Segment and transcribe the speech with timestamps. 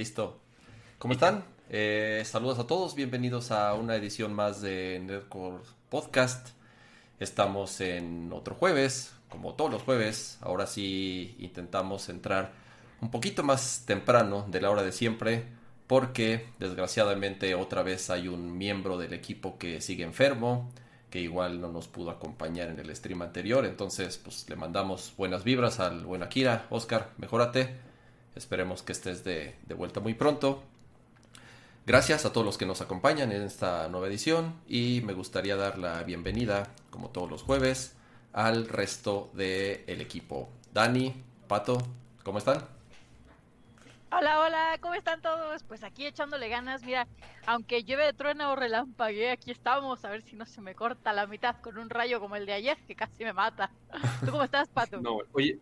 [0.00, 0.40] Listo.
[0.98, 1.44] ¿Cómo están?
[1.68, 2.94] Eh, saludos a todos.
[2.94, 6.48] Bienvenidos a una edición más de Nerdcore Podcast.
[7.18, 10.38] Estamos en otro jueves, como todos los jueves.
[10.40, 12.52] Ahora sí intentamos entrar
[13.02, 15.44] un poquito más temprano de la hora de siempre.
[15.86, 20.72] Porque desgraciadamente otra vez hay un miembro del equipo que sigue enfermo
[21.10, 23.66] que igual no nos pudo acompañar en el stream anterior.
[23.66, 26.68] Entonces, pues le mandamos buenas vibras al buen Akira.
[26.70, 27.89] Oscar, mejórate.
[28.34, 30.62] Esperemos que estés de, de, vuelta muy pronto.
[31.86, 35.78] Gracias a todos los que nos acompañan en esta nueva edición y me gustaría dar
[35.78, 37.96] la bienvenida, como todos los jueves,
[38.32, 40.48] al resto del el equipo.
[40.72, 41.14] Dani,
[41.48, 41.78] Pato,
[42.22, 42.58] ¿cómo están?
[44.12, 45.62] Hola, hola, ¿cómo están todos?
[45.62, 47.06] Pues aquí echándole ganas, mira,
[47.46, 51.12] aunque llueve de trueno o relampaguee, aquí estamos, a ver si no se me corta
[51.12, 53.70] la mitad con un rayo como el de ayer, que casi me mata.
[54.24, 55.00] ¿Tú cómo estás, Pato?
[55.00, 55.60] No, oye,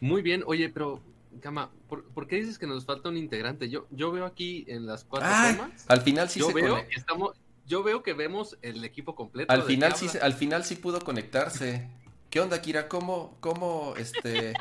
[0.00, 1.00] muy bien, oye, pero,
[1.40, 3.68] Cama, ¿por, qué dices que nos falta un integrante?
[3.68, 7.36] Yo, yo veo aquí en las cuatro ah, Al final sí yo se veo, estamos,
[7.66, 9.52] Yo veo que vemos el equipo completo.
[9.52, 11.88] Al final sí, al final sí pudo conectarse.
[12.30, 12.88] ¿Qué onda, Kira?
[12.88, 14.54] ¿Cómo, cómo, este...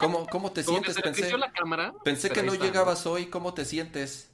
[0.00, 0.98] ¿Cómo, cómo te sientes?
[0.98, 3.26] pensé, la cámara, pensé que no llegabas hoy.
[3.26, 4.30] ¿Cómo te sientes?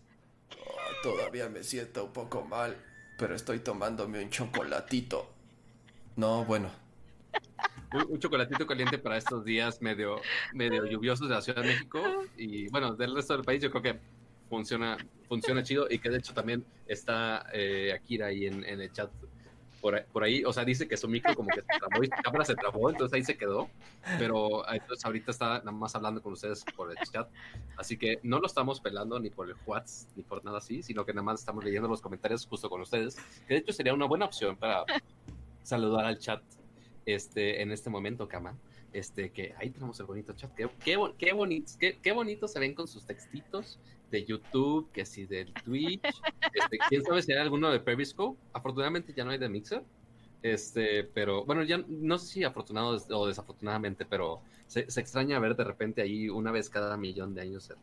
[0.53, 2.77] Oh, todavía me siento un poco mal,
[3.19, 5.29] pero estoy tomándome un chocolatito.
[6.15, 6.71] No, bueno.
[7.93, 10.21] Un, chocolatito caliente para estos días medio,
[10.53, 12.01] medio lluviosos de la Ciudad de México.
[12.37, 13.99] Y bueno, del resto del país yo creo que
[14.49, 14.97] funciona,
[15.29, 19.11] funciona chido y que de hecho también está eh, Akira ahí en, en el chat
[20.13, 22.45] por, ahí, o sea, dice que su micro como que se trabó y su cámara
[22.45, 23.69] se trabó, entonces ahí se quedó,
[24.19, 27.29] pero entonces ahorita está nada más hablando con ustedes por el chat,
[27.77, 31.05] así que no lo estamos pelando ni por el WhatsApp ni por nada así, sino
[31.05, 33.17] que nada más estamos leyendo los comentarios justo con ustedes,
[33.47, 34.85] que de hecho sería una buena opción para
[35.63, 36.43] saludar al chat
[37.07, 38.59] este, en este momento, Kama.
[38.93, 40.55] Este, que ahí tenemos el bonito chat.
[40.55, 43.79] Qué, qué, qué, bonito, qué, qué bonito se ven con sus textitos
[44.11, 46.03] de YouTube, que si del Twitch.
[46.55, 48.41] Este, quién sabe si hay alguno de Periscope.
[48.53, 49.83] Afortunadamente ya no hay de Mixer.
[50.43, 55.65] Este, pero bueno, ya no sé si afortunado o desafortunadamente, pero se, extraña ver de
[55.65, 57.77] repente ahí una vez cada millón de años el,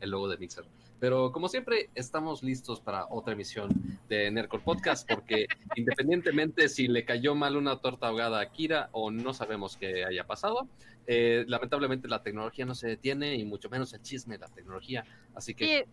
[0.00, 0.64] logo de Mixer.
[1.00, 3.70] Pero como siempre, estamos listos para otra emisión
[4.08, 5.46] de Nerdcore Podcast, porque
[5.76, 10.26] independientemente si le cayó mal una torta ahogada a Kira o no sabemos qué haya
[10.26, 10.68] pasado,
[11.06, 15.04] eh, lamentablemente la tecnología no se detiene y mucho menos el chisme de la tecnología.
[15.34, 15.86] Así que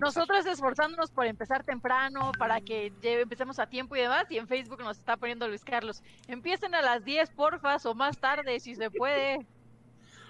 [0.00, 4.26] nosotros esforzándonos por empezar temprano para que empecemos a tiempo y demás.
[4.30, 6.02] Y en Facebook nos está poniendo Luis Carlos.
[6.28, 9.46] Empiecen a las 10, porfas, o más tarde, si se puede.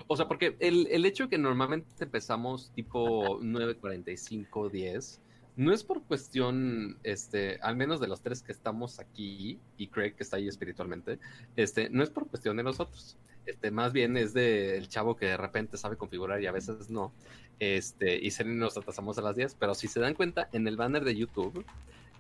[0.09, 5.21] O sea, porque el, el hecho que normalmente empezamos tipo 9.45, 10,
[5.57, 10.15] no es por cuestión, este, al menos de los tres que estamos aquí, y Craig
[10.15, 11.19] que está ahí espiritualmente,
[11.57, 13.19] este, no es por cuestión de nosotros.
[13.45, 17.13] Este, más bien es del chavo que de repente sabe configurar y a veces no.
[17.59, 21.05] Este, y nos atrasamos a las 10, pero si se dan cuenta, en el banner
[21.05, 21.65] de YouTube,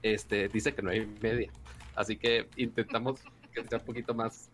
[0.02, 1.52] este, dice que no hay media.
[1.94, 3.20] Así que intentamos
[3.52, 4.50] que sea un poquito más.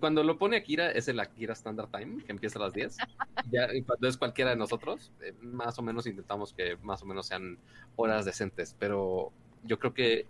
[0.00, 2.96] Cuando, lo pone Akira, es el Akira Standard Time, que empieza a las 10.
[3.50, 7.26] Ya, cuando es cualquiera de nosotros, eh, más o menos intentamos que más o menos
[7.26, 7.58] sean
[7.94, 9.32] horas decentes, pero
[9.64, 10.26] yo creo que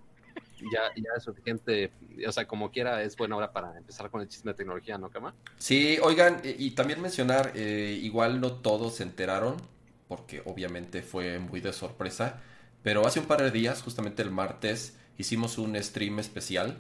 [0.61, 1.93] ya, ya es suficiente,
[2.27, 5.11] o sea, como quiera, es buena hora para empezar con el chisme de tecnología, ¿no,
[5.11, 5.35] Cama?
[5.59, 9.57] Sí, oigan, y también mencionar, eh, igual no todos se enteraron,
[10.09, 12.43] porque obviamente fue muy de sorpresa,
[12.83, 16.77] pero hace un par de días, justamente el martes, hicimos un stream especial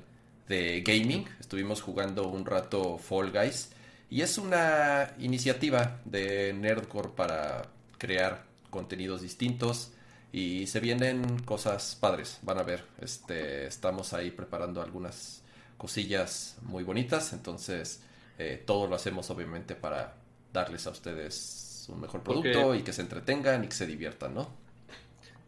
[0.48, 3.70] de gaming, estuvimos jugando un rato Fall Guys,
[4.10, 7.62] y es una iniciativa de Nerdcore para
[7.98, 9.90] crear contenidos distintos.
[10.30, 12.84] Y se vienen cosas padres, van a ver.
[13.00, 15.42] Este, estamos ahí preparando algunas
[15.76, 18.02] cosillas muy bonitas, entonces
[18.38, 20.16] eh, todo lo hacemos obviamente para
[20.52, 24.63] darles a ustedes un mejor producto y que se entretengan y que se diviertan, ¿no?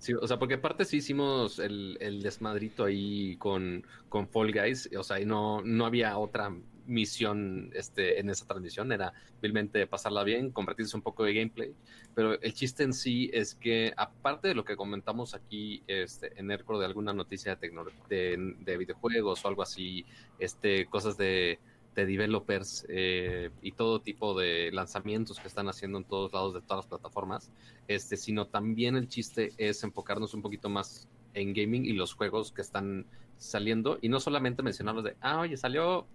[0.07, 4.89] Sí, o sea, porque aparte sí hicimos el, el desmadrito ahí con, con Fall Guys,
[4.97, 6.55] o sea, y no, no había otra
[6.87, 9.13] misión este, en esa transmisión, era
[9.43, 11.75] vilmente pasarla bien, convertirse un poco de gameplay,
[12.15, 16.53] pero el chiste en sí es que aparte de lo que comentamos aquí este, en
[16.53, 17.73] ERCO de alguna noticia de,
[18.09, 20.07] de, de, videojuegos o algo así,
[20.39, 21.59] este, cosas de,
[21.97, 26.61] de developers eh, y todo tipo de lanzamientos que están haciendo en todos lados de
[26.61, 27.51] todas las plataformas,
[27.89, 32.53] este, sino también el chiste es enfocarnos un poquito más en gaming y los juegos
[32.53, 33.07] que están
[33.39, 36.07] saliendo y no solamente mencionarlos de, ah, oye, salió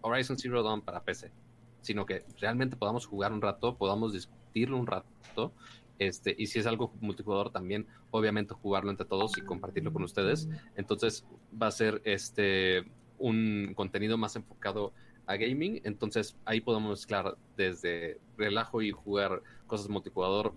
[0.00, 1.30] Horizon Zero Dawn para PC,
[1.80, 5.52] sino que realmente podamos jugar un rato, podamos discutirlo un rato,
[6.00, 10.48] este, y si es algo multijugador también, obviamente jugarlo entre todos y compartirlo con ustedes.
[10.74, 11.24] Entonces
[11.60, 14.92] va a ser este un contenido más enfocado
[15.26, 20.52] a gaming, entonces ahí podemos mezclar desde relajo y jugar cosas multijugador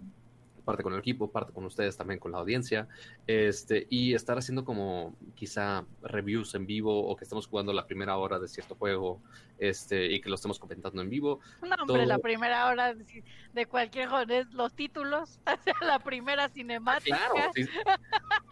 [0.66, 2.88] parte con el equipo, parte con ustedes también con la audiencia,
[3.28, 8.18] este, y estar haciendo como quizá reviews en vivo o que estemos jugando la primera
[8.18, 9.22] hora de cierto juego,
[9.60, 11.40] este, y que lo estemos comentando en vivo.
[11.62, 15.40] No, hombre, la primera hora de, cualquier juego es los títulos,
[15.82, 17.18] la primera cinemática.
[17.18, 17.52] claro,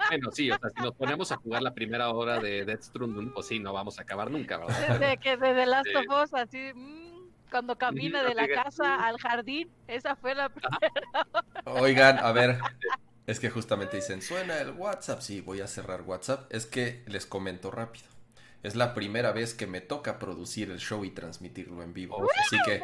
[0.10, 3.34] bueno, sí, o sea, si nos ponemos a jugar la primera hora de Death Stranding,
[3.34, 5.00] pues sí, no vamos a acabar nunca, ¿verdad?
[5.00, 6.72] Desde que desde Last of Us, así...
[6.74, 7.13] Mmm
[7.54, 9.70] cuando camina de la casa al jardín.
[9.88, 11.28] Esa fue la primera.
[11.66, 12.58] Oigan, a ver,
[13.28, 15.22] es que justamente dicen, suena el WhatsApp.
[15.22, 16.52] Sí, voy a cerrar WhatsApp.
[16.52, 18.08] Es que les comento rápido.
[18.64, 22.28] Es la primera vez que me toca producir el show y transmitirlo en vivo.
[22.40, 22.82] así que,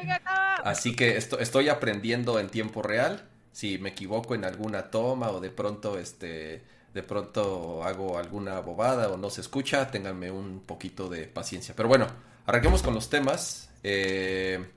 [0.64, 3.28] así que estoy aprendiendo en tiempo real.
[3.52, 6.64] Si me equivoco en alguna toma o de pronto este
[6.94, 11.76] de pronto hago alguna bobada o no se escucha, ténganme un poquito de paciencia.
[11.76, 12.06] Pero bueno,
[12.46, 13.69] arranquemos con los temas.
[13.84, 14.70] Eh,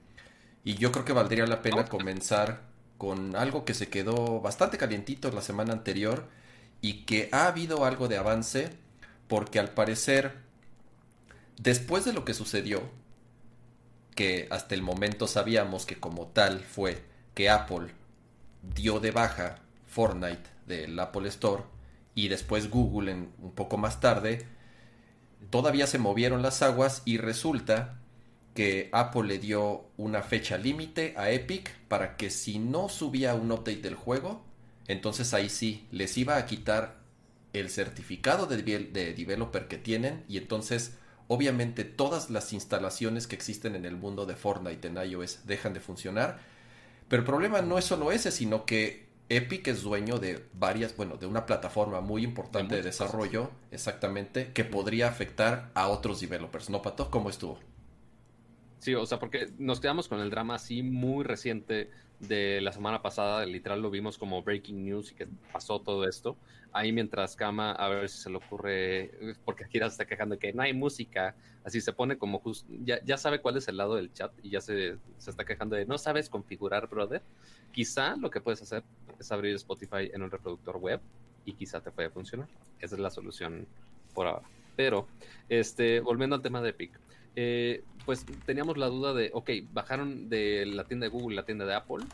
[0.65, 2.63] y yo creo que valdría la pena comenzar
[2.99, 6.29] con algo que se quedó bastante calientito la semana anterior
[6.81, 8.71] y que ha habido algo de avance
[9.27, 10.37] porque al parecer,
[11.59, 12.83] después de lo que sucedió,
[14.15, 17.03] que hasta el momento sabíamos que como tal fue
[17.35, 17.89] que Apple
[18.63, 19.57] dio de baja
[19.87, 21.65] Fortnite del Apple Store
[22.15, 24.47] y después Google en, un poco más tarde,
[25.51, 28.02] todavía se movieron las aguas y resulta
[28.55, 33.51] que Apple le dio una fecha límite a Epic para que si no subía un
[33.51, 34.45] update del juego,
[34.89, 37.01] entonces ahí sí les iba a quitar
[37.53, 40.95] el certificado de, de developer que tienen y entonces
[41.29, 45.81] obviamente todas las instalaciones que existen en el mundo de Fortnite en iOS dejan de
[45.81, 46.41] funcionar.
[47.09, 51.17] Pero el problema no es solo ese, sino que Epic es dueño de varias, bueno,
[51.17, 56.69] de una plataforma muy importante de, desarrollo, exactamente, que podría afectar a otros developers.
[56.69, 57.11] ¿No, Pato?
[57.11, 57.59] ¿Cómo estuvo?
[58.83, 61.89] Sí, o sea, porque nos quedamos con el drama así muy reciente
[62.19, 66.37] de la semana pasada, literal lo vimos como breaking news y que pasó todo esto.
[66.73, 70.41] Ahí mientras cama, a ver si se le ocurre, porque Akira se está quejando de
[70.41, 73.77] que no hay música, así se pone como justo, ya, ya sabe cuál es el
[73.77, 77.23] lado del chat y ya se, se está quejando de no sabes configurar, brother.
[77.71, 78.83] Quizá lo que puedes hacer
[79.17, 81.01] es abrir Spotify en un reproductor web
[81.45, 82.49] y quizá te puede funcionar.
[82.81, 83.65] Esa es la solución
[84.13, 84.49] por ahora.
[84.75, 85.07] Pero,
[85.49, 86.99] este, volviendo al tema de Epic.
[87.35, 91.65] Eh, pues teníamos la duda de, ok, bajaron de la tienda de Google la tienda
[91.65, 92.05] de Apple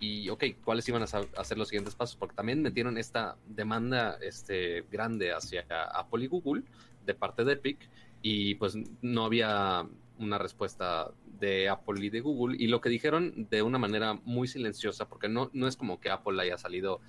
[0.00, 2.16] y, ok, ¿cuáles iban a hacer los siguientes pasos?
[2.16, 6.62] Porque también metieron esta demanda este, grande hacia Apple y Google
[7.06, 7.78] de parte de Epic
[8.20, 9.86] y pues no había
[10.18, 14.48] una respuesta de Apple y de Google y lo que dijeron de una manera muy
[14.48, 17.00] silenciosa, porque no, no es como que Apple haya salido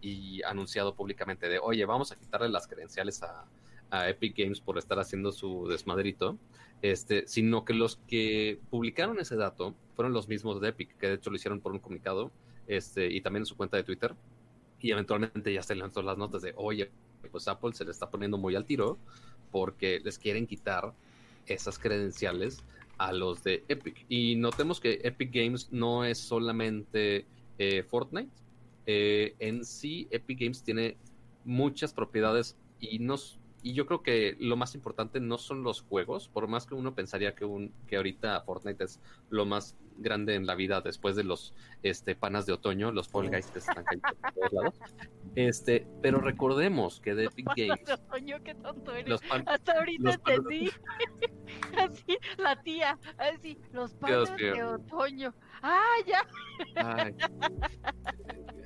[0.00, 3.44] y anunciado públicamente de, oye, vamos a quitarle las credenciales a,
[3.90, 6.38] a Epic Games por estar haciendo su desmadrito,
[6.82, 11.14] este, sino que los que publicaron ese dato fueron los mismos de Epic, que de
[11.14, 12.30] hecho lo hicieron por un comunicado,
[12.66, 14.14] este, y también en su cuenta de Twitter,
[14.80, 16.90] y eventualmente ya se levantó las notas de, oye,
[17.30, 18.98] pues Apple se le está poniendo muy al tiro
[19.50, 20.92] porque les quieren quitar
[21.46, 22.62] esas credenciales
[22.98, 24.06] a los de Epic.
[24.08, 27.26] Y notemos que Epic Games no es solamente
[27.58, 28.30] eh, Fortnite,
[28.86, 30.96] eh, en sí Epic Games tiene
[31.44, 33.16] muchas propiedades y no,
[33.62, 36.94] y yo creo que lo más importante no son los juegos, por más que uno
[36.94, 41.24] pensaría que un que ahorita Fortnite es lo más grande en la vida después de
[41.24, 44.74] los este panas de otoño, los Fall Guys que están cayendo por todos lados.
[45.34, 47.84] Este, pero recordemos que de Epic Games.
[47.84, 49.20] De otoño, qué tonto eres.
[49.46, 50.70] Hasta ahorita entendí.
[51.78, 55.34] así, la tía, así, los panas de otoño.
[55.62, 56.26] Ah, ya.
[56.76, 57.14] Ay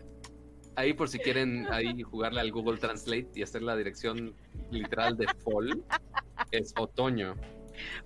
[0.76, 4.34] ahí por si quieren ahí jugarle al Google Translate y hacer la dirección
[4.70, 5.82] literal de fall,
[6.50, 7.34] es otoño.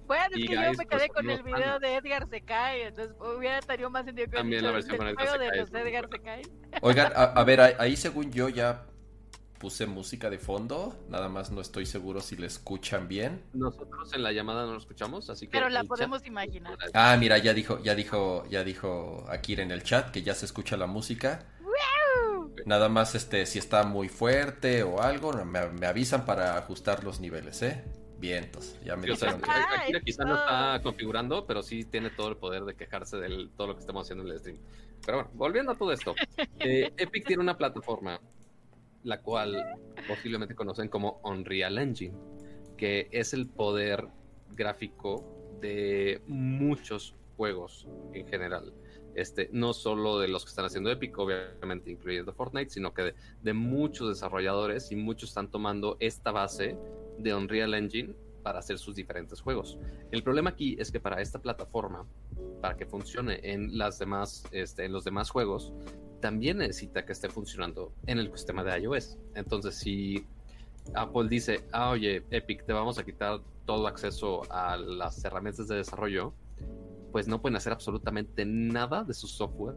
[0.07, 3.61] Bueno, es que yo me quedé con el video de Edgar se cae, entonces hubiera
[3.61, 6.43] tenido más sentido que También la versión con Edgar, de los Edgar se cae.
[6.81, 8.87] Oigan, a, ver, ahí según yo ya
[9.59, 13.43] puse música de fondo, nada más no estoy seguro si le escuchan bien.
[13.53, 16.79] Nosotros en la llamada no lo escuchamos, así que Pero la podemos imaginar.
[16.95, 20.47] Ah, mira, ya dijo, ya dijo, ya dijo Akira en el chat que ya se
[20.47, 21.45] escucha la música.
[22.67, 27.62] Nada más este si está muy fuerte o algo, me, avisan para ajustar los niveles,
[27.62, 27.85] ¿eh?
[28.19, 29.41] Vientos, ya me dijeron.
[30.05, 33.75] quizá no está configurando, pero sí tiene todo el poder de quejarse de todo lo
[33.75, 34.59] que estamos haciendo en el stream.
[35.07, 36.15] Pero bueno, volviendo a todo esto.
[36.61, 38.21] Eh, Epic tiene una plataforma,
[39.05, 39.65] la cual
[40.09, 42.15] posiblemente conocen como Unreal Engine,
[42.77, 44.09] que es el poder
[44.57, 45.25] gráfico
[45.61, 48.73] de muchos juegos en general.
[49.15, 53.53] Este, no solo de los que están haciendo Epic, obviamente incluyendo Fortnite, sino que de,
[53.53, 56.77] muchos desarrolladores y muchos están tomando esta base
[57.19, 59.79] de Unreal Engine para hacer sus diferentes juegos.
[60.12, 62.07] El problema aquí es que para esta plataforma,
[62.61, 63.73] para que funcione en
[64.53, 65.73] este, en los demás juegos,
[66.21, 69.19] también necesita que esté funcionando en el sistema de iOS.
[69.35, 70.25] Entonces, si
[70.95, 75.77] Apple dice, ah, oye, Epic, te vamos a quitar todo acceso a las herramientas de
[75.77, 76.33] desarrollo,
[77.12, 79.77] pues no pueden hacer absolutamente nada de su software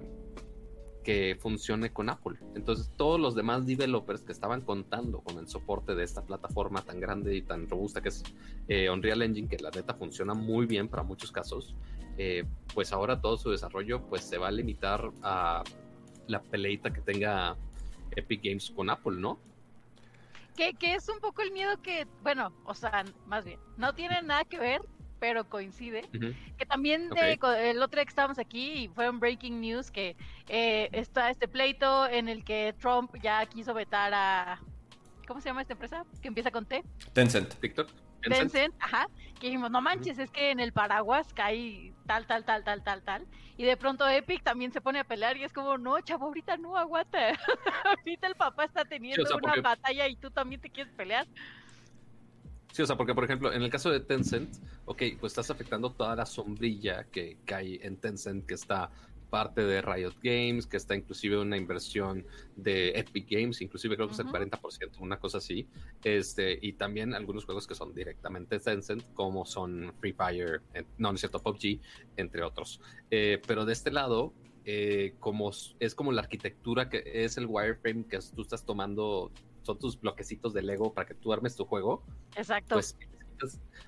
[1.03, 2.37] que funcione con Apple.
[2.55, 6.99] Entonces, todos los demás developers que estaban contando con el soporte de esta plataforma tan
[6.99, 8.23] grande y tan robusta que es
[8.67, 11.75] eh, Unreal Engine, que la neta funciona muy bien para muchos casos,
[12.17, 15.63] eh, pues ahora todo su desarrollo pues se va a limitar a
[16.27, 17.57] la peleita que tenga
[18.15, 19.39] Epic Games con Apple, ¿no?
[20.55, 24.21] Que, que es un poco el miedo que, bueno, o sea, más bien, no tiene
[24.21, 24.81] nada que ver,
[25.21, 26.01] pero coincide.
[26.57, 30.17] Que también de, el otro día que estábamos aquí y fue un breaking news que
[30.49, 34.59] eh, está este pleito en el que Trump ya quiso vetar a.
[35.27, 36.03] ¿Cómo se llama esta empresa?
[36.23, 36.83] Que empieza con T.
[37.13, 37.53] Tencent.
[37.53, 37.87] TikTok.
[38.23, 39.07] Tencent, ajá.
[39.39, 43.03] Que dijimos, no manches, es que en el paraguas cae tal, tal, tal, tal, tal,
[43.03, 43.27] tal.
[43.57, 46.57] Y de pronto Epic también se pone a pelear y es como, no, chavo, ahorita
[46.57, 47.19] no aguanta.
[47.85, 51.27] ahorita el papá está teniendo una batalla y tú también te quieres pelear.
[52.71, 55.91] Sí, o sea, porque por ejemplo, en el caso de Tencent, ok, pues estás afectando
[55.91, 58.91] toda la sombrilla que cae en Tencent, que está
[59.31, 62.25] parte de Riot Games, que está inclusive una inversión
[62.55, 65.67] de Epic Games, inclusive creo que es el 40%, una cosa así.
[66.03, 70.61] Este, y también algunos juegos que son directamente Tencent, como son Free Fire,
[70.97, 71.79] no, no es cierto, PUBG,
[72.17, 72.81] entre otros.
[73.09, 74.33] Eh, pero de este lado,
[74.65, 79.31] eh, como es como la arquitectura que es el wireframe que tú estás tomando
[79.63, 82.03] son tus bloquecitos de Lego para que tú armes tu juego.
[82.35, 82.75] Exacto.
[82.75, 82.97] Pues,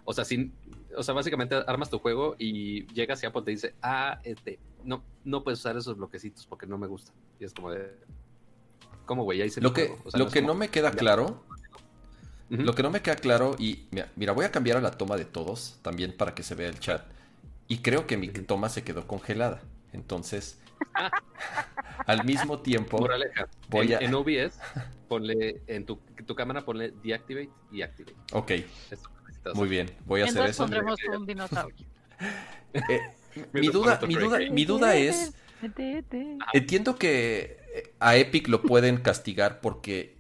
[0.06, 0.54] o sea, sin,
[0.96, 5.04] o sea, básicamente armas tu juego y llegas y Apple te dice, ah, este, no,
[5.24, 7.12] no puedes usar esos bloquecitos porque no me gusta.
[7.40, 7.96] Y es como de,
[9.06, 9.40] ¿cómo, güey?
[9.58, 11.44] Lo que, lo no, que no me queda claro,
[12.50, 15.26] lo que no me queda claro, y mira, voy a cambiar a la toma de
[15.26, 17.06] todos también para que se vea el chat.
[17.68, 19.62] Y creo que mi toma se quedó congelada.
[19.94, 20.60] Entonces,
[22.06, 23.08] al mismo tiempo,
[23.70, 24.06] voy en, a...
[24.06, 24.60] en OBS,
[25.14, 28.16] ponle en tu, tu cámara, ponle deactivate y activate.
[28.32, 28.52] Ok.
[29.54, 30.64] Muy bien, voy a hacer eso.
[30.64, 31.86] pondremos un dinosaurio.
[32.74, 33.00] Eh,
[33.54, 35.34] mi duda, mi duda, mi duda es,
[36.54, 40.18] entiendo que eh, a Epic lo pueden castigar porque,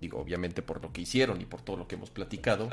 [0.00, 2.70] digo, obviamente por lo que hicieron y por todo lo que hemos platicado.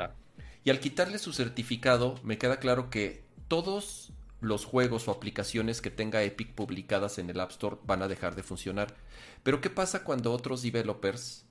[0.64, 5.90] Y al quitarle su certificado, me queda claro que todos los juegos o aplicaciones que
[5.90, 8.94] tenga Epic publicadas en el App Store van a dejar de funcionar.
[9.42, 11.46] Pero ¿qué pasa cuando otros developers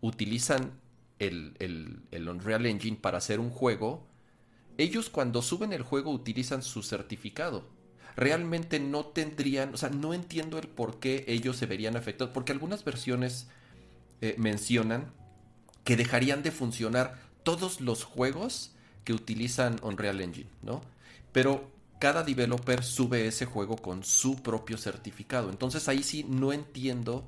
[0.00, 0.80] utilizan
[1.18, 4.06] el, el, Unreal Engine para hacer un juego?
[4.76, 7.64] Ellos cuando suben el juego utilizan su certificado.
[8.16, 12.52] Realmente no tendrían, o sea, no entiendo el por qué ellos se verían afectados, porque
[12.52, 13.48] algunas versiones
[14.20, 15.12] eh, mencionan
[15.84, 18.72] que dejarían de funcionar todos los juegos
[19.04, 20.82] que utilizan Unreal Engine, ¿no?
[21.32, 25.50] Pero cada developer sube ese juego con su propio certificado.
[25.50, 27.26] Entonces ahí sí no entiendo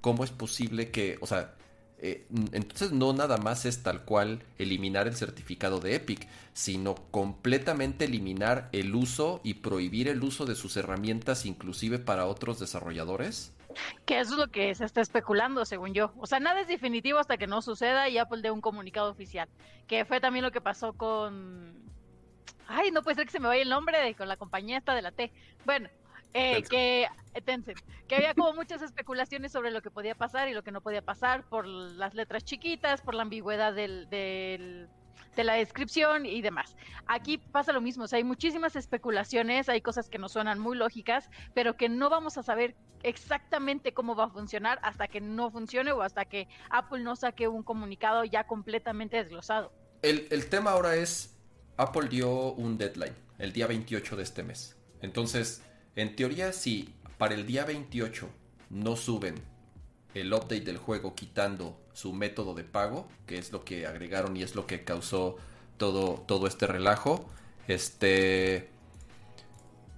[0.00, 1.54] cómo es posible que, o sea,
[1.98, 8.06] eh, entonces no nada más es tal cual eliminar el certificado de Epic, sino completamente
[8.06, 13.52] eliminar el uso y prohibir el uso de sus herramientas inclusive para otros desarrolladores.
[14.04, 16.12] Que es lo que se está especulando, según yo.
[16.18, 19.48] O sea, nada es definitivo hasta que no suceda y Apple dé un comunicado oficial.
[19.86, 21.91] Que fue también lo que pasó con
[22.74, 24.94] Ay, no puede ser que se me vaya el nombre de con la compañía esta
[24.94, 25.30] de la T.
[25.66, 25.90] Bueno,
[26.32, 27.74] eh, que eh,
[28.08, 31.02] que había como muchas especulaciones sobre lo que podía pasar y lo que no podía
[31.02, 34.88] pasar por las letras chiquitas, por la ambigüedad del, del,
[35.36, 36.74] de la descripción y demás.
[37.06, 40.76] Aquí pasa lo mismo, o sea, hay muchísimas especulaciones, hay cosas que nos suenan muy
[40.76, 45.50] lógicas, pero que no vamos a saber exactamente cómo va a funcionar hasta que no
[45.50, 49.72] funcione o hasta que Apple no saque un comunicado ya completamente desglosado.
[50.00, 51.36] El, el tema ahora es
[51.76, 54.76] Apple dio un deadline, el día 28 de este mes.
[55.00, 55.62] Entonces,
[55.96, 58.28] en teoría, si para el día 28
[58.70, 59.34] no suben
[60.14, 64.42] el update del juego quitando su método de pago, que es lo que agregaron y
[64.42, 65.36] es lo que causó
[65.76, 67.26] todo, todo este relajo,
[67.68, 68.68] este...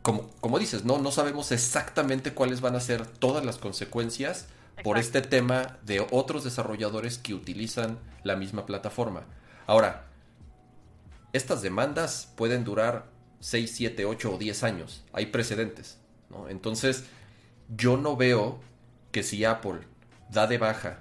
[0.02, 0.98] Como, como dices, ¿no?
[0.98, 4.48] no sabemos exactamente cuáles van a ser todas las consecuencias
[4.82, 9.24] por este tema de otros desarrolladores que utilizan la misma plataforma.
[9.66, 10.04] Ahora,
[11.34, 13.10] estas demandas pueden durar
[13.40, 15.04] 6, 7, 8 o 10 años.
[15.12, 15.98] Hay precedentes.
[16.48, 17.04] Entonces,
[17.76, 18.60] yo no veo
[19.10, 19.80] que si Apple
[20.30, 21.00] da de baja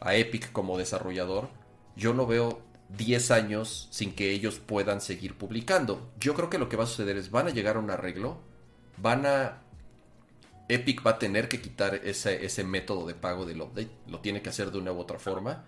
[0.00, 1.48] a Epic como desarrollador,
[1.96, 6.12] yo no veo 10 años sin que ellos puedan seguir publicando.
[6.20, 8.38] Yo creo que lo que va a suceder es van a llegar a un arreglo,
[8.96, 9.62] van a...
[10.68, 14.42] Epic va a tener que quitar ese, ese método de pago del update, lo tiene
[14.42, 15.64] que hacer de una u otra forma,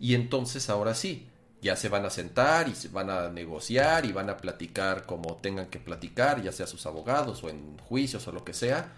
[0.00, 1.28] y entonces ahora sí,
[1.64, 5.36] ya se van a sentar y se van a negociar y van a platicar como
[5.38, 8.92] tengan que platicar, ya sea sus abogados o en juicios o lo que sea,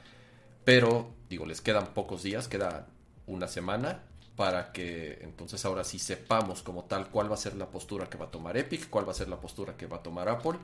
[0.65, 2.89] Pero, digo, les quedan pocos días, queda
[3.27, 4.03] una semana
[4.35, 8.19] para que entonces ahora sí sepamos como tal cuál va a ser la postura que
[8.19, 10.59] va a tomar Epic, cuál va a ser la postura que va a tomar Apple,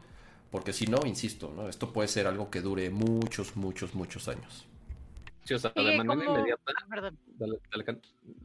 [0.50, 1.68] porque si no, insisto, ¿no?
[1.68, 4.66] esto puede ser algo que dure muchos, muchos, muchos años.
[5.44, 6.72] Sí, o sea, de manera inmediata.
[6.90, 7.10] Ah,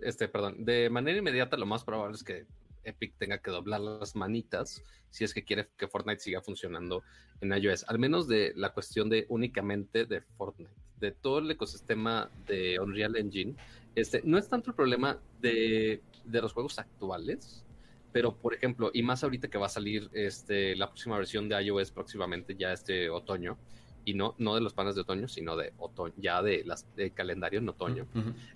[0.01, 0.63] este, perdón.
[0.63, 2.45] De manera inmediata, lo más probable es que
[2.87, 7.03] Epic tenga que doblar las manitas si es que quiere que Fortnite siga funcionando
[7.41, 7.85] en iOS.
[7.87, 10.71] Al menos de la cuestión de únicamente de Fortnite.
[10.97, 13.55] De todo el ecosistema de Unreal Engine,
[13.95, 17.63] este, no es tanto el problema de, de los juegos actuales,
[18.11, 21.61] pero por ejemplo, y más ahorita que va a salir este, la próxima versión de
[21.61, 23.57] iOS próximamente, ya este otoño,
[24.05, 27.11] y no, no de los panes de otoño, sino de otoño, ya de las de
[27.11, 28.07] calendario en otoño.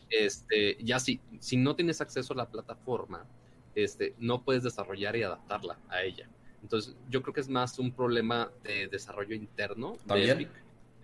[0.09, 3.27] Este, ya si, si no tienes acceso a la plataforma,
[3.75, 6.27] este, no puedes desarrollar y adaptarla a ella.
[6.61, 9.97] Entonces, yo creo que es más un problema de desarrollo interno.
[10.05, 10.47] ¿También?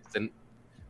[0.05, 0.31] Este,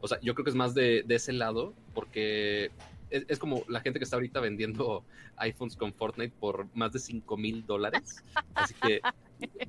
[0.02, 2.72] o sea, yo creo que es más de, de ese lado, porque
[3.10, 5.04] es, como la gente que está ahorita vendiendo
[5.38, 8.24] iPhones con Fortnite por más de 5 mil dólares.
[8.54, 9.02] Así que,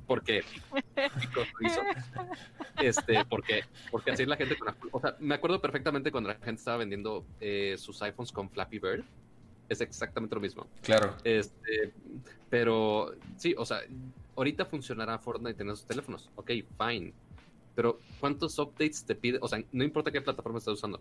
[0.07, 0.43] ¿por qué?
[2.83, 6.37] Este, porque, porque así es la gente con O sea, me acuerdo perfectamente cuando la
[6.37, 9.05] gente estaba vendiendo eh, sus iPhones con Flappy Bird.
[9.69, 10.67] Es exactamente lo mismo.
[10.83, 11.17] Claro.
[11.25, 11.93] Este,
[12.49, 13.81] pero sí, o sea,
[14.37, 16.31] ahorita funcionará Fortnite en esos teléfonos.
[16.37, 17.13] Ok, fine.
[17.75, 19.39] Pero ¿cuántos updates te pide?
[19.41, 21.01] O sea, no importa qué plataforma estás usando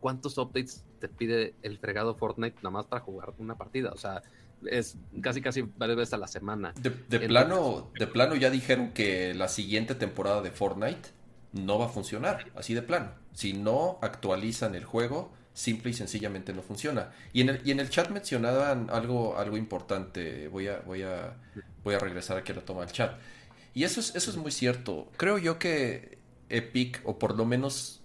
[0.00, 3.92] ¿cuántos updates te pide el fregado Fortnite nada más para jugar una partida?
[3.92, 4.22] O sea,
[4.66, 6.72] es casi casi varias veces a la semana.
[6.80, 11.10] De, plano, de plano ya dijeron que la siguiente temporada de Fortnite
[11.52, 13.12] no va a funcionar, así de plano.
[13.32, 17.12] Si no actualizan el juego, simple y sencillamente no funciona.
[17.32, 20.48] Y en el, y en el chat mencionaban algo, algo importante.
[20.48, 21.36] Voy a, voy a,
[21.84, 23.18] voy a regresar a la toma del chat.
[23.74, 25.10] Y eso es, eso es muy cierto.
[25.16, 26.18] Creo yo que
[26.48, 28.00] Epic, o por lo menos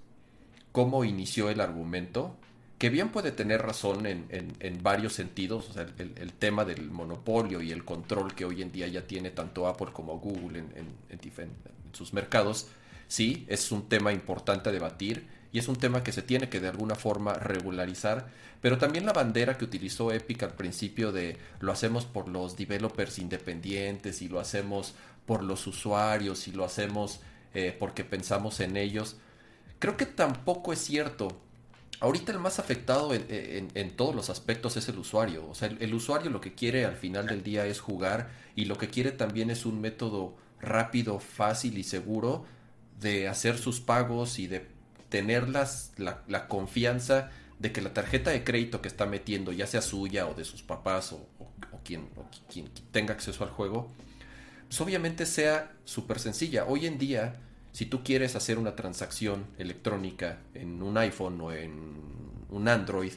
[0.72, 2.36] cómo inició el argumento,
[2.78, 7.72] que bien puede tener razón en, varios sentidos, o sea, el, tema del monopolio y
[7.72, 10.74] el control que hoy en día ya tiene tanto Apple como Google en,
[11.10, 11.52] en,
[11.94, 12.68] sus mercados,
[13.08, 16.60] sí, es un tema importante a debatir y es un tema que se tiene que
[16.60, 18.28] de alguna forma regularizar,
[18.60, 23.20] pero también la bandera que utilizó Epic al principio de lo hacemos por los developers
[23.20, 27.22] independientes y lo hacemos por los usuarios y lo hacemos
[27.54, 29.15] eh, porque pensamos en ellos,
[29.80, 31.38] Creo que tampoco es cierto.
[32.00, 35.48] Ahorita el más afectado en, todos los aspectos es el usuario.
[35.48, 38.78] O sea, el, usuario lo que quiere al final del día es jugar y lo
[38.78, 42.46] que quiere también es un método rápido, fácil y seguro
[43.00, 44.75] de hacer sus pagos y de
[45.10, 49.82] tener las, la, confianza de que la tarjeta de crédito que está metiendo, ya sea
[49.82, 51.28] suya o de sus papás o,
[51.84, 52.10] quien,
[52.91, 53.91] tenga acceso al juego,
[54.68, 56.65] pues obviamente sea súper sencilla.
[56.65, 57.36] Hoy en día
[57.76, 61.91] si tú quieres hacer una transacción electrónica en un iPhone o en
[62.50, 63.12] un Android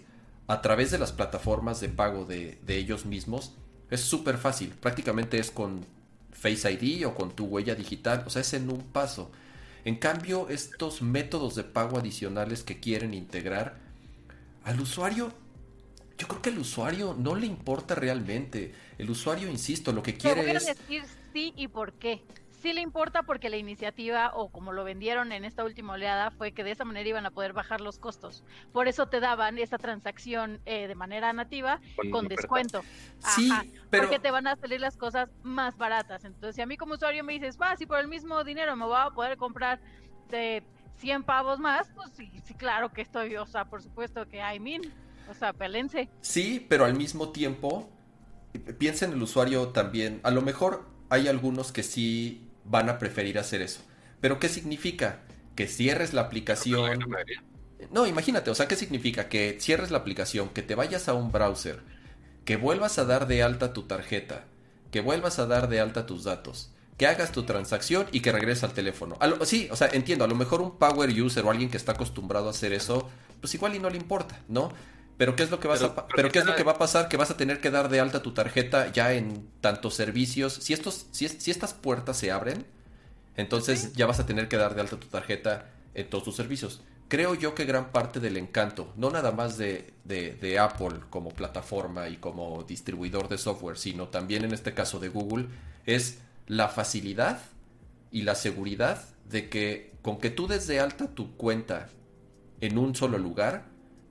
[0.48, 3.54] a través de las plataformas de pago de, ellos mismos,
[3.88, 4.70] es súper fácil.
[4.70, 5.86] Prácticamente es con
[6.32, 9.30] Face ID o con tu huella digital, o sea, es en un paso.
[9.88, 13.78] En cambio, estos métodos de pago adicionales que quieren integrar
[14.64, 15.32] al usuario,
[16.18, 18.74] yo creo que al usuario no le importa realmente.
[18.98, 20.66] El usuario, insisto, lo que quiere es...
[20.66, 22.20] decir sí y por qué
[22.60, 26.52] sí le importa porque la iniciativa, o como lo vendieron en esta última oleada, fue
[26.52, 28.44] que de esa manera iban a poder bajar los costos.
[28.72, 32.82] Por eso te daban esa transacción eh, de manera nativa con, descuento.
[33.18, 33.50] Sí,
[33.90, 34.04] pero...
[34.04, 36.24] Porque te van a salir las cosas más baratas.
[36.24, 38.84] Entonces, si a mí como usuario me dices, va, si por el mismo dinero me
[38.84, 39.80] voy a poder comprar
[40.30, 40.62] de
[40.96, 44.60] 100 pavos más, pues sí, sí, claro que estoy, o sea, por supuesto que hay
[44.60, 44.92] mil.
[45.30, 46.08] O sea, pelense.
[46.22, 47.90] Sí, pero al mismo tiempo,
[48.78, 50.20] piensa en el usuario también.
[50.22, 53.80] A lo mejor hay algunos que sí van a preferir hacer eso.
[54.20, 55.20] Pero ¿qué significa?
[55.54, 56.98] Que cierres la aplicación.
[57.90, 59.28] No, imagínate, o sea, ¿qué significa?
[59.28, 61.80] Que cierres la aplicación, que te vayas a un browser,
[62.44, 64.44] que vuelvas a dar de alta tu tarjeta,
[64.90, 68.64] que vuelvas a dar de alta tus datos, que hagas tu transacción y que regreses
[68.64, 69.16] al teléfono.
[69.44, 72.48] sí, o sea, entiendo, a lo mejor un power user o alguien que está acostumbrado
[72.48, 73.08] a hacer eso,
[73.40, 74.72] pues igual y no le importa, ¿no?
[75.18, 77.08] Pero ¿qué es lo que vas a pero qué es lo que va a pasar?
[77.08, 80.54] Que vas a tener que dar de alta tu tarjeta ya en tantos servicios.
[80.54, 82.64] Si estos si, si estas puertas se abren,
[83.36, 86.82] entonces ya vas a tener que dar de alta tu tarjeta en todos tus servicios.
[87.08, 92.08] Creo yo que gran parte del encanto, no nada más de, de, Apple como plataforma
[92.10, 95.46] y como distribuidor de software, sino también en este caso de Google,
[95.86, 97.40] es la facilidad
[98.10, 101.88] y la seguridad de que con que tú des de alta tu cuenta
[102.60, 103.64] en un solo lugar,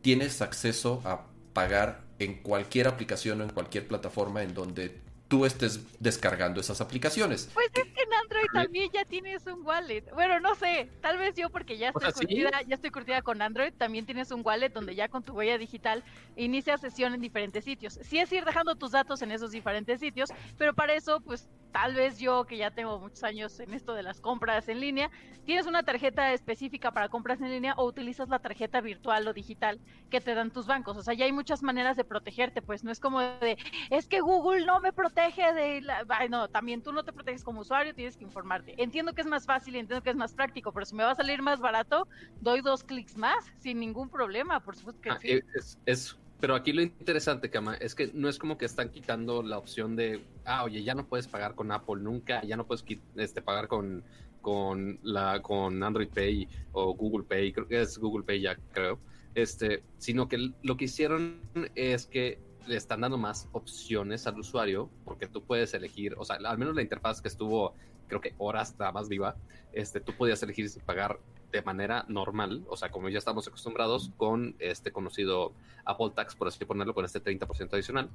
[0.08, 5.82] tienes acceso a pagar en cualquier aplicación o en cualquier plataforma en donde tú estés
[6.00, 7.50] descargando esas aplicaciones.
[7.54, 7.67] Pues
[8.08, 10.04] en Android también ya tienes un wallet.
[10.13, 13.74] Bueno, no sé, tal vez yo porque ya estoy curtida, ya estoy curtida con Android,
[13.74, 16.04] también tienes un wallet donde ya con tu huella digital
[16.36, 18.00] inicia sesión en diferentes sitios.
[18.02, 21.93] Sí es ir dejando tus datos en esos diferentes sitios, pero para eso, pues tal
[21.93, 25.12] vez yo que ya tengo muchos años en esto de las compras en línea,
[25.46, 29.80] tienes una tarjeta específica para compras en línea o utilizas la tarjeta virtual o digital
[30.10, 30.98] que te dan tus bancos.
[30.98, 33.58] O sea, ya hay muchas maneras de protegerte, pues no es como de,
[33.89, 36.04] es que Google no me protege de la...
[36.30, 38.76] no, también tú no te proteges como usuario, tienes que informarte.
[38.82, 41.12] Entiendo que es más fácil y entiendo que es más práctico, pero si me va
[41.12, 42.08] a salir más barato,
[42.40, 45.42] doy dos clics más sin ningún problema, por supuesto que ah, sí.
[45.86, 49.58] Es, pero aquí lo interesante, Kama, es que no es como que están quitando la
[49.58, 53.42] opción de, ah, oye, ya no puedes pagar con Apple nunca, ya no puedes este,
[53.42, 54.04] pagar con,
[54.42, 59.00] con, la, con Android Pay o Google Pay, creo que es Google Pay ya, creo,
[59.34, 61.42] este, sino que lo que hicieron
[61.74, 66.38] es que le están dando más opciones al usuario, porque tú puedes elegir, o sea,
[66.38, 67.73] al menos la interfaz que estuvo,
[68.08, 69.36] creo que horas la más viva,
[69.73, 71.19] este, tú podías elegir pagar
[71.51, 75.53] de manera normal, o sea, como ya estamos acostumbrados con este conocido
[75.86, 78.10] Apple Tax, por así ponerlo, con este 30% adicional.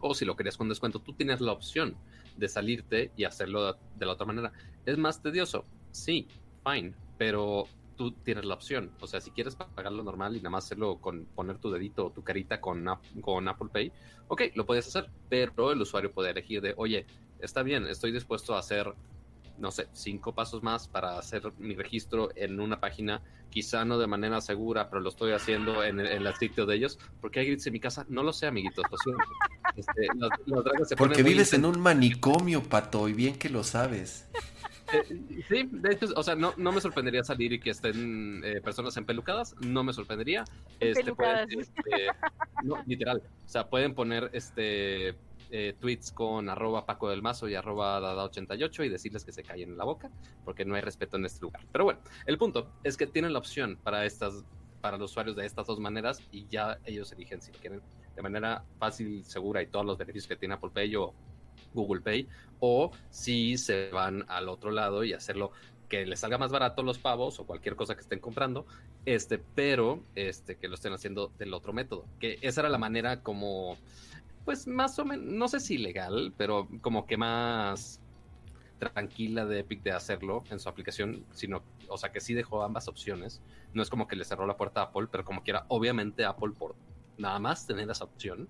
[0.00, 1.96] O si lo querías con descuento, tú tienes la opción
[2.36, 4.52] de salirte y hacerlo de la otra manera.
[4.84, 5.64] ¿Es más tedioso?
[5.92, 6.26] Sí,
[6.64, 7.66] fine, pero
[7.96, 8.90] tú tienes la opción.
[9.00, 12.10] O sea, si quieres pagarlo normal y nada más hacerlo con poner tu dedito o
[12.10, 12.84] tu carita con,
[13.20, 13.92] con Apple Pay,
[14.28, 17.06] ok, lo puedes hacer, pero el usuario puede elegir de, oye,
[17.40, 18.94] está bien, estoy dispuesto a hacer
[19.58, 24.06] no sé, cinco pasos más para hacer mi registro en una página, quizá no de
[24.06, 26.98] manera segura, pero lo estoy haciendo en, el sitio de ellos.
[27.20, 28.04] porque hay grits en mi casa?
[28.08, 28.84] No lo sé, amiguitos,
[29.76, 30.08] este,
[30.96, 34.28] Porque vives en un manicomio, Pato, y bien que lo sabes.
[34.92, 38.60] Eh, sí, de hecho, o sea, no, no me sorprendería salir y que estén eh,
[38.60, 40.44] personas empelucadas, no me sorprendería.
[40.80, 41.12] Este,
[41.58, 42.06] este,
[42.62, 43.22] no, literal.
[43.44, 45.16] O sea, pueden poner este
[45.50, 49.70] eh, tweets con arroba Paco del Mazo y arroba Dada88 y decirles que se callen
[49.70, 50.10] en la boca,
[50.44, 51.62] porque no hay respeto en este lugar.
[51.70, 54.44] Pero bueno, el punto es que tienen la opción para estas
[54.80, 57.80] para los usuarios de estas dos maneras y ya ellos eligen si quieren
[58.16, 61.14] de manera fácil, segura y todos los beneficios que tiene Apple Pay o
[61.74, 62.28] Google Pay
[62.60, 65.52] o si se van al otro lado y hacerlo
[65.88, 68.66] que les salga más barato los pavos o cualquier cosa que estén comprando,
[69.04, 73.22] este, pero este que lo estén haciendo del otro método, que esa era la manera
[73.22, 73.76] como
[74.44, 78.00] pues más o menos, no sé si legal, pero como que más
[78.78, 82.88] tranquila de Epic de hacerlo en su aplicación, sino, o sea, que sí dejó ambas
[82.88, 83.40] opciones.
[83.72, 86.52] No es como que le cerró la puerta a Apple, pero como quiera, obviamente Apple
[86.58, 86.74] por
[87.16, 88.48] nada más tener esa opción,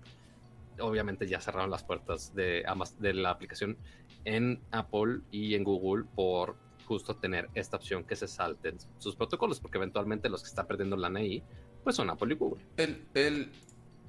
[0.79, 2.63] obviamente ya cerraron las puertas de
[2.99, 3.77] de la aplicación
[4.25, 6.55] en Apple y en Google por
[6.85, 10.95] justo tener esta opción que se salten sus protocolos, porque eventualmente los que están perdiendo
[10.97, 11.41] la ahí,
[11.83, 12.63] pues son Apple y Google.
[12.77, 13.51] El, el,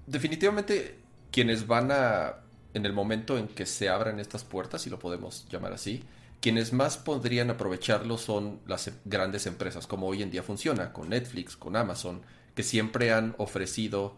[0.06, 0.98] definitivamente
[1.30, 2.40] quienes van a,
[2.74, 6.04] en el momento en que se abran estas puertas, si lo podemos llamar así,
[6.40, 11.56] quienes más podrían aprovecharlo son las grandes empresas, como hoy en día funciona, con Netflix,
[11.56, 12.22] con Amazon,
[12.54, 14.16] que siempre han ofrecido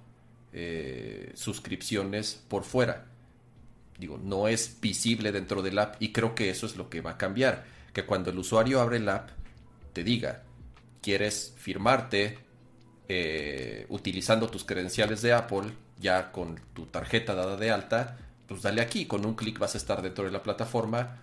[0.59, 3.05] eh, suscripciones por fuera.
[3.99, 7.11] Digo, no es visible dentro del app y creo que eso es lo que va
[7.11, 7.67] a cambiar.
[7.93, 9.29] Que cuando el usuario abre el app,
[9.93, 10.45] te diga,
[11.03, 12.39] quieres firmarte
[13.07, 18.17] eh, utilizando tus credenciales de Apple ya con tu tarjeta dada de alta,
[18.49, 21.19] pues dale aquí, con un clic vas a estar dentro de la plataforma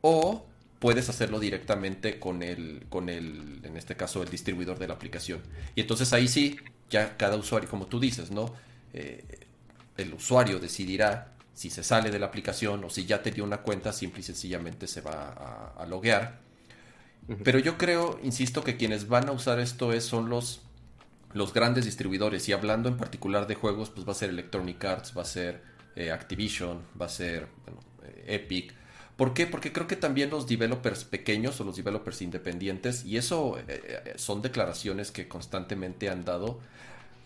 [0.00, 0.46] o
[0.78, 5.42] puedes hacerlo directamente con el, con el, en este caso, el distribuidor de la aplicación.
[5.74, 6.56] Y entonces ahí sí,
[6.88, 8.54] ya cada usuario, como tú dices, ¿no?
[8.92, 9.24] Eh,
[9.96, 13.58] el usuario decidirá si se sale de la aplicación o si ya te dio una
[13.58, 16.40] cuenta, simple y sencillamente se va a, loguear.
[17.44, 20.62] Pero yo creo, insisto, que quienes van a usar esto es, son los
[21.32, 25.16] los grandes distribuidores, y hablando en particular de juegos, pues va a ser Electronic Arts,
[25.16, 25.62] va a ser
[25.96, 27.46] eh, Activision, va a ser
[28.04, 28.74] eh, Epic.
[29.16, 29.46] ¿Por qué?
[29.46, 34.42] Porque creo que también los developers pequeños o los developers independientes, y eso eh, son
[34.42, 36.60] declaraciones que constantemente han dado,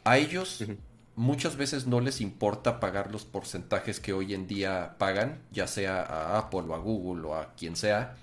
[0.04, 0.64] a ellos
[1.16, 6.02] muchas veces no les importa pagar los porcentajes que hoy en día pagan, ya sea
[6.02, 8.16] a Apple o a Google o a quien sea,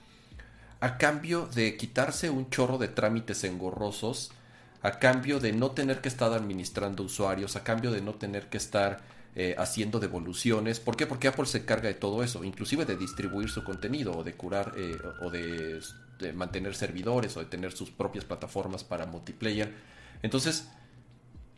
[0.79, 4.31] a cambio de quitarse un chorro de trámites engorrosos
[4.83, 8.57] a cambio de no tener que estar administrando usuarios, a cambio de no tener que
[8.57, 9.01] estar
[9.35, 10.79] eh, haciendo devoluciones.
[10.79, 11.05] ¿Por qué?
[11.05, 14.73] Porque Apple se encarga de todo eso, inclusive de distribuir su contenido o de curar
[14.75, 15.81] eh, o de,
[16.33, 19.73] mantener servidores o de tener sus propias plataformas para multiplayer.
[20.21, 20.67] Entonces,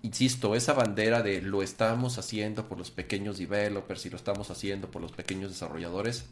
[0.03, 4.91] insisto, esa bandera de lo estamos haciendo por los pequeños developers y lo estamos haciendo
[4.91, 6.25] por los pequeños desarrolladores,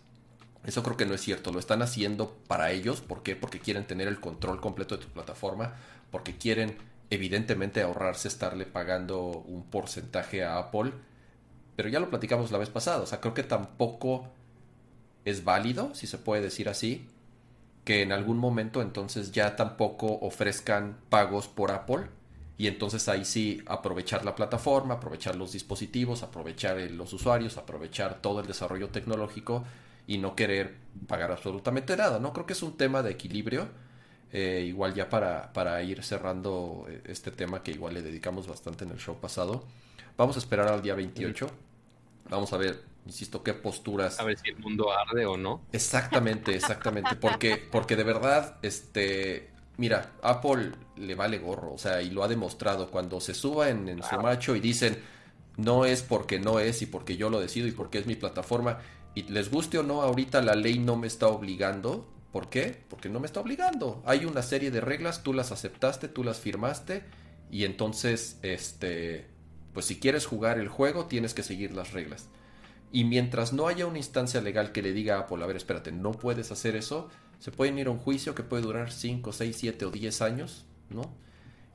[0.65, 1.51] eso creo que no es cierto.
[1.51, 3.01] Lo están haciendo para ellos.
[3.01, 3.35] ¿Por qué?
[3.35, 5.73] Porque quieren tener el control completo de tu plataforma.
[6.11, 6.77] Porque quieren,
[7.09, 10.91] evidentemente, ahorrarse estarle pagando un porcentaje a Apple.
[11.75, 13.01] Pero ya lo platicamos la vez pasada.
[13.01, 14.27] O sea, creo que tampoco
[15.25, 17.07] es válido, si se puede decir así,
[17.85, 22.07] que en algún momento entonces ya tampoco ofrezcan pagos por Apple
[22.61, 28.39] y entonces ahí sí aprovechar la plataforma, aprovechar los dispositivos, aprovechar los usuarios, aprovechar todo
[28.39, 29.63] el desarrollo tecnológico
[30.05, 30.75] y no querer
[31.07, 32.33] pagar absolutamente nada, ¿no?
[32.33, 33.67] Creo que es un tema de equilibrio,
[34.31, 38.83] eh, igual ya para, para ir cerrando eh, este tema que igual le dedicamos bastante
[38.85, 39.63] en el show pasado.
[40.15, 41.49] Vamos a esperar al día 28.
[42.29, 44.19] Vamos a ver, insisto, qué posturas.
[44.19, 45.61] A ver si el mundo arde o no.
[45.71, 47.15] Exactamente, exactamente.
[47.15, 49.49] Porque, porque de verdad, este.
[49.81, 52.91] Mira, Apple le vale gorro, o sea, y lo ha demostrado.
[52.91, 54.99] Cuando se suba en, en su macho y dicen,
[55.57, 58.77] no es porque no es y porque yo lo decido y porque es mi plataforma,
[59.15, 62.07] y les guste o no, ahorita la ley no me está obligando.
[62.31, 62.83] ¿Por qué?
[62.91, 64.03] Porque no me está obligando.
[64.05, 67.03] Hay una serie de reglas, tú las aceptaste, tú las firmaste,
[67.49, 69.25] y entonces, este,
[69.73, 72.27] pues si quieres jugar el juego, tienes que seguir las reglas.
[72.91, 75.91] Y mientras no haya una instancia legal que le diga a Apple, a ver, espérate,
[75.91, 77.09] no puedes hacer eso,
[77.41, 80.63] se pueden ir a un juicio que puede durar 5, 6, 7 o 10 años,
[80.91, 81.11] ¿no?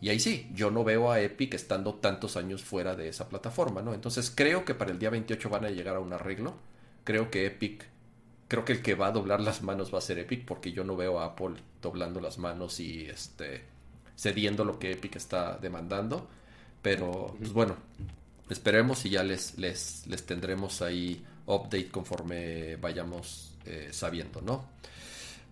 [0.01, 3.83] Y ahí sí, yo no veo a Epic estando tantos años fuera de esa plataforma,
[3.83, 3.93] ¿no?
[3.93, 6.55] Entonces creo que para el día 28 van a llegar a un arreglo.
[7.03, 7.85] Creo que Epic,
[8.47, 10.85] creo que el que va a doblar las manos va a ser Epic, porque yo
[10.85, 13.65] no veo a Apple doblando las manos y este
[14.17, 16.29] cediendo lo que Epic está demandando.
[16.81, 17.77] Pero, pues bueno,
[18.51, 24.77] esperemos y ya les, les, les tendremos ahí update conforme vayamos eh, sabiendo, ¿no?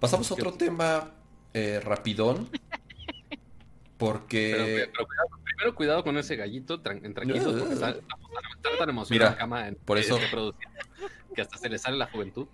[0.01, 1.13] Pasamos a otro tema
[1.53, 2.49] eh, rapidón.
[3.99, 4.89] Porque.
[4.93, 9.27] Pero, cuidado, primero cuidado con ese gallito, tran tranquilo, porque está, está, tan emocionado Mira,
[9.27, 10.19] en la cama en, por eso-
[11.35, 12.47] que hasta se le sale la juventud.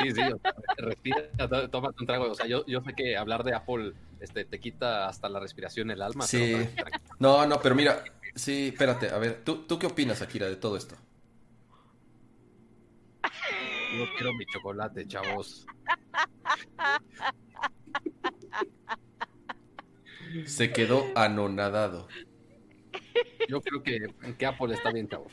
[0.00, 2.30] Sí, sí, o sea, respira, to- tómate un trago.
[2.30, 5.90] O sea, yo, yo sé que hablar de Apple este, te quita hasta la respiración,
[5.90, 6.26] el alma.
[6.26, 6.54] Sí.
[6.76, 6.90] pero.
[7.18, 10.76] No, no, pero mira, sí, espérate, a ver, ¿tú, ¿tú qué opinas, Akira, de todo
[10.76, 10.96] esto?
[13.92, 15.66] Yo quiero mi chocolate, chavos.
[20.46, 22.08] Se quedó anonadado.
[23.48, 25.32] Yo creo que, que Apple está bien, chavos.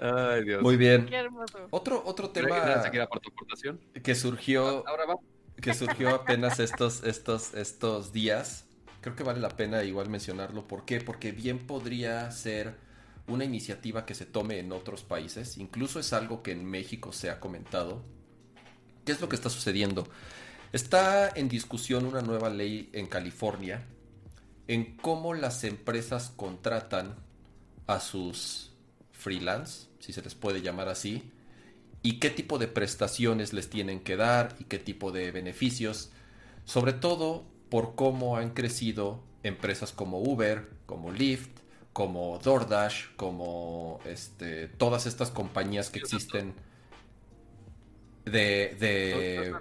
[0.00, 0.62] Ay, Dios.
[0.62, 1.06] Muy bien.
[1.06, 1.66] Qué hermoso.
[1.70, 2.82] Otro, otro tema
[4.02, 5.16] que surgió, Ahora va.
[5.60, 8.66] que surgió apenas estos, estos, estos días.
[9.00, 10.66] Creo que vale la pena igual mencionarlo.
[10.66, 11.00] ¿Por qué?
[11.00, 12.74] Porque bien podría ser
[13.28, 15.58] una iniciativa que se tome en otros países.
[15.58, 18.02] Incluso es algo que en México se ha comentado.
[19.04, 20.08] ¿Qué es lo que está sucediendo?
[20.72, 23.86] Está en discusión una nueva ley en California
[24.66, 27.16] en cómo las empresas contratan
[27.86, 28.72] a sus
[29.12, 31.30] freelance, si se les puede llamar así,
[32.02, 36.10] y qué tipo de prestaciones les tienen que dar y qué tipo de beneficios,
[36.64, 41.50] sobre todo por cómo han crecido empresas como Uber, como Lyft,
[41.98, 46.54] como DoorDash, como este, todas estas compañías que existen
[48.24, 49.52] de, de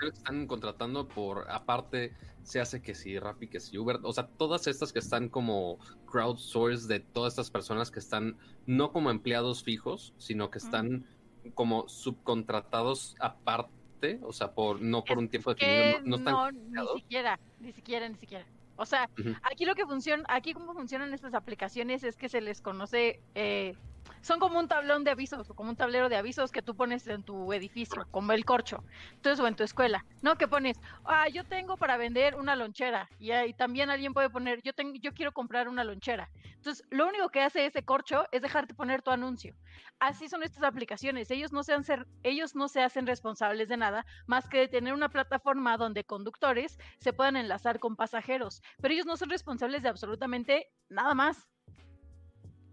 [0.00, 4.26] que están contratando por aparte se hace que si Rappi, que si Uber, o sea,
[4.26, 5.78] todas estas que están como
[6.10, 8.36] crowdsourced de todas estas personas que están
[8.66, 11.06] no como empleados fijos, sino que están
[11.54, 16.72] como subcontratados aparte, o sea, por no por un tiempo que definido, no, no están
[16.72, 18.44] no, ni siquiera, ni siquiera, ni siquiera.
[18.78, 19.10] O sea,
[19.42, 23.74] aquí lo que funciona, aquí cómo funcionan estas aplicaciones es que se les conoce, eh,
[24.20, 27.22] son como un tablón de avisos como un tablero de avisos que tú pones en
[27.22, 28.82] tu edificio, como el corcho,
[29.14, 30.36] entonces o en tu escuela, ¿no?
[30.36, 34.60] Que pones, ah, yo tengo para vender una lonchera y ahí también alguien puede poner,
[34.62, 36.30] yo tengo, yo quiero comprar una lonchera.
[36.54, 39.54] Entonces, lo único que hace ese corcho es dejarte poner tu anuncio.
[40.00, 41.30] Así son estas aplicaciones.
[41.30, 44.92] Ellos no se hacen, ellos no se hacen responsables de nada más que de tener
[44.94, 49.88] una plataforma donde conductores se puedan enlazar con pasajeros, pero ellos no son responsables de
[49.88, 51.48] absolutamente nada más.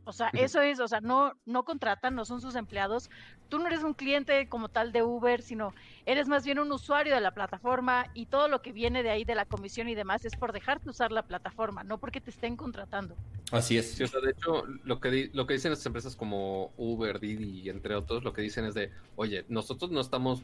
[0.07, 3.09] O sea, eso es, o sea, no, no contratan, no son sus empleados.
[3.49, 5.73] Tú no eres un cliente como tal de Uber, sino
[6.05, 9.23] eres más bien un usuario de la plataforma y todo lo que viene de ahí
[9.25, 12.55] de la comisión y demás es por dejarte usar la plataforma, no porque te estén
[12.55, 13.15] contratando.
[13.51, 13.93] Así es.
[13.93, 17.19] Sí, o sea, de hecho, lo que, di- lo que dicen estas empresas como Uber,
[17.19, 20.43] Didi y entre otros, lo que dicen es de, oye, nosotros no estamos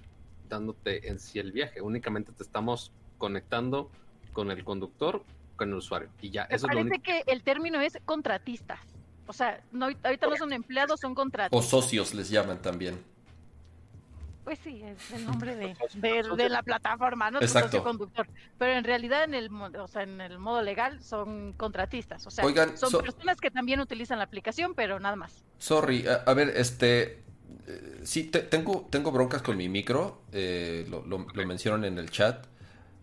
[0.50, 3.92] dándote en sí el viaje, únicamente te estamos conectando
[4.34, 5.24] con el conductor,
[5.56, 6.10] con el usuario.
[6.20, 7.04] Y ya, Me eso es lo parece único.
[7.04, 8.80] que el término es contratistas.
[9.28, 11.66] O sea, no, ahorita no son empleados, son O contratistas.
[11.70, 13.00] socios les llaman también.
[14.44, 17.40] Pues sí, es el nombre de, de, de la plataforma, ¿no?
[17.40, 17.84] Exacto.
[17.84, 18.28] conductor.
[18.58, 22.26] Pero en realidad, en el, o sea, en el modo legal, son contratistas.
[22.26, 25.44] O sea, Oigan, son so- personas que también utilizan la aplicación, pero nada más.
[25.60, 27.24] Sorry, a, a ver, este.
[27.68, 30.24] eh, sí, te- tengo, tengo broncas con mi micro.
[30.32, 32.48] eh, lo, lo- lo mencionan en el chat.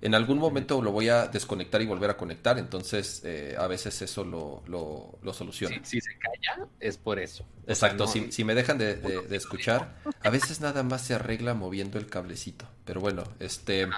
[0.00, 4.00] En algún momento lo voy a desconectar y volver a conectar, entonces eh, a veces
[4.02, 5.84] eso lo, lo, soluciona.
[5.84, 7.44] Si, se calla, es por eso.
[7.66, 12.66] Exacto, si, me dejan de, escuchar, a veces nada más se arregla moviendo el cablecito.
[12.84, 13.88] Pero bueno, este,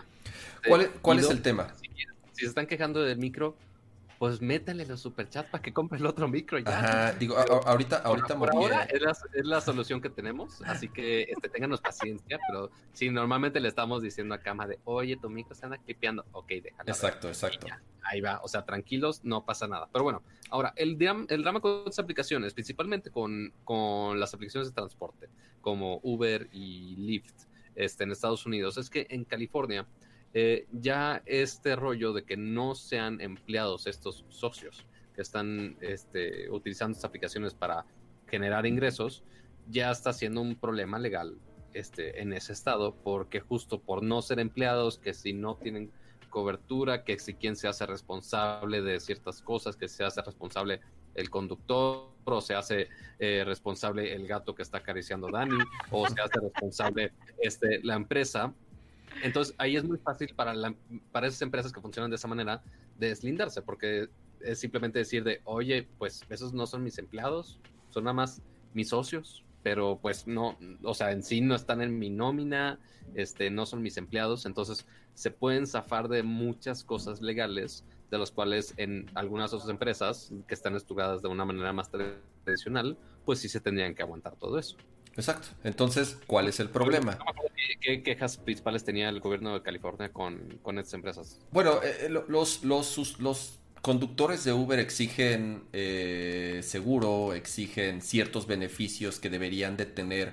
[0.66, 1.74] ¿cuál, cuál es el tema?
[2.32, 3.54] Si se están quejando del micro,
[4.20, 6.78] pues métale los superchats para que compre el otro micro ya.
[6.78, 11.22] Ajá, digo, ahorita, ahorita por, ahora es la, es la, solución que tenemos, así que
[11.22, 15.54] este, ténganos paciencia, pero sí, normalmente le estamos diciendo a Cama de, oye, tu micro
[15.54, 16.90] se anda clipeando, ok, déjalo.
[16.90, 17.66] Exacto, exacto.
[18.02, 19.88] ahí va, o sea, tranquilos, no pasa nada.
[19.90, 20.98] Pero bueno, ahora, el,
[21.30, 25.30] el drama con estas aplicaciones, principalmente con, con las aplicaciones de transporte,
[25.62, 29.86] como Uber y Lyft, este, en Estados Unidos, es que en California
[30.32, 36.94] eh, ya este rollo de que no sean empleados estos socios que están este, utilizando
[36.94, 37.84] estas aplicaciones para
[38.28, 39.24] generar ingresos,
[39.68, 41.36] ya está siendo un problema legal
[41.74, 45.90] este, en ese estado, porque justo por no ser empleados, que si no tienen
[46.30, 50.80] cobertura, que si quien se hace responsable de ciertas cosas, que se hace responsable
[51.14, 52.88] el conductor, o se hace
[53.18, 55.58] eh, responsable el gato que está acariciando Dani,
[55.90, 58.54] o se hace responsable este, la empresa,
[59.22, 60.74] entonces ahí es muy fácil para, la,
[61.12, 62.62] para esas empresas que funcionan de esa manera
[62.98, 64.08] deslindarse, porque
[64.40, 67.58] es simplemente decir de, oye, pues esos no son mis empleados,
[67.90, 68.42] son nada más
[68.72, 72.78] mis socios, pero pues no, o sea, en sí no están en mi nómina,
[73.14, 78.30] este, no son mis empleados, entonces se pueden zafar de muchas cosas legales, de las
[78.30, 83.48] cuales en algunas otras empresas que están estructuradas de una manera más tradicional, pues sí
[83.48, 84.76] se tendrían que aguantar todo eso.
[85.20, 85.48] Exacto.
[85.64, 87.18] Entonces, ¿cuál es el problema?
[87.80, 91.38] ¿Qué, quejas principales tenía el gobierno de California con, con estas empresas?
[91.50, 99.20] Bueno, eh, eh, los, los, los conductores de Uber exigen eh, seguro, exigen ciertos beneficios
[99.20, 100.32] que deberían de tener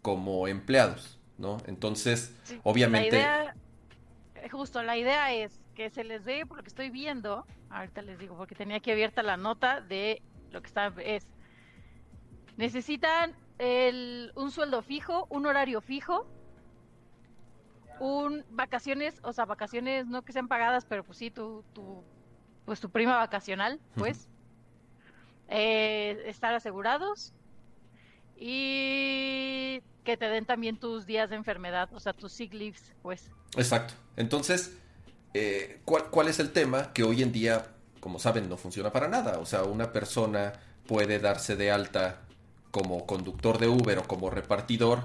[0.00, 1.58] como empleados, ¿no?
[1.66, 3.18] Entonces, obviamente...
[3.18, 3.54] La
[4.34, 8.00] idea, justo, la idea es que se les dé, por lo que estoy viendo, ahorita
[8.00, 11.26] les digo, porque tenía aquí abierta la nota de lo que está, es,
[12.56, 16.26] necesitan el, un sueldo fijo, un horario fijo,
[18.00, 22.02] un vacaciones, o sea, vacaciones no que sean pagadas, pero pues sí, tu, tu
[22.64, 24.28] pues tu prima vacacional, pues,
[25.48, 27.32] eh, estar asegurados
[28.36, 33.30] y que te den también tus días de enfermedad, o sea, tus sick leaves, pues.
[33.56, 33.94] Exacto.
[34.16, 34.76] Entonces,
[35.34, 36.92] eh, ¿cuál, ¿cuál es el tema?
[36.92, 37.66] Que hoy en día,
[38.00, 39.38] como saben, no funciona para nada.
[39.38, 40.52] O sea, una persona
[40.86, 42.22] puede darse de alta
[42.72, 45.04] como conductor de Uber o como repartidor,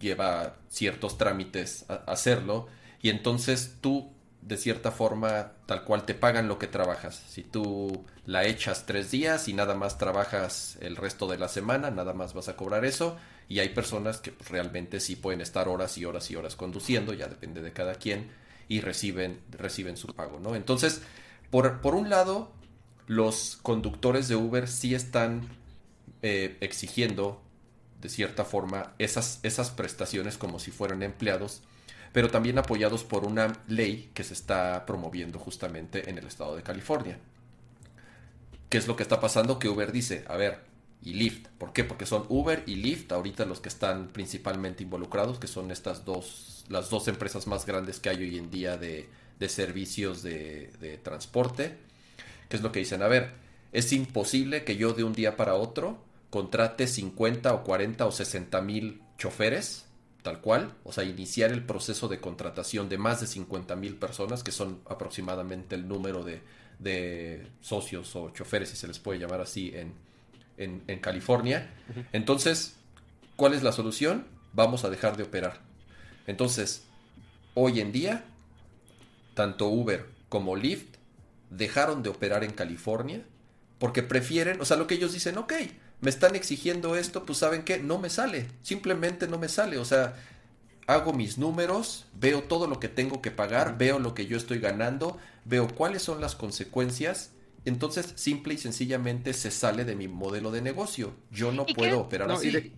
[0.00, 2.68] lleva ciertos trámites a hacerlo
[3.02, 4.10] y entonces tú
[4.40, 7.22] de cierta forma tal cual te pagan lo que trabajas.
[7.28, 11.90] Si tú la echas tres días y nada más trabajas el resto de la semana,
[11.90, 13.16] nada más vas a cobrar eso.
[13.48, 17.12] Y hay personas que pues, realmente sí pueden estar horas y horas y horas conduciendo,
[17.14, 18.30] ya depende de cada quien,
[18.68, 20.56] y reciben, reciben su pago, ¿no?
[20.56, 21.02] Entonces,
[21.50, 22.52] por, por un lado,
[23.06, 25.48] los conductores de Uber sí están
[26.22, 27.42] eh, exigiendo
[28.00, 31.62] de cierta forma esas, esas prestaciones como si fueran empleados,
[32.12, 36.62] pero también apoyados por una ley que se está promoviendo justamente en el estado de
[36.62, 37.18] California.
[38.68, 39.58] ¿Qué es lo que está pasando?
[39.58, 40.60] Que Uber dice, a ver,
[41.02, 41.48] y Lyft.
[41.58, 41.84] ¿Por qué?
[41.84, 46.64] Porque son Uber y Lyft ahorita los que están principalmente involucrados, que son estas dos,
[46.68, 49.08] las dos empresas más grandes que hay hoy en día de,
[49.38, 51.76] de servicios de, de transporte.
[52.48, 53.02] ¿Qué es lo que dicen?
[53.02, 53.32] A ver,
[53.72, 55.98] es imposible que yo de un día para otro
[56.32, 59.84] contrate 50 o 40 o 60 mil choferes,
[60.22, 64.42] tal cual, o sea, iniciar el proceso de contratación de más de 50 mil personas,
[64.42, 69.74] que son aproximadamente el número de, socios o choferes, si se les puede llamar así,
[69.74, 69.92] en,
[70.56, 71.70] en, California.
[72.14, 72.76] Entonces,
[73.36, 74.26] ¿cuál es la solución?
[74.54, 75.60] Vamos a dejar de operar.
[76.26, 76.84] Entonces,
[77.52, 78.24] hoy en día,
[79.34, 80.96] tanto Uber como Lyft
[81.50, 83.22] dejaron de operar en California
[83.78, 85.52] porque prefieren, o sea, lo que ellos dicen, ok,
[86.02, 89.84] me están exigiendo esto, pues saben qué, no me sale, simplemente no me sale, o
[89.84, 90.16] sea,
[90.86, 94.58] hago mis números, veo todo lo que tengo que pagar, veo lo que yo estoy
[94.58, 97.30] ganando, veo cuáles son las consecuencias,
[97.64, 101.14] entonces simple y sencillamente se sale de mi modelo de negocio.
[101.30, 102.48] Yo no puedo operar así.
[102.48, 102.72] Y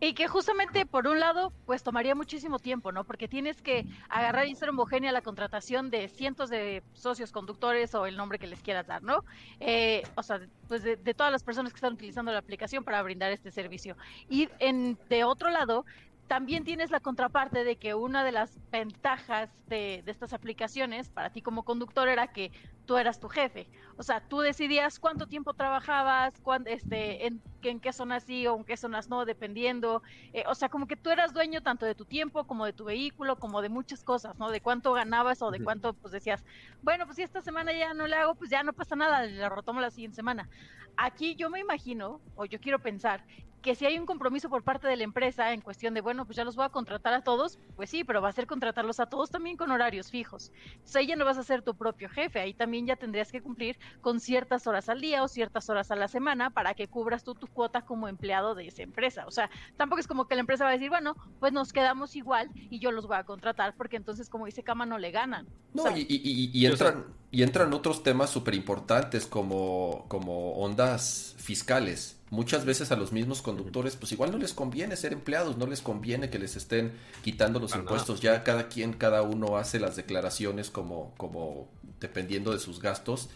[0.00, 3.04] que justamente por un lado, pues tomaría muchísimo tiempo, ¿no?
[3.04, 8.06] Porque tienes que agarrar y ser homogénea la contratación de cientos de socios conductores o
[8.06, 9.24] el nombre que les quieras dar, ¿no?
[9.60, 13.30] Eh, o sea, pues de, todas las personas que están utilizando la aplicación para brindar
[13.30, 13.96] este servicio.
[14.28, 15.84] Y en, de otro lado,
[16.30, 21.32] también tienes la contraparte de que una de las ventajas de, de, estas aplicaciones para
[21.32, 22.52] ti como conductor era que
[22.86, 23.66] tú eras tu jefe.
[23.96, 28.64] O sea, tú decidías cuánto tiempo trabajabas, cuándo, este, en qué zonas sí o en
[28.64, 30.04] qué zonas no, dependiendo.
[30.32, 32.84] Eh, o sea, como que tú eras dueño tanto de tu tiempo como de tu
[32.84, 34.52] vehículo, como de muchas cosas, ¿no?
[34.52, 36.44] De cuánto ganabas o de cuánto, pues decías,
[36.80, 39.48] bueno, pues si esta semana ya no le hago, pues ya no pasa nada, le
[39.48, 40.48] retomo la siguiente semana.
[40.96, 43.24] Aquí yo me imagino, o yo quiero pensar,
[43.62, 46.36] que si hay un compromiso por parte de la empresa en cuestión de, bueno, pues
[46.36, 49.06] ya los voy a contratar a todos, pues sí, pero va a ser contratarlos a
[49.06, 50.52] todos también con horarios fijos.
[50.72, 53.42] Entonces ahí ya no vas a ser tu propio jefe, ahí también ya tendrías que
[53.42, 57.22] cumplir con ciertas horas al día o ciertas horas a la semana para que cubras
[57.22, 59.24] tú tu cuota como empleado de esa empresa.
[59.26, 62.16] O sea, tampoco es como que la empresa va a decir, bueno, pues nos quedamos
[62.16, 65.46] igual y yo los voy a contratar porque entonces, como dice Cama, no le ganan.
[65.74, 72.92] No, y, entran, y entran otros temas súper importantes como, como ondas fiscales muchas veces
[72.92, 76.38] a los mismos conductores, pues igual no les conviene ser empleados, no les conviene que
[76.38, 78.20] les estén quitando los impuestos.
[78.20, 81.68] Ya cada quien, cada uno hace las declaraciones como, como
[81.98, 83.28] dependiendo de sus gastos.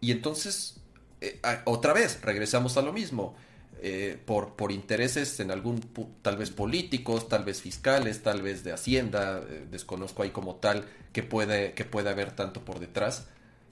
[0.00, 0.76] Y entonces,
[1.20, 3.34] eh, otra vez, regresamos a lo mismo.
[3.82, 5.80] Eh, por, por intereses en algún,
[6.20, 10.84] tal vez políticos, tal vez fiscales, tal vez de Hacienda, eh, desconozco ahí como tal
[11.14, 13.28] que puede, que puede haber tanto por detrás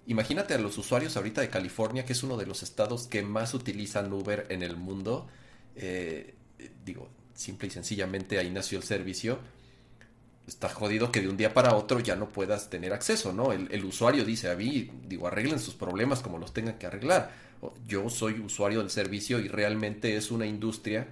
[0.09, 3.53] Imagínate a los usuarios ahorita de California, que es uno de los estados que más
[3.53, 5.29] utilizan Uber en el mundo.
[5.77, 6.35] Eh,
[6.83, 9.39] digo, simple y sencillamente ahí nació el servicio.
[10.47, 13.53] Está jodido que de un día para otro ya no puedas tener acceso, ¿no?
[13.53, 17.31] El, usuario dice a mí, digo, arreglen sus problemas como los tengan que arreglar.
[17.87, 21.07] Yo soy usuario del servicio y realmente es una industria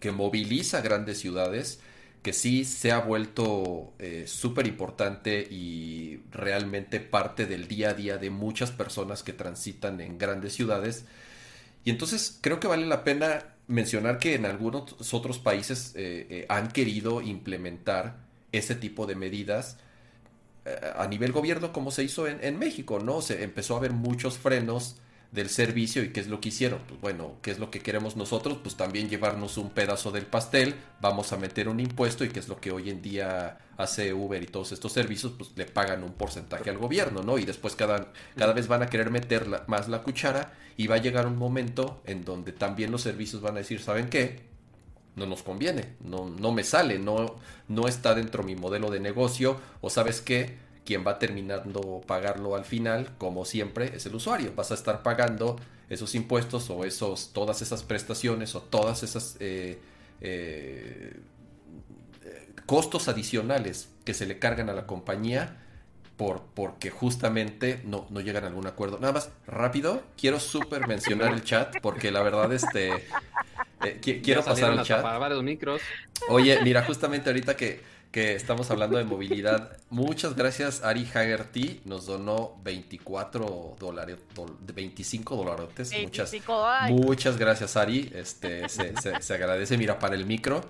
[0.00, 1.80] que moviliza grandes ciudades
[2.22, 8.18] que sí se ha vuelto eh, súper importante y realmente parte del día a día
[8.18, 11.04] de muchas personas que transitan en grandes ciudades.
[11.84, 16.46] Y entonces creo que vale la pena mencionar que en algunos otros países eh, eh,
[16.48, 18.16] han querido implementar
[18.52, 19.78] ese tipo de medidas
[20.96, 23.22] a nivel gobierno como se hizo en, en México, ¿no?
[23.22, 24.96] Se empezó a haber muchos frenos
[25.30, 26.80] del servicio y qué es lo que hicieron.
[26.88, 28.58] Pues bueno, ¿qué es lo que queremos nosotros?
[28.62, 32.48] Pues también llevarnos un pedazo del pastel, vamos a meter un impuesto y qué es
[32.48, 36.12] lo que hoy en día hace Uber y todos estos servicios, pues le pagan un
[36.12, 37.38] porcentaje al gobierno, ¿no?
[37.38, 40.98] Y después cada, cada vez van a querer meter más la cuchara y va a
[40.98, 44.48] llegar un momento en donde también los servicios van a decir, ¿saben qué?
[45.14, 49.60] No nos conviene, no, no me sale, no, no está dentro mi modelo de negocio
[49.80, 50.56] o sabes qué,
[50.88, 54.54] quien va terminando pagarlo al final, como siempre, es el usuario.
[54.56, 55.56] Vas a estar pagando
[55.90, 59.78] esos impuestos o esos, todas esas prestaciones o todas esas eh,
[60.22, 61.20] eh,
[62.64, 65.58] costos adicionales que se le cargan a la compañía
[66.16, 68.98] por, porque justamente no, no llegan a algún acuerdo.
[68.98, 73.04] Nada más, rápido, quiero súper mencionar el chat porque la verdad este...
[73.84, 75.02] Eh, quiero pasar al chat.
[76.30, 79.76] Oye, mira, justamente ahorita que que estamos hablando de movilidad.
[79.90, 81.82] Muchas gracias, Ari Haggerty.
[81.84, 84.16] Nos donó 24 dólares,
[84.74, 85.92] 25 dólares.
[86.02, 86.34] Muchas,
[86.90, 88.10] muchas gracias, Ari.
[88.14, 89.76] Este, se, agradece.
[89.76, 90.62] Mira, para el micro.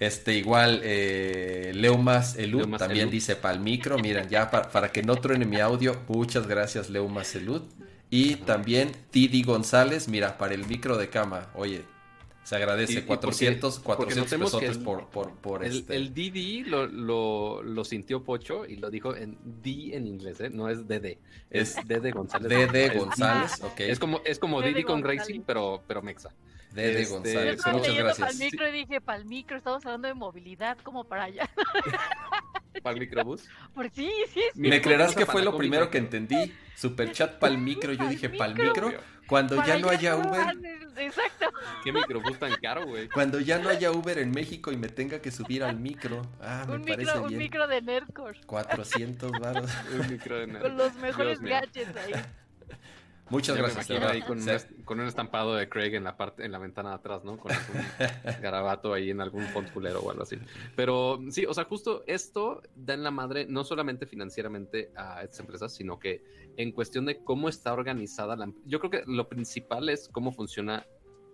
[0.00, 3.96] Este, igual, eh, Leumas Elud también dice para el micro.
[3.98, 7.62] Miren, ya para, que no truene mi audio, muchas gracias, Leumas Elud.
[8.10, 11.48] Y también Didi González, mira, para el micro de cama.
[11.54, 11.84] Oye,
[12.44, 15.96] se agradece 400, 400 pesos por, por, por el, este.
[15.96, 20.50] El DD lo, lo, lo, sintió Pocho y lo dijo en D en inglés, ¿eh?
[20.50, 21.16] no es DD,
[21.50, 22.70] es DD González.
[22.70, 23.80] DD González, ok.
[23.80, 26.32] Es como, es como Didi con Racing, pero, pero mexa.
[26.74, 28.28] DD este, González, Yo muchas gracias.
[28.28, 31.48] Para micro y dije, para el micro, estamos hablando de movilidad, como para allá.
[32.82, 33.48] ¿Para el microbús?
[33.72, 34.42] Por sí, sí.
[34.54, 36.52] ¿Me creerás que fue lo primero que entendí?
[36.74, 38.92] Superchat para el micro, yo dije, para el micro,
[39.28, 40.58] cuando ya no haya Uber.
[40.96, 41.46] Exacto.
[41.84, 43.08] ¿Qué microbús tan caro, güey?
[43.08, 46.22] Cuando ya no haya Uber en México y me tenga que subir al micro.
[46.40, 47.24] Ah, me parece bien.
[47.24, 48.40] Un micro de Nerdcore.
[48.46, 49.70] 400 baros.
[49.92, 50.68] un micro de Nerdcore.
[50.68, 52.12] Con los mejores gadgets ahí.
[53.30, 53.90] Muchas gracias.
[53.90, 57.38] ahí con, un, estampado de Craig en la parte, en la ventana de atrás, ¿no?
[57.38, 57.58] Con un
[58.42, 60.36] garabato ahí en algún font culero o algo así.
[60.76, 65.40] Pero sí, o sea, justo esto da en la madre no solamente financieramente a estas
[65.40, 66.22] empresas, sino que
[66.56, 70.86] en cuestión de cómo está organizada la Yo creo que lo principal es cómo funciona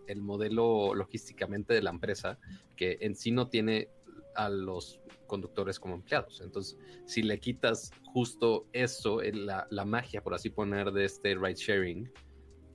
[0.07, 2.39] el modelo logísticamente de la empresa,
[2.77, 3.89] que en sí no tiene
[4.35, 5.01] a los
[5.31, 6.41] conductores como empleados.
[6.41, 6.77] Entonces,
[7.07, 12.13] si le quitas justo eso, la, la magia, por así poner, de este ride sharing,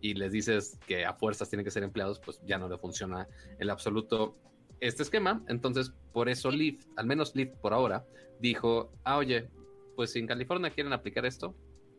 [0.01, 3.28] y les dices que a fuerzas tienen que ser empleados, pues ya no le funciona
[3.60, 4.38] en absoluto
[4.80, 5.43] este esquema.
[5.47, 8.06] Entonces, por eso Lyft, al menos Lyft por ahora,
[8.39, 9.49] dijo, ah, oye,
[9.95, 11.56] pues si en California quieren aplicar esto,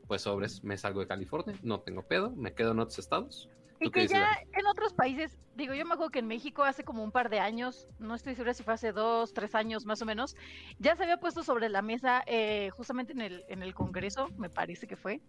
[0.06, 3.50] pues sobres, me salgo de California, no tengo pedo, me quedo en otros estados.
[3.80, 7.04] Y que ya en otros países, digo, yo me acuerdo que en México hace como
[7.04, 10.06] un par de años, no estoy segura si fue hace dos, tres años más o
[10.06, 10.36] menos,
[10.78, 14.48] ya se había puesto sobre la mesa, eh, justamente en el, en el Congreso, me
[14.48, 15.20] parece que fue,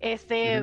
[0.00, 0.62] este,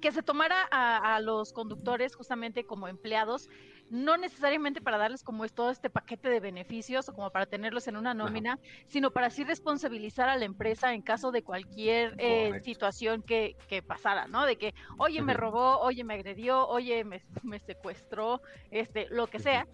[0.00, 3.48] que se tomara a, los conductores justamente como empleados,
[3.90, 7.88] no necesariamente para darles como es todo este paquete de beneficios o como para tenerlos
[7.88, 8.58] en una nómina,
[8.88, 13.82] sino para así responsabilizar a la empresa en caso de cualquier eh, situación que, que,
[13.82, 14.44] pasara, ¿no?
[14.44, 19.38] De que, oye, me robó, oye, me agredió, oye, me, me secuestró, este, lo que
[19.38, 19.66] sea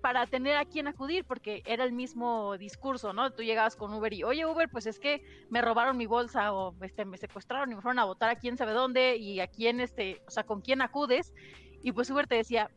[0.00, 3.30] para tener a quién acudir, porque era el mismo discurso, ¿no?
[3.32, 6.74] Tú llegabas con Uber y, oye, Uber, pues es que me robaron mi bolsa o
[6.80, 9.80] este, me secuestraron y me fueron a votar a quién sabe dónde y a quién,
[9.80, 11.34] este, o sea, con quién acudes.
[11.82, 12.70] Y pues Uber te decía,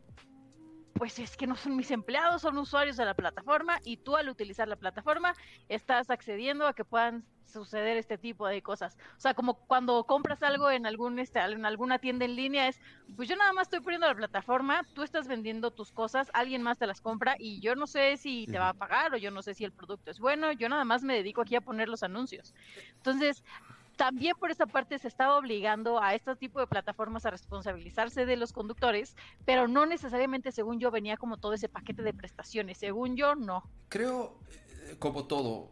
[1.00, 4.28] pues es que no son mis empleados, son usuarios de la plataforma y tú al
[4.28, 5.34] utilizar la plataforma
[5.70, 8.98] estás accediendo a que puedan suceder este tipo de cosas.
[9.18, 12.82] O sea, como cuando compras algo en algún este, en alguna tienda en línea es,
[13.16, 16.78] pues yo nada más estoy poniendo la plataforma, tú estás vendiendo tus cosas, alguien más
[16.78, 19.42] te las compra y yo no sé si te va a pagar o yo no
[19.42, 22.04] sé si el producto es bueno, yo nada más me dedico aquí a poner los
[22.04, 22.54] anuncios.
[22.98, 23.42] Entonces,
[24.00, 28.38] también por esa parte se estaba obligando a este tipo de plataformas a responsabilizarse de
[28.38, 32.78] los conductores, pero no necesariamente, según yo, venía como todo ese paquete de prestaciones.
[32.78, 33.70] Según yo, no.
[33.90, 34.40] Creo,
[34.88, 35.70] eh, como todo,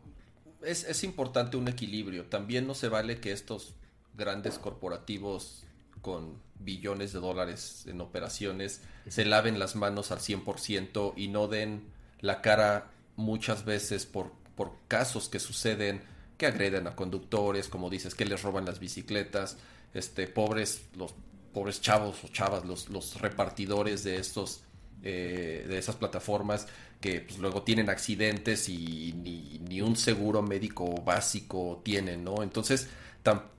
[0.61, 2.25] es, es importante un equilibrio.
[2.25, 3.75] También no se vale que estos
[4.13, 5.63] grandes corporativos
[6.01, 11.87] con billones de dólares en operaciones se laven las manos al 100% y no den
[12.19, 18.15] la cara muchas veces por, por casos que suceden que agreden a conductores, como dices,
[18.15, 19.57] que les roban las bicicletas,
[19.93, 21.13] este, pobres, los
[21.53, 24.61] pobres chavos o chavas, los, los repartidores de estos,
[25.03, 26.67] eh, de esas plataformas
[27.01, 32.41] que pues, luego tienen accidentes y ni, un seguro médico básico tienen, ¿no?
[32.41, 32.87] Entonces,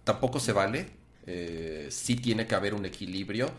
[0.05, 0.87] tampoco se vale,
[1.27, 3.51] eh, sí tiene que haber un equilibrio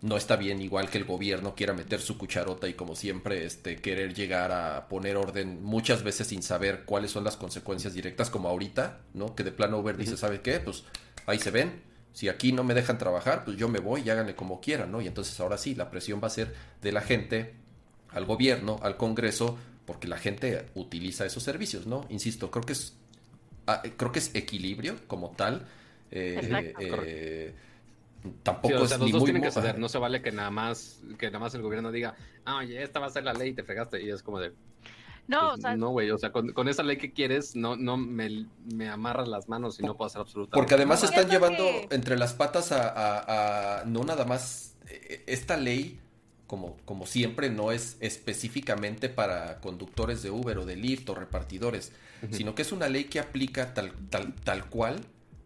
[0.00, 3.76] no está bien igual que el gobierno quiera meter su cucharota y como siempre este
[3.76, 8.48] querer llegar a poner orden muchas veces sin saber cuáles son las consecuencias directas como
[8.48, 9.34] ahorita, ¿no?
[9.34, 10.60] Que de plano Uber dice, ¿sabe qué?
[10.60, 10.84] Pues
[11.26, 11.82] ahí se ven.
[12.12, 15.00] Si aquí no me dejan trabajar, pues yo me voy y háganle como quieran, ¿no?
[15.00, 17.54] Y entonces ahora sí, la presión va a ser de la gente
[18.10, 22.06] al gobierno, al Congreso, porque la gente utiliza esos servicios, ¿no?
[22.08, 22.96] Insisto, creo que es
[23.66, 25.66] ah, creo que es equilibrio como tal.
[26.10, 27.54] Eh, eh,
[28.42, 31.26] tampoco o sea, los dos tienen que ceder, no se vale que nada más que
[31.26, 32.14] nada más el gobierno diga,
[32.44, 34.52] ah, oye, esta va a ser la ley y te fregaste y es como de
[35.28, 37.98] no, pues, o sea, no, güey, o sea, con, esa ley que quieres, no, no
[37.98, 42.16] me, me amarras las manos y no puedo hacer absolutamente Porque además están llevando entre
[42.16, 46.00] las patas a, no nada más, eh, esta ley,
[46.46, 51.92] como, como siempre, no es específicamente para conductores de Uber o de Lyft o repartidores,
[52.30, 54.96] sino que es una ley que aplica tal, tal, tal cual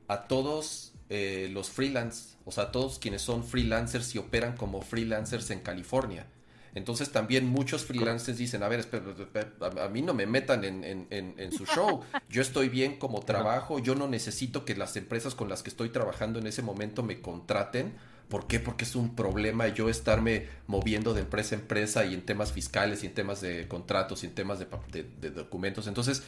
[0.07, 5.51] a todos eh, los freelance, o sea, todos quienes son freelancers y operan como freelancers
[5.51, 6.25] en California.
[6.75, 8.89] Entonces también muchos freelancers dicen, a ver,
[9.79, 12.01] a mí no me metan en, su show,
[12.31, 15.91] yo estoy bien como trabajo, yo no necesito que las empresas con las que estoy
[15.91, 17.93] trabajando en ese momento me contraten.
[18.31, 18.59] ¿Por qué?
[18.59, 23.03] Porque es un problema yo estarme moviendo de empresa a empresa y en temas fiscales
[23.03, 25.87] y en temas de contratos y en temas de documentos.
[25.89, 26.23] Entonces,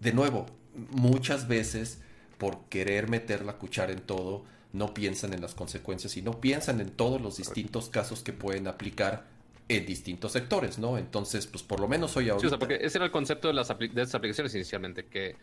[0.00, 0.44] de nuevo,
[0.90, 2.00] muchas veces
[2.38, 6.80] por querer meter la cuchara en todo, no piensan en las consecuencias y no piensan
[6.80, 9.26] en todos los distintos casos que pueden aplicar
[9.68, 10.96] en distintos sectores, ¿no?
[10.96, 12.40] Entonces, pues por lo menos hoy ahora.
[12.40, 15.36] Sí, o sea, porque ese era el concepto de, las de estas aplicaciones inicialmente, que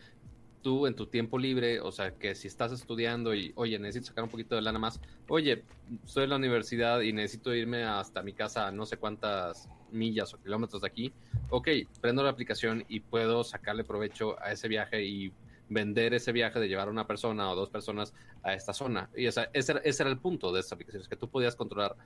[0.62, 4.24] tú en tu tiempo libre, o sea, que si estás estudiando y, oye, necesito sacar
[4.24, 5.62] un poquito de lana más, oye,
[6.04, 10.38] estoy en la universidad y necesito irme hasta mi casa no sé cuántas millas o
[10.42, 11.12] kilómetros de aquí,
[11.50, 11.68] ok,
[12.00, 15.32] prendo la aplicación y puedo sacarle provecho a ese viaje y
[15.68, 19.10] vender ese viaje de llevar a una persona o dos personas a esta zona.
[19.16, 21.96] Y ese, era, ese era el punto de estas aplicaciones, que tú podías controlar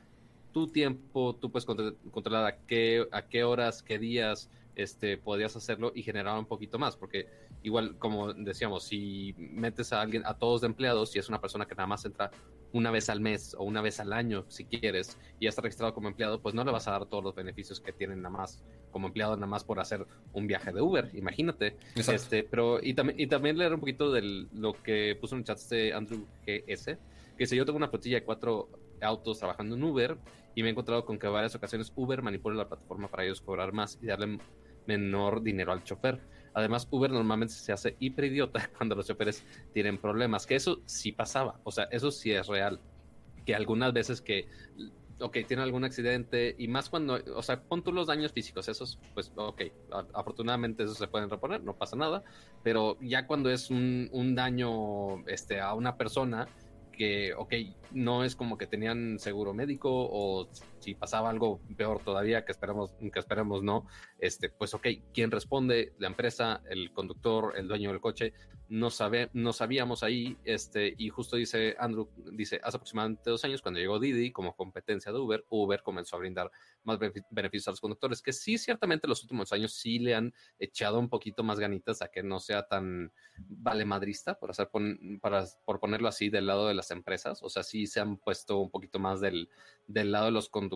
[0.52, 5.92] tu tiempo, tú puedes controlar a qué, a qué horas, qué días este, podías hacerlo
[5.94, 7.28] y generar un poquito más, porque
[7.62, 11.66] igual, como decíamos, si metes a alguien, a todos de empleados, y es una persona
[11.66, 12.30] que nada más entra
[12.72, 15.92] una vez al mes o una vez al año, si quieres, y ya está registrado
[15.92, 18.62] como empleado, pues no le vas a dar todos los beneficios que tienen nada más
[18.90, 21.76] como empleado, nada más por hacer un viaje de Uber, imagínate.
[21.94, 25.44] Este, pero, y, también y también leer un poquito de lo que puso en el
[25.44, 26.96] chat este Andrew GS,
[27.36, 28.68] que si yo tengo una flotilla de cuatro
[29.02, 30.18] autos trabajando en Uber
[30.54, 33.72] y me he encontrado con que varias ocasiones Uber manipula la plataforma para ellos cobrar
[33.72, 34.38] más y darle
[34.86, 36.20] menor dinero al chofer.
[36.52, 41.12] Además, Uber normalmente se hace hiper idiota cuando los choferes tienen problemas, que eso sí
[41.12, 42.80] pasaba, o sea, eso sí es real.
[43.46, 44.48] Que algunas veces que,
[45.20, 48.98] ok, tiene algún accidente y más cuando, o sea, pon tú los daños físicos, esos,
[49.14, 49.62] pues, ok,
[50.12, 52.24] afortunadamente esos se pueden reponer, no pasa nada,
[52.62, 56.48] pero ya cuando es un, un daño este, a una persona,
[57.00, 57.54] que, ok,
[57.92, 60.46] no es como que tenían seguro médico o
[60.80, 63.86] si pasaba algo peor todavía, que esperamos, que esperemos no,
[64.18, 65.94] este, pues ok, ¿quién responde?
[65.98, 68.32] La empresa, el conductor, el dueño del coche,
[68.70, 73.62] no, sabe, no sabíamos ahí, este, y justo dice Andrew, dice, hace aproximadamente dos años
[73.62, 76.52] cuando llegó Didi como competencia de Uber, Uber comenzó a brindar
[76.84, 76.98] más
[77.30, 81.08] beneficios a los conductores, que sí, ciertamente los últimos años sí le han echado un
[81.08, 84.70] poquito más ganitas a que no sea tan valemadrista, por, hacer
[85.20, 88.58] para, por ponerlo así, del lado de las empresas, o sea, sí se han puesto
[88.58, 89.50] un poquito más del,
[89.88, 90.69] del lado de los conductores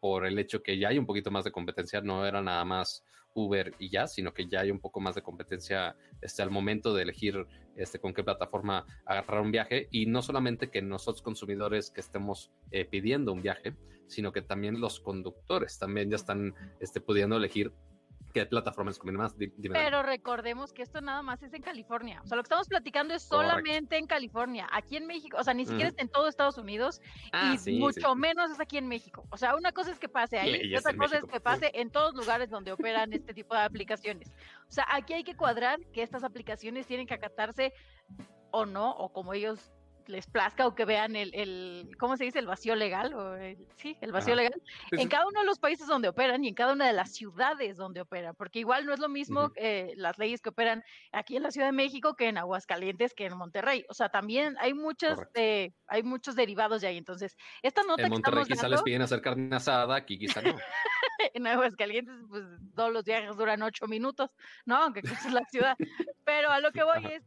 [0.00, 3.04] por el hecho que ya hay un poquito más de competencia, no era nada más
[3.34, 6.94] Uber y ya, sino que ya hay un poco más de competencia este, al momento
[6.94, 9.88] de elegir este, con qué plataforma agarrar un viaje.
[9.90, 13.74] Y no solamente que nosotros consumidores que estemos eh, pidiendo un viaje,
[14.06, 17.72] sino que también los conductores también ya están este, pudiendo elegir
[18.32, 19.34] ¿Qué plataformas conviene más?
[19.72, 22.20] Pero recordemos que esto nada más es en California.
[22.24, 24.68] O sea, lo que estamos platicando es solamente en California.
[24.72, 27.00] Aquí en México, o sea, ni siquiera es en todo Estados Unidos
[27.32, 29.26] ah, y mucho menos es aquí en México.
[29.30, 31.90] O sea, una cosa es que pase ahí y otra cosa es que pase en
[31.90, 34.30] todos lugares donde operan este tipo de aplicaciones.
[34.68, 37.72] O sea, aquí hay que cuadrar que estas aplicaciones tienen que acatarse
[38.50, 39.72] o no, o como ellos
[40.06, 42.38] les plazca o que vean el, el ¿cómo se dice?
[42.38, 43.36] El vacío legal, o
[43.76, 46.72] sí, el vacío legal, en cada uno de los países donde operan y en cada
[46.72, 50.40] una de las ciudades donde operan, porque igual no es lo mismo eh, las leyes
[50.40, 50.82] que operan
[51.12, 54.56] aquí en la Ciudad de México que en Aguascalientes, que en Monterrey, o sea, también
[54.60, 58.82] hay muchos, eh, hay muchos derivados de ahí, entonces, esta nota en Monterrey quizá les
[58.82, 60.56] piden hacer carne asada, aquí quizá no.
[61.34, 62.44] en Aguascalientes, pues
[62.74, 64.30] todos los viajes duran ocho minutos,
[64.64, 64.76] ¿no?
[64.76, 65.76] Aunque es la ciudad,
[66.24, 67.22] pero a lo que voy es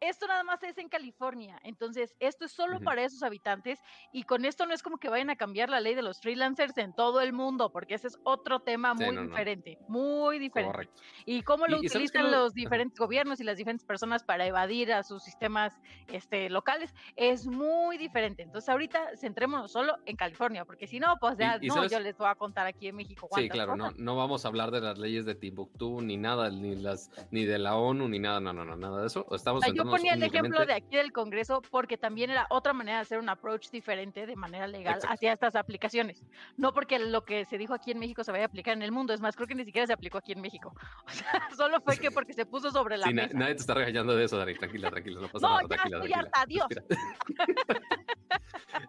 [0.00, 3.78] esto nada más es en California, entonces esto es solo para esos habitantes
[4.12, 6.76] y con esto no es como que vayan a cambiar la ley de los freelancers
[6.78, 10.88] en todo el mundo, porque ese es otro tema muy diferente, muy diferente.
[11.26, 15.22] Y cómo lo utilizan los diferentes gobiernos y las diferentes personas para evadir a sus
[15.22, 18.42] sistemas este, locales es muy diferente.
[18.42, 22.28] Entonces ahorita centrémonos solo en California, porque si no, pues ya no, yo les voy
[22.28, 23.28] a contar aquí en México.
[23.34, 26.74] Sí, claro, no, no vamos a hablar de las leyes de Timbuktu ni nada, ni
[26.76, 29.26] las ni de la ONU ni nada, no, no, no, nada de eso.
[29.30, 33.18] Estamos ponía el ejemplo de aquí del Congreso porque también era otra manera de hacer
[33.18, 36.24] un approach diferente de manera legal hacia estas aplicaciones.
[36.56, 38.92] No porque lo que se dijo aquí en México se vaya a aplicar en el
[38.92, 40.74] mundo, es más, creo que ni siquiera se aplicó aquí en México.
[41.10, 43.36] O sea, solo fue que porque se puso sobre la mesa.
[43.36, 46.42] nadie te está regañando de eso, Dani, tranquila, tranquila, no pasa nada, tranquila, estoy harta,
[46.42, 46.66] adiós.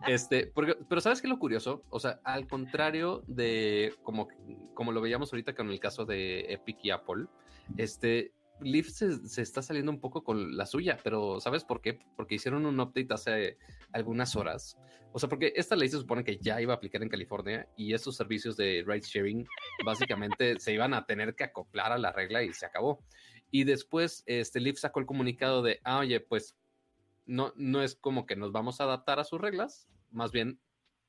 [0.08, 1.84] Este, porque, pero ¿sabes qué es lo curioso?
[1.90, 4.28] O sea, al contrario de como,
[4.74, 7.26] como lo veíamos ahorita con el caso de Epic y Apple,
[7.78, 8.32] este,
[8.62, 12.00] Lyft se, está saliendo un poco con la suya, pero ¿sabes por qué?
[12.16, 13.58] Porque hicieron un update hace
[13.92, 14.78] algunas horas.
[15.14, 17.94] O sea, porque esta ley se supone que ya iba a aplicar en California y
[17.94, 19.46] estos servicios de ride sharing
[19.86, 23.04] básicamente se iban a tener que acoplar a la regla y se acabó.
[23.50, 26.56] Y después, este Lyft sacó el comunicado de, ah, oye, pues
[27.26, 30.60] no, no es como que nos vamos a adaptar a sus reglas, más bien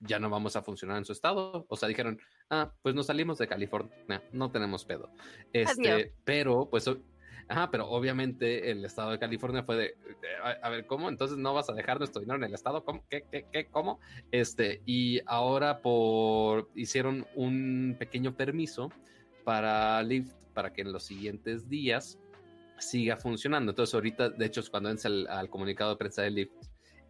[0.03, 1.65] ya no vamos a funcionar en su estado.
[1.69, 5.11] O sea, dijeron, ah, pues nos salimos de California, no tenemos pedo.
[5.53, 6.91] Este, pero pues
[7.53, 9.95] Ajá, pero obviamente el estado de California fue de,
[10.63, 11.11] a, ver, ¿cómo?
[11.11, 13.05] Entonces no vas a dejar nuestro dinero en el estado, ¿cómo?
[13.11, 14.01] ¿Qué, qué, qué, cómo?
[14.31, 18.91] Este, y ahora por, hicieron un pequeño permiso
[19.45, 22.19] para Lyft para que en los siguientes días
[22.79, 23.73] siga funcionando.
[23.73, 26.53] Entonces ahorita, de hecho, cuando entras al, comunicado de prensa de Lyft,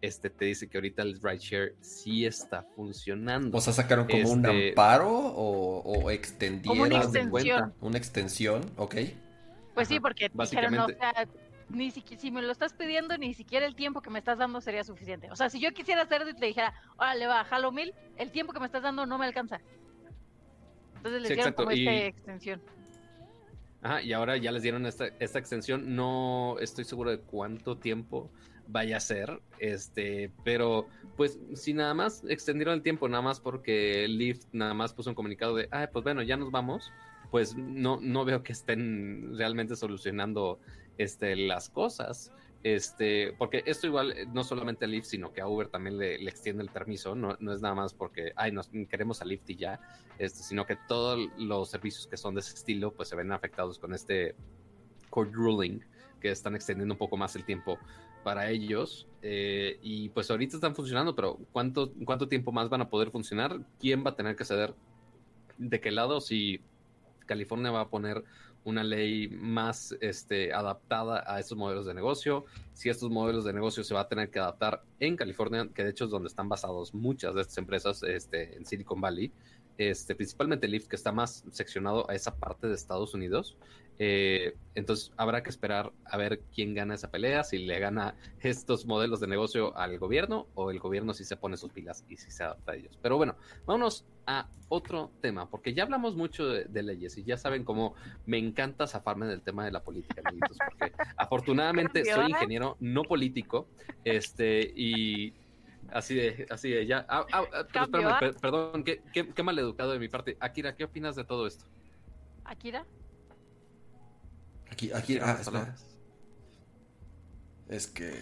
[0.01, 3.57] este te dice que ahorita el rideshare sí está funcionando.
[3.57, 7.73] O sea, sacaron como un este amparo o, o extendieron una extensión.
[7.79, 8.95] Una extensión, ok.
[9.73, 11.27] Pues sí, porque dijeron, o sea,
[11.69, 14.61] ni siquiera, si me lo estás pidiendo, ni siquiera el tiempo que me estás dando
[14.61, 15.31] sería suficiente.
[15.31, 18.53] O sea, si yo quisiera hacerlo y te dijera, órale, va, jalo mil, el tiempo
[18.53, 19.59] que me estás dando no me alcanza.
[20.97, 22.61] Entonces les dieron como esta extensión.
[23.81, 25.95] Ajá, y ahora ya les dieron esta, esta extensión.
[25.95, 28.31] No estoy seguro de cuánto tiempo
[28.67, 34.07] vaya a ser, este, pero pues si nada más extendieron el tiempo, nada más porque
[34.07, 36.93] Lyft nada más puso un comunicado de, ah, pues bueno, ya nos vamos
[37.33, 40.59] pues no, no veo que estén realmente solucionando
[40.99, 42.31] este, las cosas.
[42.61, 46.13] Este, porque esto igual eh, no solamente a Lyft, sino que a Uber también le,
[46.29, 49.55] extiende el permiso, no, no, es nada más porque, ay, nos queremos a Lyft y
[49.55, 49.79] ya,
[50.19, 53.79] este, sino que todos los servicios que son de ese estilo, pues se ven afectados
[53.79, 54.35] con este
[55.09, 55.79] court ruling,
[56.21, 57.79] que están extendiendo un poco más el tiempo
[58.23, 59.07] para ellos.
[59.23, 63.59] Eh, y pues ahorita están funcionando, pero ¿cuánto, ¿cuánto tiempo más van a poder funcionar?
[63.79, 64.75] ¿Quién va a tener que ceder
[65.57, 66.21] de qué lado?
[66.21, 66.61] Si
[67.25, 68.23] California va a poner
[68.65, 72.45] una ley más este, adaptada a estos modelos de negocio.
[72.73, 75.89] Si estos modelos de negocio se va a tener que adaptar en California, que de
[75.89, 79.31] hecho es donde están basados muchas de estas empresas este, en Silicon Valley,
[79.77, 83.57] este, principalmente Lyft, que está más seccionado a esa parte de Estados Unidos.
[83.99, 88.87] Eh, entonces habrá que esperar a ver quién gana esa pelea, si le gana estos
[88.87, 92.31] modelos de negocio al gobierno o el gobierno si se pone sus pilas y si
[92.31, 92.97] se adapta a ellos.
[93.01, 93.35] Pero bueno,
[93.67, 97.93] vámonos a otro tema, porque ya hablamos mucho de, leyes y ya saben cómo
[98.25, 103.67] me encanta zafarme del tema de la política, porque afortunadamente soy ingeniero, no político,
[104.03, 105.33] este, y
[105.93, 107.05] así de, así de ya.
[107.09, 110.37] Ah, ah, ah, pero Cambio, espérame, per- perdón, qué, qué, qué maleducado de mi parte.
[110.39, 111.65] Akira, ¿qué opinas de todo esto?
[112.43, 112.85] Akira.
[114.69, 115.75] Aquí, aquí, ah, espera.
[117.69, 118.21] Es que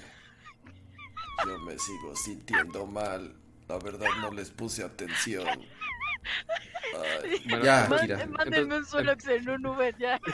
[1.45, 3.35] yo me sigo sintiendo mal.
[3.67, 5.47] La verdad no les puse atención.
[7.45, 8.25] Bueno, ya, Akira.
[8.27, 10.19] Mándenme un Sulox en un Uber ya.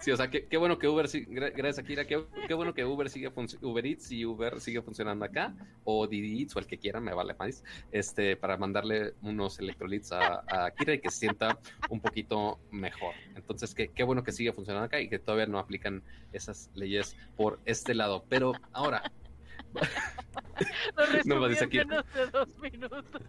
[0.00, 3.08] Sí, o sea, qué, qué bueno que Uber, gracias Akira, qué, qué bueno que Uber
[3.08, 3.32] sigue
[3.62, 7.14] Uber Eats y Uber sigue funcionando acá, o Didi Eats o el que quiera, me
[7.14, 12.00] vale más, este, para mandarle unos electrolits a, a Akira y que se sienta un
[12.00, 13.14] poquito mejor.
[13.34, 17.16] Entonces, qué, qué bueno que sigue funcionando acá y que todavía no aplican esas leyes
[17.36, 18.24] por este lado.
[18.28, 19.10] Pero ahora,
[20.96, 23.22] No, resumí dice menos de dos minutos.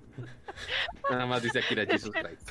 [1.09, 2.49] nada más dice Akira Jesus Christ.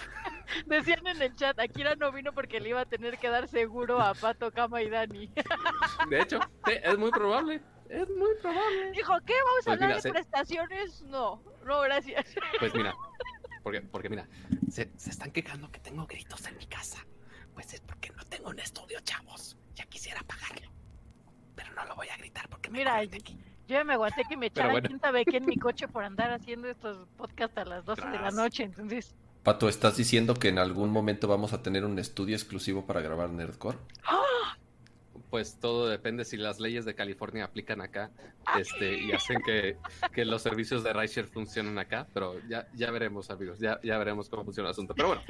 [0.67, 4.01] Decían en el chat, Akira no vino porque le iba a tener que dar seguro
[4.01, 5.31] a Pato, Kama y Dani.
[6.11, 8.93] De hecho, sí, es muy probable, es muy probable.
[8.93, 9.33] Dijo, ¿qué?
[9.45, 11.03] ¿Vamos a Pues hablar mira, de se- prestaciones?
[11.03, 12.27] No, no, gracias.
[12.59, 12.95] Pues mira,
[13.63, 14.29] porque, porque mira,
[14.71, 17.05] se, se están quejando que tengo gritos en mi casa.
[17.55, 19.57] Pues es porque no tengo un estudio, chavos.
[19.75, 20.71] Ya quisiera pagarlo.
[21.55, 23.39] Pero no lo voy a gritar porque me Mira, aquí.
[23.69, 24.89] Yo ya me aguanté que me echaran bueno.
[24.89, 28.19] quién sabe qué en mi coche por andar haciendo estos podcasts a las 12 de
[28.19, 29.15] la noche, entonces...
[29.43, 33.31] Pato, ¿estás diciendo que en algún momento vamos a tener un estudio exclusivo para grabar
[33.31, 33.79] Nerdcore?
[35.31, 38.11] Pues todo depende si las leyes de California aplican acá
[38.59, 39.77] este, y hacen que,
[40.15, 42.07] que los servicios de rideshare funcionen acá.
[42.15, 43.59] Pero ya, ya veremos, amigos.
[43.59, 44.95] Ya, ya veremos cómo funciona el asunto.
[44.95, 45.23] Pero bueno,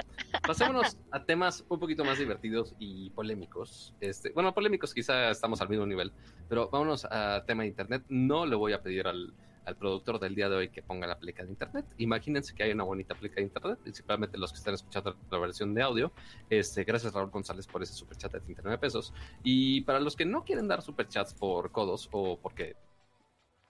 [0.45, 3.93] pasémonos a temas un poquito más divertidos y polémicos.
[3.99, 6.11] Este, bueno, polémicos quizá estamos al mismo nivel.
[6.47, 8.03] Pero vámonos a tema de internet.
[8.07, 9.33] No le voy a pedir al,
[9.67, 11.85] al productor del día de hoy que ponga la placa de internet.
[11.97, 15.73] Imagínense que hay una bonita placa de internet, principalmente los que están escuchando la versión
[15.73, 16.13] de audio.
[16.49, 19.13] Este, gracias Raúl González por ese superchat de 39 pesos.
[19.43, 22.77] Y para los que no quieren dar superchats por codos o porque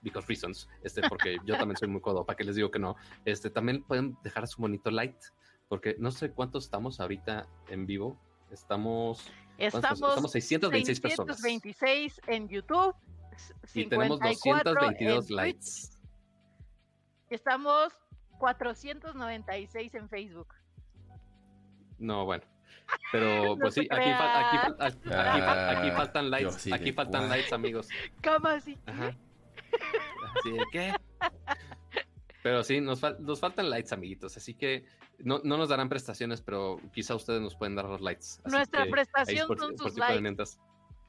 [0.00, 2.94] because reasons, este, porque yo también soy muy codo, para que les digo que no,
[3.24, 5.16] este, también pueden dejar su bonito light,
[5.68, 8.16] porque no sé cuántos estamos ahorita en vivo.
[8.52, 9.28] Estamos.
[9.58, 12.94] Estamos, estamos 626 personas 626 en YouTube.
[13.74, 15.58] Y tenemos 54 222 en likes.
[15.58, 15.98] Twitch,
[17.30, 17.92] Estamos
[18.38, 20.54] 496 en Facebook.
[21.98, 22.44] No, bueno.
[23.12, 26.30] Pero No pues sí, aquí, fal- aquí, fal- aquí, aquí fal- aquí Ah, faltan yo
[26.30, 27.88] likes, aquí faltan likes, amigos.
[28.86, 29.16] Ajá.
[30.38, 30.94] Así de qué.
[32.42, 34.36] Pero sí, nos, fal- nos faltan lights, amiguitos.
[34.36, 34.86] Así que
[35.18, 38.40] no, no nos darán prestaciones, pero quizá ustedes nos pueden dar los lights.
[38.44, 40.44] Así Nuestra prestación por- son por sus likes.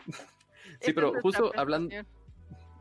[0.81, 1.95] Sí, pero justo hablando.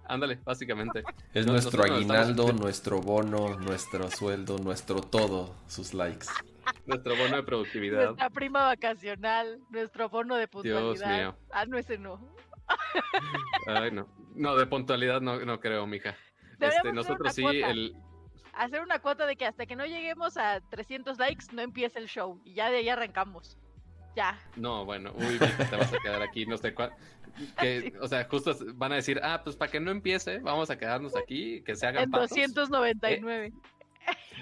[0.09, 1.05] Ándale, básicamente.
[1.33, 6.27] Es No- nuestro estamos- aguinaldo, nuestro bono, nuestro sueldo, nuestro todo, sus likes.
[6.87, 8.05] Nuestro bono de productividad.
[8.05, 11.09] Nuestra prima vacacional, nuestro bono de puntualidad.
[11.09, 11.37] Dios mío.
[11.51, 12.21] Ah, no, ese no.
[13.67, 14.07] Ay, no.
[14.35, 16.15] No, de puntualidad no, no creo, mija.
[16.61, 17.71] Este, nosotros sí, cuota.
[17.71, 17.97] el,
[18.53, 22.07] Hacer una cuota de que hasta que no lleguemos a 300 likes no empiece el
[22.07, 22.41] show.
[22.45, 23.57] Y ya de ahí arrancamos.
[24.17, 24.39] Ya.
[24.57, 26.93] No, bueno, uy, mija, te vas a quedar aquí, no sé cuál.
[27.61, 30.79] Que, o sea, justo van a decir, ah, pues para que no empiece, vamos a
[30.79, 32.31] quedarnos aquí, que se hagan En patos.
[32.31, 33.53] 299.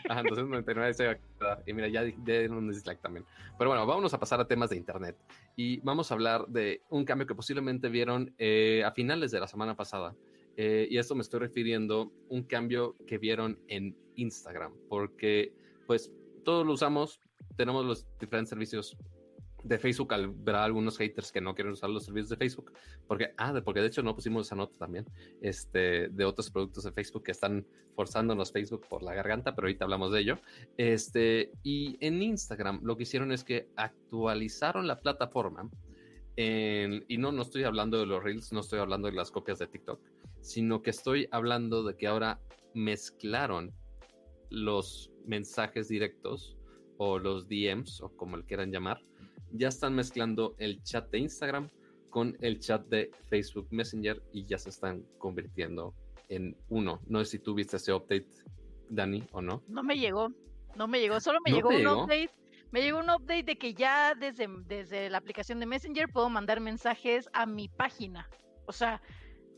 [0.09, 1.63] Ajá, 299 se va a quedar.
[1.67, 3.25] Y mira, ya di- den un dislike también.
[3.59, 5.17] Pero bueno, vámonos a pasar a temas de internet.
[5.57, 9.49] Y vamos a hablar de un cambio que posiblemente vieron eh, a finales de la
[9.49, 10.15] semana pasada.
[10.57, 15.53] Eh, y esto me estoy refiriendo un cambio que vieron en Instagram, porque
[15.87, 16.11] pues
[16.45, 17.21] todos lo usamos,
[17.57, 18.97] tenemos los diferentes servicios
[19.67, 22.73] de Facebook, a algunos haters que no quieren usar los servicios de Facebook,
[23.07, 25.07] porque, ah, porque de hecho no pusimos esa nota también,
[25.41, 29.85] este, de otros productos de Facebook que están forzándonos Facebook por la garganta, pero ahorita
[29.85, 30.39] hablamos de ello.
[30.77, 35.71] Este, y en Instagram lo que hicieron es que actualizaron la plataforma,
[36.39, 39.67] y no, no estoy hablando de los Reels, no estoy hablando de las copias de
[39.67, 40.01] TikTok,
[40.41, 42.41] sino que estoy hablando de que ahora
[42.75, 43.73] mezclaron
[44.51, 46.57] los mensajes directos
[46.99, 49.03] o los DMs o como le quieran llamar,
[49.53, 51.69] ya están mezclando el chat de Instagram
[52.11, 55.95] con el chat de Facebook Messenger y ya se están convirtiendo
[56.29, 57.01] en uno.
[57.07, 58.27] No sé si tú viste ese update,
[58.89, 59.63] Dani, o no.
[59.69, 60.33] No me llegó.
[60.77, 61.21] No me llegó.
[61.21, 62.05] Solo me ¿No llegó un llegó?
[62.05, 62.31] update.
[62.73, 66.61] Me llegó un update de que ya desde, desde la aplicación de Messenger puedo mandar
[66.61, 68.29] mensajes a mi página.
[68.67, 69.01] O sea,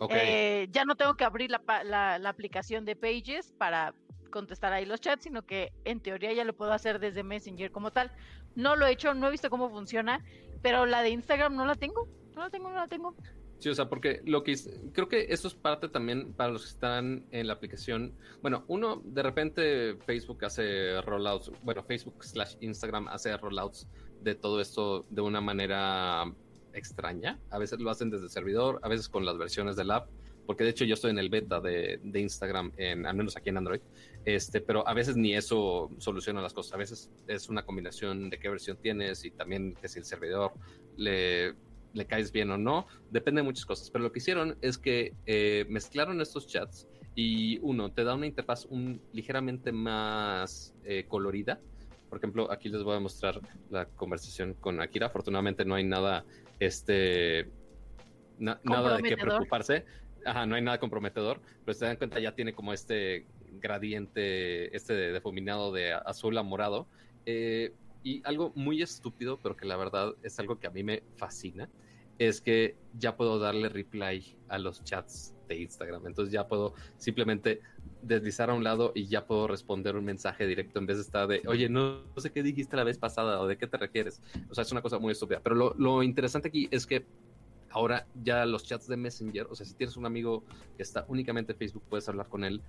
[0.01, 3.95] Ok, eh, ya no tengo que abrir la- la aplicación de Pages para
[4.31, 7.91] contestar ahí los chats, sino que en teoría ya lo puedo hacer desde Messenger como
[7.91, 8.12] tal.
[8.55, 10.24] No lo he hecho, no he visto cómo funciona,
[10.62, 12.09] pero la de Instagram no la tengo.
[12.35, 13.14] No la tengo, no la tengo.
[13.59, 14.57] sí, o sea, porque lo que
[14.93, 18.14] creo que eso es parte también para los que están en la aplicación.
[18.43, 23.89] Bueno, uno, de repente Facebook hace rollouts, bueno, Facebook slash Instagram hace rollouts
[24.20, 26.24] de todo esto de una manera
[26.72, 27.39] extraña.
[27.51, 30.09] A veces lo hacen desde el servidor, a veces con las versiones del app,
[30.49, 33.51] porque de hecho yo estoy en el beta de, de Instagram, en, al menos aquí
[33.51, 33.82] en Android,
[34.24, 36.72] este, pero a veces ni eso soluciona las cosas.
[36.72, 40.53] A veces es una combinación de qué versión tienes y también que si el servidor
[40.96, 41.55] le,
[41.92, 43.90] le caes bien o no, depende de muchas cosas.
[43.90, 48.26] Pero lo que hicieron es que eh, mezclaron estos chats y uno, te da una
[48.26, 51.61] interfaz un, ligeramente más eh, colorida.
[52.09, 53.38] Por ejemplo, aquí les voy a mostrar
[53.68, 55.09] la conversación con Akira.
[55.09, 56.24] Afortunadamente no hay nada,
[56.59, 57.51] este,
[58.38, 59.84] na- nada de qué preocuparse.
[60.25, 63.27] Ajá, no hay nada comprometedor, pero se dan cuenta ya tiene como este
[63.61, 66.87] gradiente, este difuminado de azul a morado.
[67.27, 71.03] Eh, y algo muy estúpido, pero que la verdad es algo que a mí me
[71.16, 71.69] fascina,
[72.19, 76.07] es que ya puedo darle reply a los chats de Instagram.
[76.07, 77.61] Entonces ya puedo simplemente
[78.03, 81.27] deslizar a un lado y ya puedo responder un mensaje directo en vez de estar
[81.27, 84.21] de, oye, no, no sé qué dijiste la vez pasada o de qué te refieres.
[84.51, 85.41] O sea, es una cosa muy estúpida.
[85.43, 87.05] Pero lo interesante aquí es que
[87.71, 90.45] ahora ya los chats de Messenger, o sea, si tienes un amigo
[90.77, 92.62] que está únicamente en Facebook, puedes hablar con él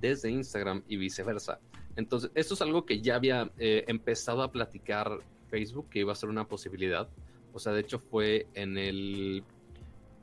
[0.00, 1.58] desde Instagram y viceversa.
[1.96, 6.16] Entonces, esto es algo que ya había eh, empezado a platicar Facebook, que iba a
[6.16, 7.08] ser una posibilidad.
[7.52, 9.42] O sea, de hecho fue en el,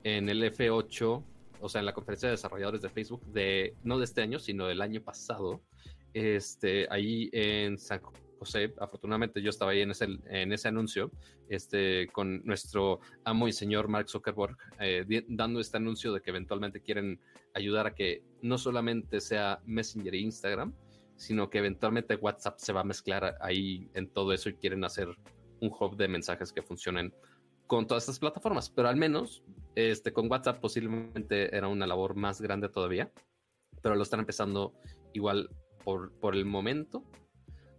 [0.03, 1.23] en el F8,
[1.59, 4.67] o sea, en la conferencia de desarrolladores de Facebook, de, no de este año, sino
[4.67, 5.61] del año pasado,
[6.13, 8.01] este, ahí en San
[8.43, 11.11] José, afortunadamente yo estaba ahí en ese, en ese anuncio,
[11.47, 16.81] este, con nuestro amo y señor Mark Zuckerberg, eh, dando este anuncio de que eventualmente
[16.81, 17.21] quieren
[17.53, 20.73] ayudar a que no solamente sea Messenger e Instagram,
[21.15, 25.07] sino que eventualmente WhatsApp se va a mezclar ahí en todo eso y quieren hacer
[25.61, 27.13] un hub de mensajes que funcionen
[27.67, 28.69] con todas estas plataformas.
[28.69, 29.41] Pero al menos
[29.75, 33.09] este, con WhatsApp posiblemente era una labor más grande todavía,
[33.81, 34.73] pero lo están empezando
[35.13, 35.49] igual
[35.85, 37.05] por, por el momento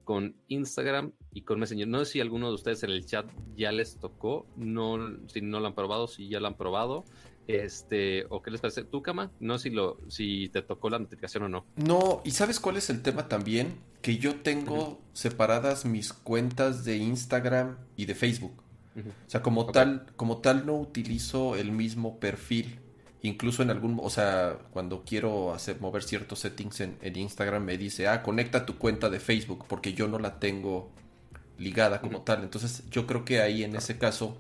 [0.05, 1.89] con Instagram y con Messenger.
[1.89, 3.27] No sé si alguno de ustedes en el chat
[3.57, 4.99] ya les tocó, no,
[5.29, 7.05] si no lo han probado, si ya lo han probado.
[7.47, 10.99] Este, o qué les parece, tú, Kama, no sé si lo, si te tocó la
[10.99, 11.67] notificación o no.
[11.77, 13.81] No, ¿y sabes cuál es el tema también?
[14.01, 18.63] Que yo tengo separadas mis cuentas de Instagram y de Facebook.
[18.97, 22.79] O sea, como tal, como tal no utilizo el mismo perfil.
[23.25, 27.79] Incluso en algún, o sea, cuando quiero hacer mover ciertos settings en, en Instagram me
[27.79, 30.91] dice, ah, conecta tu cuenta de Facebook, porque yo no la tengo
[31.59, 32.43] ligada como tal.
[32.45, 34.37] Entonces, yo creo que ahí en ese caso,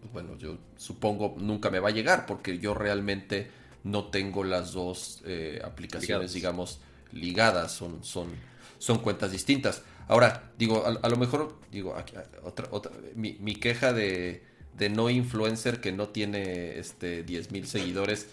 [0.00, 3.50] pues, bueno, yo supongo nunca me va a llegar, porque yo realmente
[3.84, 6.32] no tengo las dos eh, aplicaciones, Ligadas.
[6.34, 6.80] digamos,
[7.12, 7.72] ligadas.
[7.72, 8.42] Son, son,
[8.78, 9.82] son cuentas distintas.
[10.08, 14.47] Ahora, digo, a, a lo mejor, digo, aquí, otra, otra, mi, mi queja de,
[14.78, 18.28] de no influencer que no tiene este 10 mil seguidores.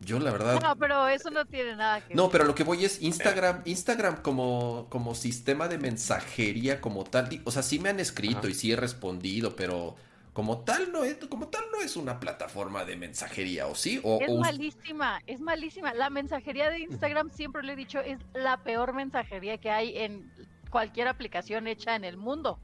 [0.00, 0.60] Yo la verdad.
[0.60, 2.32] No, pero eso no tiene nada que No, ver.
[2.32, 7.40] pero lo que voy es Instagram, Instagram como, como sistema de mensajería como tal.
[7.44, 8.48] O sea, sí me han escrito Ajá.
[8.50, 9.96] y sí he respondido, pero
[10.34, 14.00] como tal no es, como tal no es una plataforma de mensajería, ¿o sí?
[14.02, 15.94] O, Es o malísima, es malísima.
[15.94, 20.30] La mensajería de Instagram, siempre lo he dicho, es la peor mensajería que hay en
[20.70, 22.58] cualquier aplicación hecha en el mundo.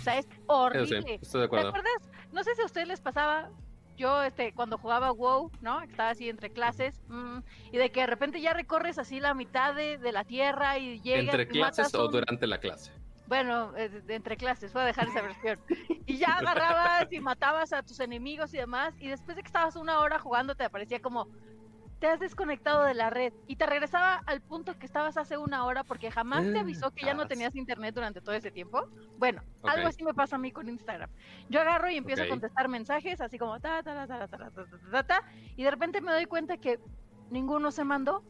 [0.00, 1.18] O sea, es Eso sí, horrible.
[1.22, 1.68] estoy de ¿Te acuerdo.
[1.68, 1.92] acuerdas?
[2.32, 3.50] No sé si a ustedes les pasaba,
[3.96, 5.82] yo este, cuando jugaba WoW, ¿no?
[5.82, 7.38] Estaba así entre clases, mm,
[7.72, 11.00] y de que de repente ya recorres así la mitad de, de la tierra y
[11.00, 12.92] llegas ¿Entre y clases o durante la clase?
[13.26, 15.60] Bueno, eh, entre clases, voy a dejar esa versión.
[16.04, 19.76] Y ya agarrabas y matabas a tus enemigos y demás, y después de que estabas
[19.76, 21.28] una hora jugando te aparecía como,
[22.00, 25.66] te has desconectado de la red y te regresaba al punto que estabas hace una
[25.66, 28.88] hora porque jamás te avisó que ya no tenías internet durante todo ese tiempo.
[29.18, 31.10] Bueno, algo así me pasa a mí con Instagram.
[31.50, 34.50] Yo agarro y empiezo a contestar mensajes así como ta ta, ta ta ta ta
[34.50, 35.24] ta ta ta
[35.56, 36.80] y de repente me doy cuenta que
[37.30, 38.24] ninguno se mandó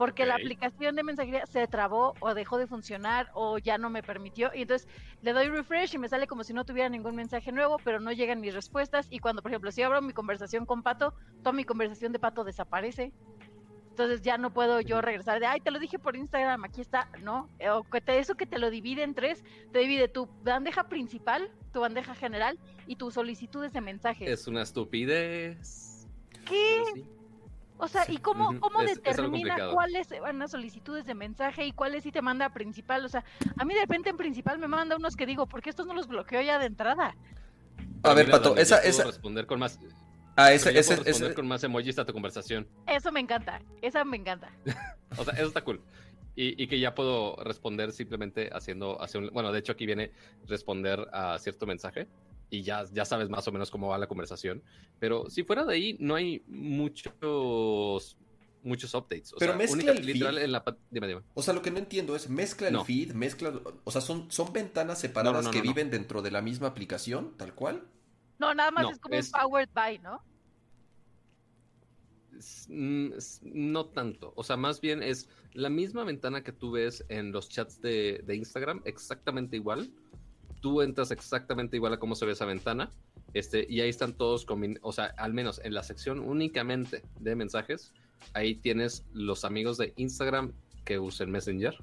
[0.00, 4.02] porque la aplicación de mensajería se trabó o dejó de funcionar o ya no me
[4.02, 4.88] permitió y entonces
[5.20, 8.10] le doy refresh y me sale como si no tuviera ningún mensaje nuevo, pero no
[8.10, 11.64] llegan mis respuestas y cuando por ejemplo si abro mi conversación con Pato, toda mi
[11.64, 13.12] conversación de Pato desaparece.
[13.90, 17.10] Entonces ya no puedo yo regresar de, ay, te lo dije por Instagram, aquí está,
[17.22, 17.50] ¿no?
[17.70, 21.50] O que te, eso que te lo divide en tres, te divide tu bandeja principal,
[21.74, 24.30] tu bandeja general y tus solicitudes de mensajes.
[24.30, 26.08] Es una estupidez.
[26.46, 27.04] ¿Qué?
[27.80, 28.04] O sea.
[28.08, 29.72] ¿y cómo, cómo es- es determina complicado.
[29.74, 33.04] cuáles se van a solicitudes de mensaje y cuáles sí te manda a principal?
[33.04, 33.24] O sea,
[33.58, 35.94] a mí de repente en principal me manda unos que digo, ¿por qué estos no
[35.94, 37.14] los bloqueo ya de entrada?
[38.02, 39.78] A ver, Pato, esa, esa, responder con más,
[40.36, 42.66] ah, esa, puedo responder esa- con más emojis a tu conversación.
[42.86, 44.50] Eso me encanta, esa me encanta.
[45.18, 45.82] O sea, eso está cool.
[46.36, 50.12] Y, y que ya puedo responder simplemente haciendo, hacia un- bueno, de hecho aquí viene
[50.46, 52.06] responder a cierto mensaje
[52.50, 54.62] y ya, ya sabes más o menos cómo va la conversación.
[54.98, 58.16] Pero si fuera de ahí, no hay muchos,
[58.62, 59.32] muchos updates.
[59.32, 60.12] O Pero sea, mezcla única- el feed.
[60.14, 60.64] literal en la...
[60.90, 61.22] Dime, dime.
[61.34, 62.84] O sea, lo que no entiendo es, mezcla el No.
[62.84, 63.52] feed, mezcla,
[63.84, 65.70] o sea, son, son ventanas separadas no, que no, no.
[65.70, 67.86] viven dentro de la misma aplicación, tal cual.
[68.38, 70.22] No, nada más No, es como es- un powered by, ¿no?
[72.68, 73.10] Mm,
[73.42, 74.32] No tanto.
[74.36, 78.22] O sea, más bien es la misma ventana que tú ves en los chats de,
[78.24, 79.90] de Instagram, exactamente igual.
[80.60, 82.90] Tú entras exactamente igual a cómo se ve esa ventana.
[83.32, 84.46] Este, y ahí están todos,
[84.82, 87.92] o sea, al menos en la sección únicamente de mensajes,
[88.34, 90.52] ahí tienes los amigos de Instagram
[90.84, 91.76] que usen Messenger.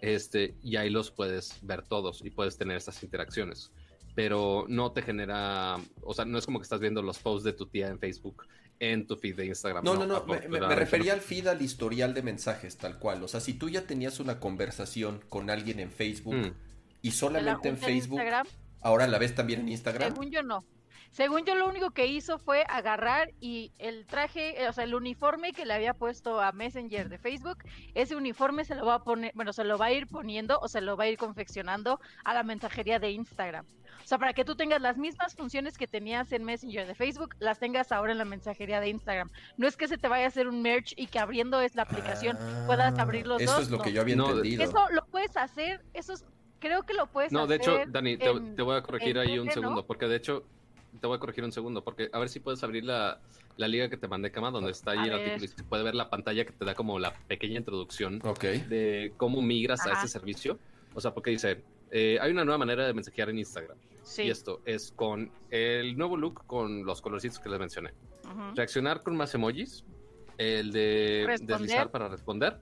[0.00, 3.70] Este, y ahí los puedes ver todos y puedes tener estas interacciones.
[4.14, 7.52] Pero no te genera, o sea, no es como que estás viendo los posts de
[7.52, 8.44] tu tía en Facebook
[8.80, 9.84] en tu feed de Instagram.
[9.84, 12.98] No, no, no, me, me- me afortunadamente refería al feed, al historial de mensajes, tal
[12.98, 13.22] cual.
[13.22, 16.52] O sea, si tú ya tenías una conversación con alguien en Facebook Mm.
[17.08, 18.46] Y solamente en Facebook, Instagram,
[18.80, 20.12] ahora la ves también en Instagram.
[20.12, 20.64] según yo no.
[21.10, 24.96] Según yo lo único que hizo fue agarrar y el traje, eh, o sea, el
[24.96, 27.58] uniforme que le había puesto a Messenger de Facebook,
[27.94, 30.66] ese uniforme se lo va a poner, bueno, se lo va a ir poniendo o
[30.66, 33.64] se lo va a ir confeccionando a la mensajería de Instagram.
[34.02, 37.36] O sea, para que tú tengas las mismas funciones que tenías en Messenger de Facebook,
[37.38, 39.30] las tengas ahora en la mensajería de Instagram.
[39.56, 41.82] No es que se te vaya a hacer un merge y que abriendo es la
[41.82, 42.36] aplicación
[42.66, 43.62] puedas abrir los Ah, Eso dos.
[43.62, 43.84] es lo no.
[43.84, 44.64] que yo había No, entendido.
[44.64, 46.24] Eso lo puedes hacer, eso es,
[46.64, 47.74] creo que lo puedes No, de hacer.
[47.82, 49.52] hecho, Dani, te, en- te voy a corregir ahí un ¿no?
[49.52, 50.44] segundo, porque de hecho,
[51.00, 53.20] te voy a corregir un segundo, porque a ver si puedes abrir la,
[53.56, 55.18] la liga que te mandé, Cama, donde está ahí A el ver.
[55.20, 58.20] artículo y se puede ver la pantalla que te da como la pequeña introducción
[58.68, 60.58] de cómo migras a este servicio.
[60.94, 63.76] O sea, porque dice, eh, hay una nueva manera de mensajear en Instagram.
[64.02, 64.22] Sí.
[64.24, 67.90] Y esto es con el nuevo look con los colorcitos que les mencioné.
[68.54, 69.84] Reaccionar con más emojis,
[70.38, 71.58] el de Responder.
[71.58, 72.58] deslizar para responder,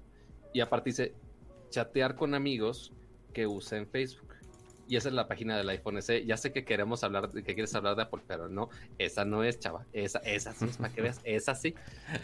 [0.53, 1.15] y aparte dice
[1.71, 2.93] chatear con amigos
[3.33, 4.29] que usen Facebook.
[4.89, 6.25] Y esa es la página del iPhone SE.
[6.27, 8.69] Ya sé que queremos hablar, que quieres hablar de Apple, pero no,
[8.99, 9.87] esa no es, chava.
[9.93, 11.75] Esa, esa sí es para que veas, esa sí,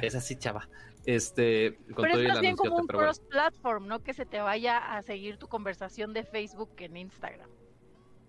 [0.03, 0.69] esa sí, chava.
[1.07, 2.99] Este, con Pero todo es más bien como un bueno.
[2.99, 4.03] cross-platform, ¿no?
[4.03, 7.49] Que se te vaya a seguir tu conversación de Facebook en Instagram.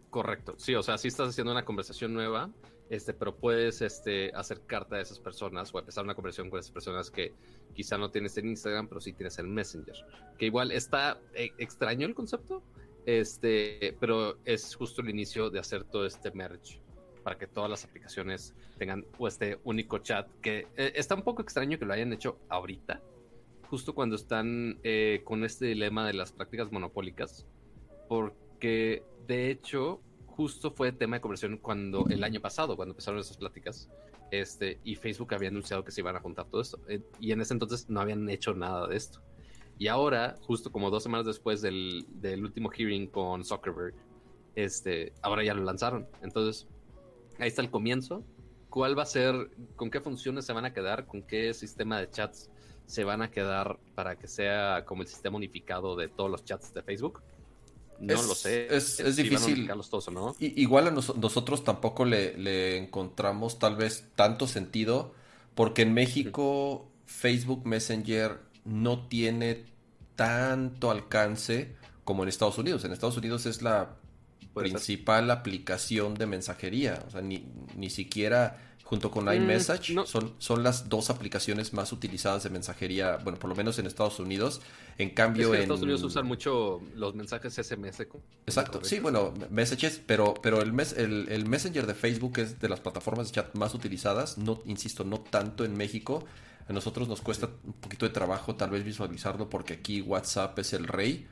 [0.10, 2.50] Correcto, sí, o sea, sí estás haciendo una conversación nueva,
[2.90, 7.12] este, pero puedes este, acercarte a esas personas o empezar una conversación con esas personas
[7.12, 7.34] que
[7.74, 9.96] quizá no tienes en Instagram, pero sí tienes en Messenger.
[10.38, 12.64] Que igual está eh, extraño el concepto,
[13.06, 16.82] este, pero es justo el inicio de hacer todo este merge
[17.24, 21.78] para que todas las aplicaciones tengan este único chat, que eh, está un poco extraño
[21.78, 23.02] que lo hayan hecho ahorita,
[23.70, 27.46] justo cuando están eh, con este dilema de las prácticas monopólicas,
[28.08, 30.02] porque de hecho
[30.40, 33.90] justo fue tema de conversación cuando el año pasado, cuando empezaron esas pláticas,
[34.32, 37.42] este, y Facebook había anunciado que se iban a juntar todo esto, eh, y en
[37.42, 39.20] ese entonces no habían hecho nada de esto.
[39.78, 43.96] Y ahora, justo como dos semanas después del, del último hearing con Zuckerberg,
[44.56, 46.08] este, ahora ya lo lanzaron.
[46.22, 46.68] Entonces,
[47.38, 48.24] ahí está el comienzo.
[48.70, 52.10] ¿Cuál va a ser, con qué funciones se van a quedar, con qué sistema de
[52.10, 52.50] chats
[52.86, 56.74] se van a quedar para que sea como el sistema unificado de todos los chats
[56.74, 57.22] de Facebook?
[58.00, 58.74] No Es- lo sé.
[58.76, 59.68] es- si difícil.
[59.90, 60.36] todos no.
[60.40, 65.14] Igual a nos- nosotros tampoco le, le encontramos tal vez tanto sentido,
[65.56, 69.66] porque en México Facebook Messenger no tiene
[70.16, 72.84] tanto alcance como en Estados Unidos.
[72.86, 73.96] En Estados Unidos es la
[74.54, 74.72] ser.
[74.72, 77.04] principal aplicación de mensajería.
[77.08, 77.46] O sea, ni,
[77.76, 80.04] ni siquiera junto con Mm, iMessage no.
[80.08, 84.20] son, son las dos aplicaciones más utilizadas de mensajería, bueno, por lo menos en Estados
[84.20, 84.62] Unidos.
[84.98, 88.08] En Es cambio, que en Estados Unidos usan mucho los mensajes SMS.
[88.48, 92.68] Exacto, sí, bueno, Messages, pero, pero el, mes, el, el Messenger de Facebook es de
[92.68, 96.26] las plataformas de chat más utilizadas, no, insisto, no tanto en México.
[96.68, 100.74] A nosotros nos cuesta un poquito de trabajo tal vez visualizarlo porque aquí WhatsApp es
[100.74, 101.28] el rey,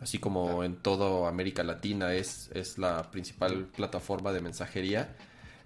[0.00, 5.14] así como en toda América Latina es, es la principal plataforma de mensajería.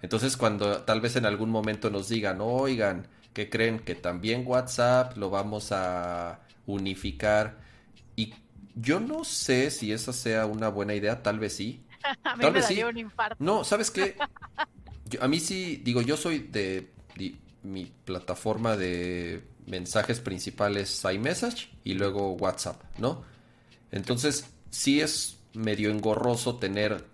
[0.07, 5.17] Entonces cuando tal vez en algún momento nos digan, oigan, que creen que también WhatsApp
[5.17, 7.59] lo vamos a unificar
[8.15, 8.33] y
[8.75, 11.83] yo no sé si esa sea una buena idea, tal vez sí.
[12.23, 12.87] A mí Tal me vez daría sí.
[12.87, 13.35] un infarto.
[13.43, 14.15] No, ¿sabes qué?
[15.09, 21.69] Yo- a mí sí, digo, yo soy de, di- mi plataforma de mensajes principales iMessage
[21.83, 23.23] y luego WhatsApp, ¿no?
[23.91, 27.05] Entonces, sí es medio engorroso tener,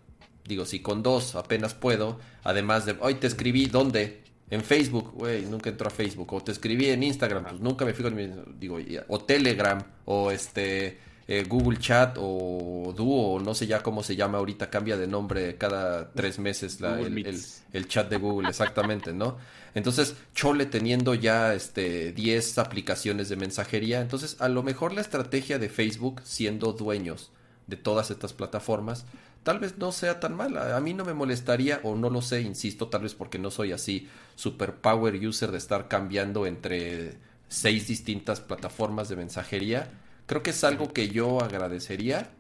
[0.46, 4.22] digo, si con dos apenas puedo, además de, hoy te escribí, ¿dónde?
[4.50, 7.94] En Facebook, güey, nunca entro a Facebook, o te escribí en Instagram, pues nunca me
[7.94, 8.30] fijo en mi,
[8.60, 8.78] digo,
[9.08, 14.16] o Telegram, o este, eh, Google Chat, o Duo, o no sé ya cómo se
[14.16, 17.42] llama ahorita, cambia de nombre cada tres meses la- el,
[17.72, 19.38] el chat de Google, exactamente, ¿no?
[19.76, 25.58] Entonces, Chole teniendo ya este 10 aplicaciones de mensajería, entonces a lo mejor la estrategia
[25.58, 27.32] de Facebook siendo dueños
[27.66, 29.06] de todas estas plataformas,
[29.44, 30.76] tal vez no sea tan mala.
[30.76, 33.72] A mí no me molestaría o no lo sé, insisto, tal vez porque no soy
[33.72, 37.18] así super power user de estar cambiando entre
[37.48, 39.92] seis distintas plataformas de mensajería.
[40.26, 42.32] Creo que es algo que yo agradecería,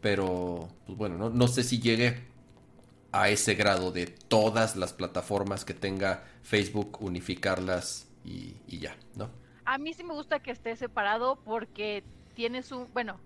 [0.00, 2.30] pero pues bueno, no, no sé si llegue
[3.12, 9.30] a ese grado de todas las plataformas que tenga Facebook, unificarlas y, ya, ¿no?
[9.64, 12.04] A mí sí me gusta que esté separado porque
[12.34, 13.20] tienes un, bueno,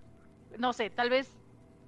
[0.57, 1.29] no sé, tal vez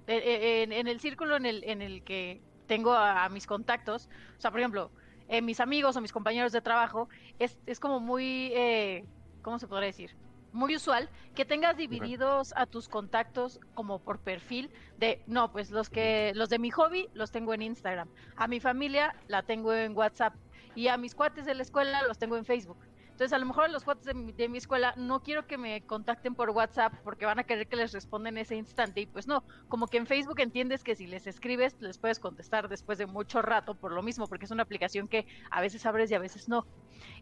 [0.08, 4.50] eh, en, el círculo en el, en el que tengo a, mis contactos, o sea,
[4.50, 4.90] por ejemplo,
[5.28, 9.04] eh, mis amigos o mis compañeros de trabajo, es, es como muy, eh,
[9.42, 10.16] ¿cómo se podría decir?
[10.52, 15.90] Muy usual que tengas divididos a tus contactos como por perfil de, no, pues los
[15.90, 19.96] que, los de mi hobby los tengo en Instagram, a mi familia la tengo en
[19.96, 20.34] WhatsApp
[20.74, 22.78] y a mis cuates de la escuela los tengo en Facebook.
[23.18, 26.50] Entonces, a lo mejor los cuates de mi, escuela no quiero que me contacten por
[26.50, 29.00] WhatsApp porque van a querer que les responda en ese instante.
[29.00, 32.68] Y pues no, como que en Facebook entiendes que si les escribes, les puedes contestar
[32.68, 36.12] después de mucho rato por lo mismo, porque es una aplicación que a veces abres
[36.12, 36.64] y a veces no.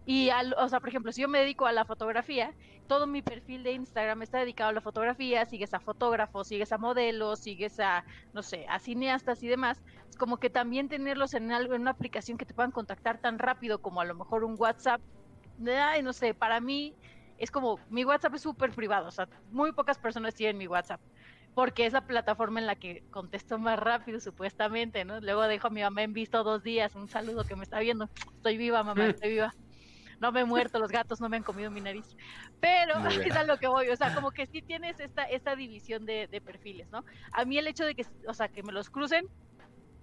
[0.05, 2.53] Y, al, o sea, por ejemplo, si yo me dedico a la fotografía,
[2.89, 6.77] todo mi perfil de Instagram está dedicado a la fotografía, sigues a fotógrafos, sigues a
[6.77, 9.81] modelos, sigues a, no sé, a cineastas y demás.
[10.11, 13.39] Es como que también tenerlos en, algo, en una aplicación que te puedan contactar tan
[13.39, 15.01] rápido como a lo mejor un WhatsApp
[15.67, 16.95] ay, no sé, para mí
[17.39, 21.01] es como, mi WhatsApp es súper privado, o sea, muy pocas personas tienen mi WhatsApp,
[21.55, 25.21] porque es la plataforma en la que contesto más rápido, supuestamente, ¿no?
[25.21, 28.09] Luego dejo a mi mamá en visto dos días, un saludo que me está viendo,
[28.37, 29.55] estoy viva, mamá, estoy viva.
[30.19, 32.17] No me he muerto, los gatos no me han comido mi nariz.
[32.59, 36.07] Pero es a lo que voy, o sea, como que sí tienes esta, esta división
[36.07, 37.05] de, de perfiles, ¿no?
[37.33, 39.27] A mí el hecho de que, o sea, que me los crucen,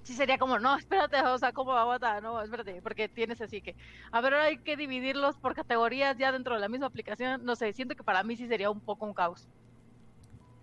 [0.03, 3.61] sí sería como, no, espérate, o sea, ¿cómo va a No, espérate, porque tienes así
[3.61, 3.75] que,
[4.11, 7.43] a ver, ahora hay que dividirlos por categorías ya dentro de la misma aplicación.
[7.43, 9.47] No sé, siento que para mí sí sería un poco un caos.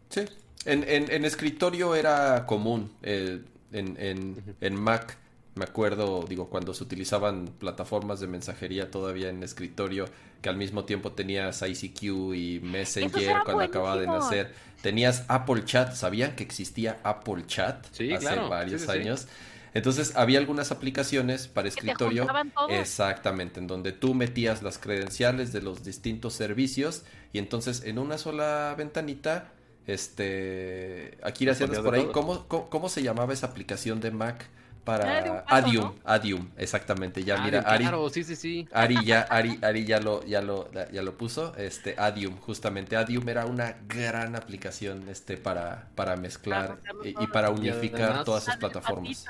[0.08, 0.24] Sí,
[0.64, 5.16] en, en, escritorio era común, eh, en, en, en Mac
[5.54, 10.06] me acuerdo, digo, cuando se utilizaban plataformas de mensajería todavía en escritorio,
[10.40, 12.02] que al mismo tiempo tenías ICQ
[12.34, 14.54] y Messenger cuando acababa de nacer.
[14.82, 19.26] Tenías Apple Chat, ¿sabían que existía Apple Chat hace varios años?
[19.72, 22.26] Entonces había algunas aplicaciones para escritorio,
[22.68, 28.18] exactamente, en donde tú metías las credenciales de los distintos servicios y entonces en una
[28.18, 29.52] sola ventanita,
[29.86, 34.48] este, aquí haciendo por ahí, ¿cómo, ¿cómo, se llamaba esa aplicación de Mac?
[34.90, 37.22] Para Adium, Adium, exactamente.
[37.22, 38.68] Ya mira, Ari, sí, sí, sí.
[38.72, 41.54] Ari ya, Ari, Ari ya lo, ya lo, ya lo puso.
[41.56, 42.96] Este, Adium, justamente.
[42.96, 49.26] Adium era una gran aplicación, este, para, para mezclar y, para unificar todas esas plataformas.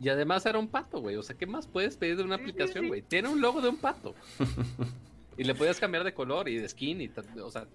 [0.00, 1.16] Y además era un pato, güey.
[1.16, 3.02] O sea, ¿qué más puedes pedir de una aplicación, güey?
[3.02, 4.14] Tiene un logo de un pato.
[5.38, 7.10] Y le podías cambiar de color y de skin, y
[7.40, 7.66] o sea,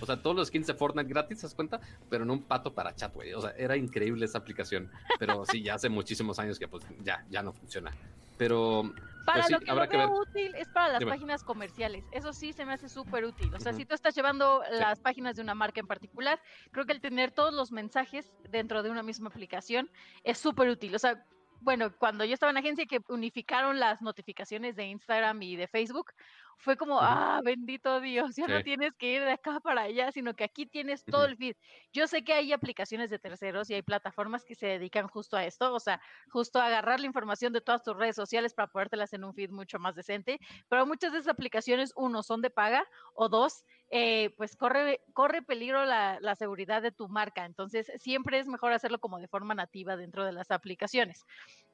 [0.00, 1.80] o sea, todos los skins de Fortnite gratis, ¿te das cuenta?
[2.10, 3.32] Pero en un pato para chat, güey.
[3.32, 4.90] O sea, era increíble esa aplicación.
[5.18, 7.92] Pero sí, ya hace muchísimos años que pues ya, ya no funciona.
[8.36, 8.92] Pero
[9.24, 12.04] para pues lo que lo veo útil es para las páginas comerciales.
[12.12, 13.52] Eso sí se me hace súper útil.
[13.54, 16.40] O sea, si tú estás llevando las páginas de una marca en particular,
[16.70, 19.90] creo que el tener todos los mensajes dentro de una misma aplicación
[20.22, 20.94] es súper útil.
[20.94, 21.24] O sea,
[21.60, 26.12] bueno, cuando yo estaba en agencia que unificaron las notificaciones de Instagram y de Facebook,
[26.58, 30.34] fue como, ah, bendito Dios, ya no tienes que ir de acá para allá, sino
[30.34, 31.56] que aquí tienes todo el feed.
[31.92, 35.44] Yo sé que hay aplicaciones de terceros y hay plataformas que se dedican justo a
[35.44, 36.00] esto, o sea,
[36.30, 39.50] justo a agarrar la información de todas tus redes sociales para podértelas en un feed
[39.50, 44.30] mucho más decente, pero muchas de esas aplicaciones, uno, son de paga, o dos, eh,
[44.36, 47.44] pues corre, corre peligro la, la, seguridad de tu marca.
[47.44, 51.24] Entonces, siempre es mejor hacerlo como de forma nativa dentro de las aplicaciones.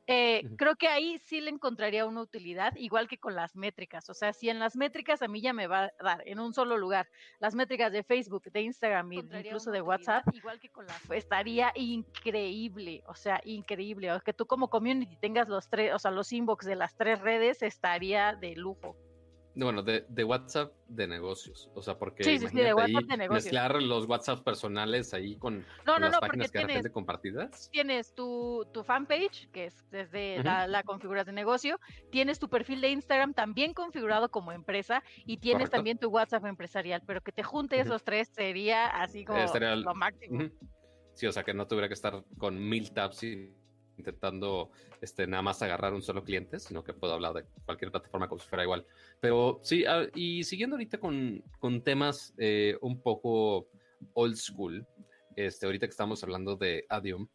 [0.09, 4.11] Eh, creo que ahí sí le encontraría una utilidad, igual que con las métricas.
[4.11, 6.55] O sea, si en las métricas a mí ya me va a dar en un
[6.55, 7.09] solo lugar
[7.39, 13.03] las métricas de Facebook, de Instagram, incluso de WhatsApp, igual que con las estaría increíble.
[13.07, 14.13] O sea, increíble.
[14.13, 17.21] O que tú como community tengas los tres, o sea, los inbox de las tres
[17.21, 18.97] redes estaría de lujo.
[19.55, 21.71] Bueno, de, de, WhatsApp de negocios.
[21.75, 23.45] O sea, porque sí, sí, de WhatsApp de negocios.
[23.45, 27.69] mezclar los WhatsApp personales ahí con, las páginas que tienes, compartidas.
[27.71, 31.79] Tienes tu, tu fanpage, que es desde la, la configuración de negocio.
[32.11, 35.03] Tienes tu perfil de Instagram también configurado como empresa.
[35.27, 37.03] Y tienes también tu WhatsApp empresarial.
[37.07, 40.51] Pero que te junte esos tres sería así como lo máximo.
[41.15, 43.53] Sí, o sea, que no tuviera que estar con mil tabs y
[44.03, 44.71] intentando
[45.01, 48.41] este, nada más agarrar un solo cliente, sino que puedo hablar de cualquier plataforma como
[48.41, 48.85] si fuera igual.
[49.21, 53.69] Pero sí, ah, y siguiendo ahorita con, con temas eh, un poco
[54.15, 54.85] old school,
[55.37, 57.29] este, ahorita que estamos hablando de Adium,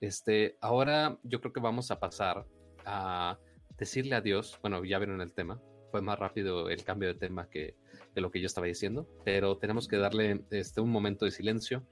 [0.00, 2.46] este, ahora yo creo que vamos a pasar
[2.86, 3.38] a
[3.76, 4.58] decirle adiós.
[4.62, 5.60] Bueno, ya vieron el tema,
[5.90, 7.76] fue más rápido el cambio de tema que,
[8.14, 11.86] que lo que yo estaba diciendo, pero tenemos que darle este, un momento de silencio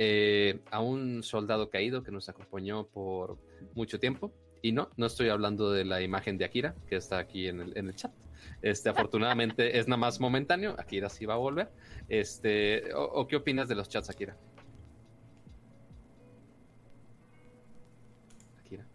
[0.00, 3.36] eh, a un soldado caído que nos acompañó por
[3.74, 4.32] mucho tiempo.
[4.62, 7.94] Y no, no estoy hablando de la imagen de Akira, que está aquí en el,
[7.94, 8.12] chat.
[8.62, 10.76] Este, afortunadamente es nada más momentáneo.
[10.78, 11.70] Akira sí va a volver.
[12.08, 14.36] Este, o, qué opinas de los chats, Akira?
[18.60, 18.86] Akira.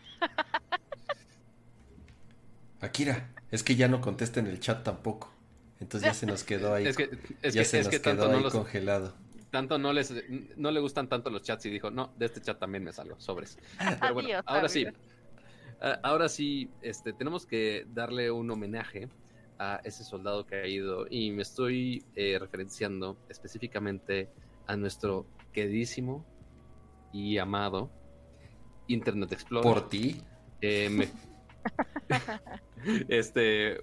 [2.81, 5.33] Akira, es que ya no contesta en el chat tampoco.
[5.81, 6.85] Entonces ya se nos quedó ahí.
[7.53, 10.13] Ya se nos quedó ahí congelado tanto no les
[10.57, 13.19] no le gustan tanto los chats y dijo, no, de este chat también me salgo,
[13.19, 13.57] sobres.
[14.01, 14.87] Pero bueno, Adiós, ahora sí.
[15.81, 19.09] Ah, ahora sí, este, tenemos que darle un homenaje
[19.59, 24.31] a ese soldado que ha ido y me estoy eh, referenciando específicamente
[24.67, 26.27] a nuestro queridísimo
[27.13, 27.91] y amado
[28.87, 29.73] Internet Explorer.
[29.73, 30.17] Por ti.
[30.61, 31.09] Eh, me-
[33.09, 33.81] este,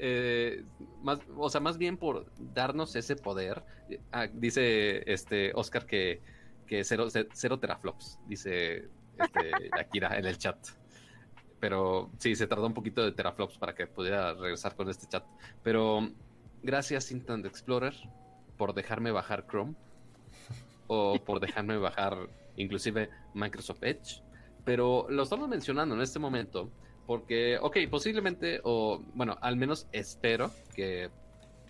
[0.00, 0.64] eh,
[1.02, 3.62] más, o sea, más bien por darnos ese poder.
[4.12, 6.20] Ah, dice este Oscar que,
[6.66, 10.56] que cero, ce- cero teraflops, dice este, Akira en el chat.
[11.58, 15.24] Pero sí, se tardó un poquito de teraflops para que pudiera regresar con este chat.
[15.62, 16.10] Pero
[16.62, 17.94] gracias Internet Explorer
[18.56, 19.74] por dejarme bajar Chrome
[20.86, 24.22] o por dejarme bajar inclusive Microsoft Edge.
[24.64, 26.70] Pero lo estamos mencionando en este momento
[27.10, 31.10] porque, ok, posiblemente, o bueno, al menos espero que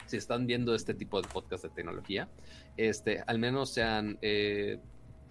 [0.04, 2.28] si están viendo este tipo de podcast de tecnología,
[2.76, 4.80] este, al menos sean eh,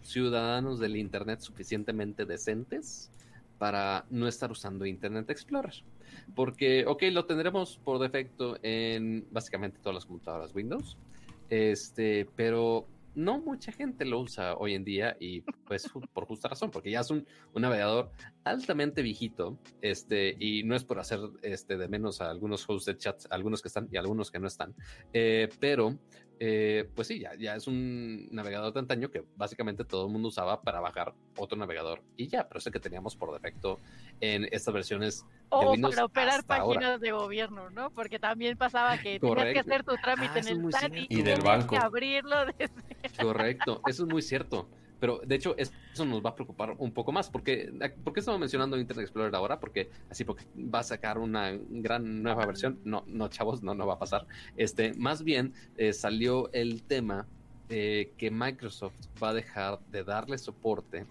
[0.02, 3.12] ciudadanos del Internet suficientemente decentes
[3.60, 5.76] para no estar usando Internet Explorer.
[6.34, 10.98] Porque, ok, lo tendremos por defecto en básicamente todas las computadoras Windows,
[11.52, 12.88] este, pero
[13.20, 17.02] no mucha gente lo usa hoy en día y pues por justa razón, porque ya
[17.02, 18.12] es un, navegador
[18.46, 22.98] altamente viejito, este, y no es por hacer este de menos a algunos hosts de
[22.98, 24.74] chats, algunos que están y algunos que no están,
[25.12, 26.00] eh, pero
[26.42, 30.30] eh, pues sí, ya, ya es un navegador de antaño que básicamente todo el mundo
[30.30, 33.78] usaba para bajar otro navegador y ya, pero ese que teníamos por defecto
[34.22, 36.80] en estas versiones O Windows para operar ahora.
[36.80, 37.92] páginas de gobierno, ¿no?
[37.92, 39.60] Porque también pasaba que tenías que Correcto.
[39.60, 41.08] hacer tu trámite Ah, en es el SAT y.
[41.20, 41.76] Y del banco.
[41.76, 43.22] que abrirlo desde...
[43.22, 44.70] Correcto, eso es muy cierto.
[45.00, 47.30] Pero de hecho, es- eso nos va a preocupar un poco más.
[47.30, 47.72] Porque,
[48.04, 49.60] ¿Por qué estamos mencionando Internet Explorer ahora?
[49.60, 52.80] Porque así porque va a sacar una gran nueva versión.
[52.84, 54.26] No, no, chavos, no, no va a pasar.
[54.58, 57.28] Este, más bien eh, salió el tema
[57.70, 61.06] eh, que Microsoft va a dejar de darle soporte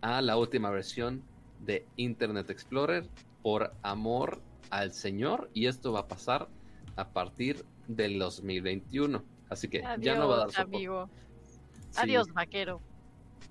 [0.00, 1.22] a la última versión
[1.60, 3.08] de Internet Explorer
[3.42, 5.50] por amor al Señor.
[5.54, 6.48] Y esto va a pasar
[6.96, 9.22] a partir del 2021.
[9.50, 10.76] Así que Adiós, ya no va a dar soporte.
[10.76, 11.08] amigo.
[11.90, 12.00] Sí.
[12.00, 12.80] Adiós, vaquero.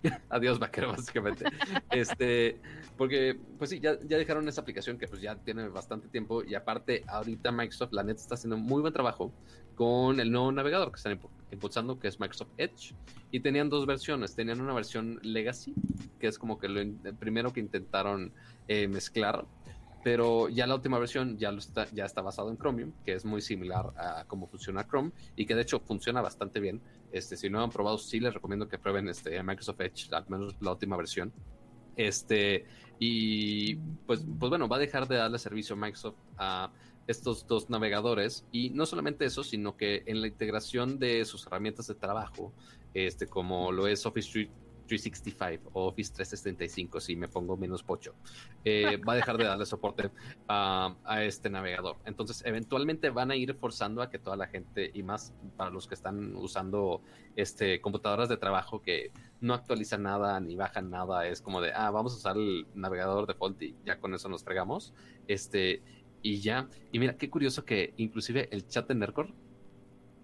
[0.30, 1.46] Adiós, vaquero, básicamente.
[1.92, 2.60] este,
[2.98, 6.56] porque, pues sí, ya, ya dejaron esa aplicación que pues ya tiene bastante tiempo y
[6.56, 9.32] aparte ahorita Microsoft, la neta, está haciendo muy buen trabajo
[9.76, 12.96] con el nuevo navegador que están impu- impulsando, que es Microsoft Edge.
[13.32, 14.36] Y tenían dos versiones.
[14.36, 15.74] Tenían una versión Legacy,
[16.20, 16.82] que es como que lo
[17.16, 18.32] primero que intentaron
[18.68, 19.46] eh, mezclar.
[20.04, 23.42] Pero ya la última versión ya, está, ya está basado en Chromium, que es muy
[23.42, 26.82] similar a cómo funciona Chrome y que de hecho funciona bastante bien.
[27.14, 30.56] Este, si no han probado, sí les recomiendo que prueben este Microsoft Edge, al menos
[30.60, 31.32] la última versión.
[31.96, 32.66] Este,
[33.00, 36.72] y pues, pues bueno, va a dejar de darle servicio Microsoft a
[37.08, 38.46] estos dos navegadores.
[38.52, 42.52] Y no solamente eso, sino que en la integración de sus herramientas de trabajo,
[42.94, 44.50] este, como lo es Office 3-
[44.98, 48.16] 365 o Office 365, si me pongo menos pocho,
[48.64, 50.12] eh, va a dejar de darle soporte
[50.48, 51.98] a, a este navegador.
[52.06, 55.88] Entonces, eventualmente van a ir forzando a que toda la gente, y más para los
[55.88, 57.02] que están usando
[57.36, 59.12] este, computadoras de trabajo que
[59.42, 63.28] no actualizan nada ni bajan nada, es como de, ah, vamos a usar el navegador
[63.28, 64.94] default y ya con eso nos fregamos.
[65.28, 65.82] Este,
[66.22, 69.34] y ya, y mira, qué curioso que inclusive el chat de Nercor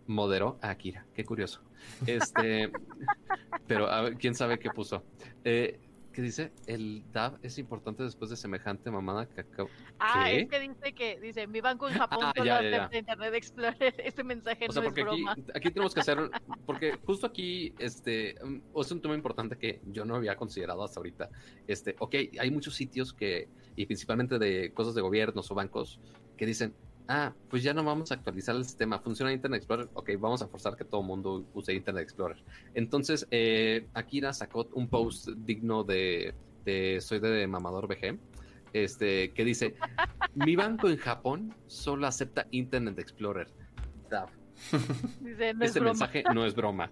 [0.10, 1.62] moderó a Akira, qué curioso.
[2.06, 2.72] Este,
[3.68, 5.04] pero a ver, quién sabe qué puso.
[5.44, 5.80] Eh,
[6.12, 6.52] ¿Qué dice?
[6.66, 9.70] El DAV es importante después de semejante mamada que acabo.
[10.00, 10.42] Ah, ¿Qué?
[10.42, 12.98] es que dice que, dice, mi banco en Japón Ah, ya, ya, ya.
[12.98, 13.94] Internet Explorer.
[14.04, 15.38] Este mensaje O sea, no es porque aquí, broma.
[15.54, 16.18] aquí tenemos que hacer,
[16.66, 21.00] porque justo aquí, este, um, es un tema importante que yo no había considerado hasta
[21.00, 21.30] ahorita.
[21.68, 26.00] Este, ok, hay muchos sitios que, y principalmente de cosas de gobiernos o bancos,
[26.36, 26.74] que dicen,
[27.10, 30.48] ah, pues ya no vamos a actualizar el sistema, funciona Internet Explorer, ok, vamos a
[30.48, 32.38] forzar que todo el mundo use Internet Explorer.
[32.76, 36.34] Entonces, eh, Akira sacó un post digno de,
[36.64, 38.18] de Soy de Mamador BG,
[38.74, 39.76] este, que dice,
[40.36, 43.48] mi banco en Japón solo acepta Internet Explorer.
[45.22, 45.94] Dice, no es Este broma.
[45.94, 46.92] mensaje no es broma.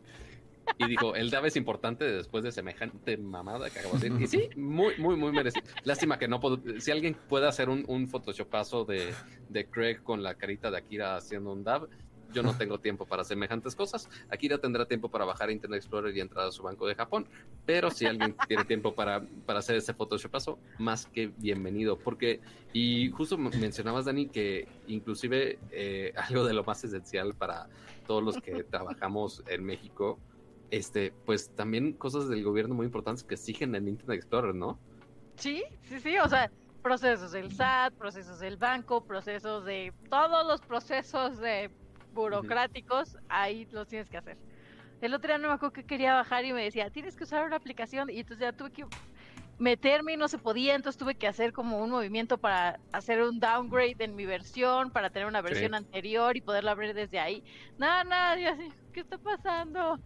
[0.77, 4.21] Y dijo, el DAV es importante después de semejante mamada que acabo de decir.
[4.21, 5.65] Y sí, muy, muy, muy merecido.
[5.83, 6.61] Lástima que no puedo.
[6.79, 9.13] Si alguien puede hacer un, un photoshopazo de,
[9.49, 11.87] de Craig con la carita de Akira haciendo un DAV,
[12.33, 14.09] yo no tengo tiempo para semejantes cosas.
[14.29, 17.27] Akira tendrá tiempo para bajar Internet Explorer y entrar a su banco de Japón.
[17.65, 21.97] Pero si alguien tiene tiempo para, para hacer ese photoshopazo, más que bienvenido.
[21.97, 22.41] Porque,
[22.73, 27.67] y justo mencionabas, Dani, que inclusive eh, algo de lo más esencial para
[28.05, 30.19] todos los que trabajamos en México,
[30.71, 34.79] este, pues también cosas del gobierno muy importantes que exigen en Internet Explorer, ¿no?
[35.35, 40.61] Sí, sí, sí, o sea, procesos del SAT, procesos del banco, procesos de todos los
[40.61, 41.69] procesos de
[42.13, 44.37] burocráticos, ahí los tienes que hacer.
[45.01, 47.45] El otro día no me acuerdo que quería bajar y me decía, tienes que usar
[47.45, 48.85] una aplicación y entonces ya tuve que
[49.59, 53.39] meterme y no se podía, entonces tuve que hacer como un movimiento para hacer un
[53.39, 57.43] downgrade en mi versión, para tener una versión anterior y poderla abrir desde ahí.
[57.77, 59.99] Nada, nada, yo así, ¿qué está pasando?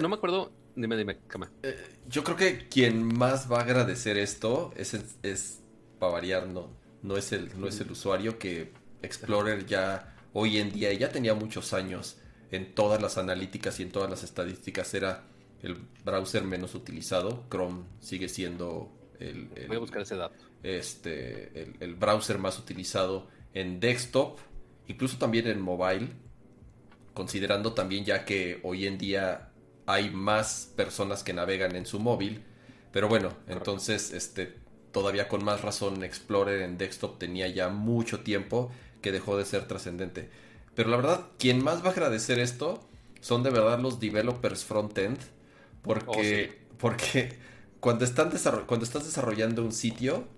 [0.00, 1.50] No me acuerdo, dime, dime, cama.
[1.62, 1.76] Eh,
[2.08, 5.60] yo creo que quien más va a agradecer esto es, es
[5.98, 6.70] para variar, no,
[7.02, 8.72] no, es el, no es el usuario que
[9.02, 12.18] Explorer ya hoy en día, ya tenía muchos años
[12.50, 15.24] en todas las analíticas y en todas las estadísticas, era
[15.62, 17.44] el browser menos utilizado.
[17.50, 20.34] Chrome sigue siendo el, Voy a buscar ese dato.
[20.62, 24.38] Este, el, browser más utilizado en desktop,
[24.88, 26.08] incluso también en mobile,
[27.16, 29.48] considerando también ya que hoy en día
[29.86, 32.44] hay más personas que navegan en su móvil.
[32.92, 34.54] Pero bueno, entonces este,
[34.92, 38.70] todavía con más razón Explorer en desktop tenía ya mucho tiempo
[39.00, 40.28] que dejó de ser trascendente.
[40.74, 42.86] Pero la verdad, quien más va a agradecer esto
[43.22, 45.18] son de verdad los developers front-end
[45.80, 47.38] porque, oh, porque
[47.80, 48.30] cuando, están
[48.66, 50.28] cuando estás desarrollando un sitio,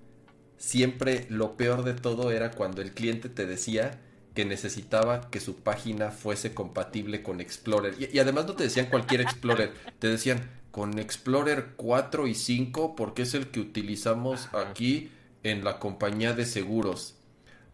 [0.58, 4.00] siempre lo peor de todo era cuando el cliente te decía
[4.38, 7.96] que necesitaba que su página fuese compatible con Explorer.
[7.98, 13.22] Y, además no te decían cualquier Explorer, te decían con Explorer 4 y 5 porque
[13.22, 15.10] es el que utilizamos aquí
[15.42, 17.16] en la compañía de seguros.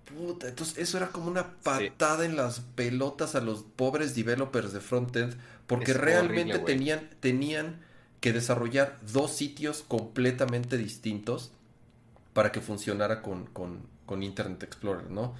[0.06, 4.80] Puta, entonces eso era como una patada en las pelotas a los pobres developers de
[4.80, 5.36] frontend
[5.66, 7.82] porque realmente tenían, tenían
[8.20, 11.52] que desarrollar dos sitios completamente distintos
[12.32, 13.50] para que funcionara con,
[14.22, 15.34] Internet Explorer, ¿no?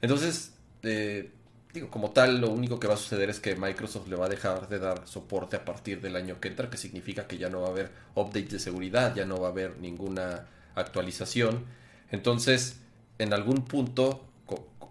[0.00, 1.30] Entonces, eh,
[1.72, 4.28] digo, como tal, lo único que va a suceder es que Microsoft le va a
[4.28, 7.62] dejar de dar soporte a partir del año que entra, que significa que ya no
[7.62, 11.64] va a haber updates de seguridad, ya no va a haber ninguna actualización.
[12.10, 12.80] Entonces,
[13.18, 14.26] en algún punto,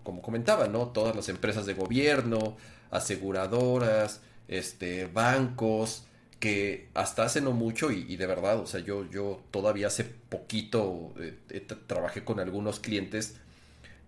[0.03, 0.88] como comentaba, ¿no?
[0.88, 2.57] Todas las empresas de gobierno,
[2.89, 6.05] aseguradoras, este, bancos,
[6.39, 11.13] que hasta hace no mucho, y, de verdad, o sea, yo, yo todavía hace poquito
[11.19, 13.35] eh, trabajé con algunos clientes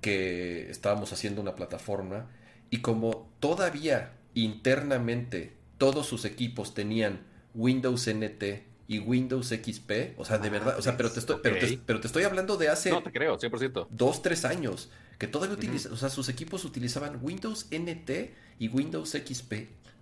[0.03, 2.30] que estábamos haciendo una plataforma
[2.69, 7.21] y como todavía internamente todos sus equipos tenían
[7.55, 8.43] Windows NT
[8.88, 12.23] y Windows XP, o sea, de verdad, o sea, pero te estoy, pero, te, estoy
[12.23, 12.91] hablando de hace...
[12.91, 13.88] No, te creo, 100%.
[13.89, 18.11] Dos, tres años, que todavía utilizan, o sea, sus equipos utilizaban Windows NT
[18.59, 19.53] y Windows XP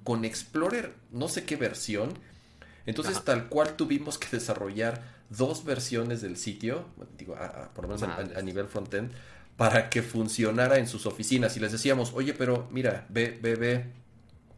[0.03, 2.13] con Explorer, no sé qué versión.
[2.85, 6.85] Entonces, tal cual tuvimos que desarrollar dos versiones del sitio,
[7.17, 7.37] digo,
[7.75, 9.11] por lo menos a, nivel frontend,
[9.61, 11.55] para que funcionara en sus oficinas.
[11.55, 13.85] Y les decíamos, oye, pero mira, ve, ve, ve,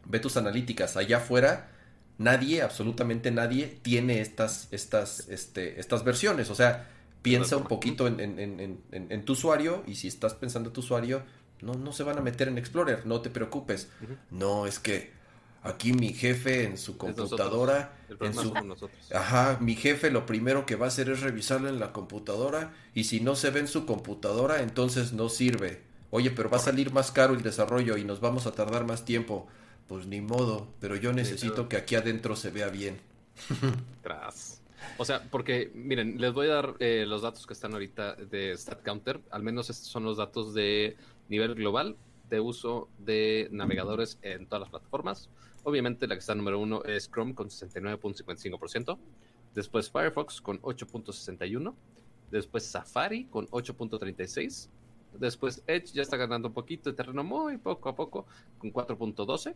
[0.06, 0.96] ve tus analíticas.
[0.96, 1.68] Allá afuera,
[2.16, 6.48] nadie, absolutamente nadie, tiene estas, estas, este, estas versiones.
[6.48, 6.88] O sea,
[7.20, 11.22] piensa un poquito en, en, en, tu usuario y si estás pensando en tu usuario,
[11.60, 13.90] no, no se van a meter en Explorer, no te preocupes.
[14.30, 15.12] No, es que
[15.64, 18.52] Aquí mi jefe en su computadora, en su,
[19.14, 23.04] ajá, mi jefe lo primero que va a hacer es revisarlo en la computadora y
[23.04, 25.80] si no se ve en su computadora, entonces no sirve.
[26.10, 29.06] Oye, pero va a salir más caro el desarrollo y nos vamos a tardar más
[29.06, 29.48] tiempo.
[29.88, 33.00] Pues ni modo, pero yo necesito que aquí adentro se vea bien.
[34.02, 34.60] Tras.
[34.98, 38.56] O sea, porque, miren, les voy a dar eh, los datos que están ahorita de
[38.56, 39.22] StatCounter.
[39.30, 40.96] Al menos estos son los datos de
[41.28, 41.96] nivel global
[42.28, 45.30] de uso de navegadores en todas las plataformas.
[45.64, 48.98] Obviamente la que está número uno es Chrome con 69.55%,
[49.54, 51.74] después Firefox con 8.61%,
[52.30, 54.68] después Safari con 8.36%,
[55.18, 58.26] después Edge ya está ganando un poquito de terreno muy poco a poco
[58.58, 59.54] con 4.12%,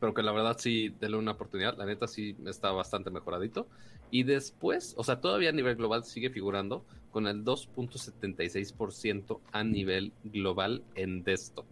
[0.00, 3.68] pero que la verdad sí, denle una oportunidad, la neta sí está bastante mejoradito.
[4.10, 10.12] Y después, o sea, todavía a nivel global sigue figurando con el 2.76% a nivel
[10.24, 11.66] global en desktop.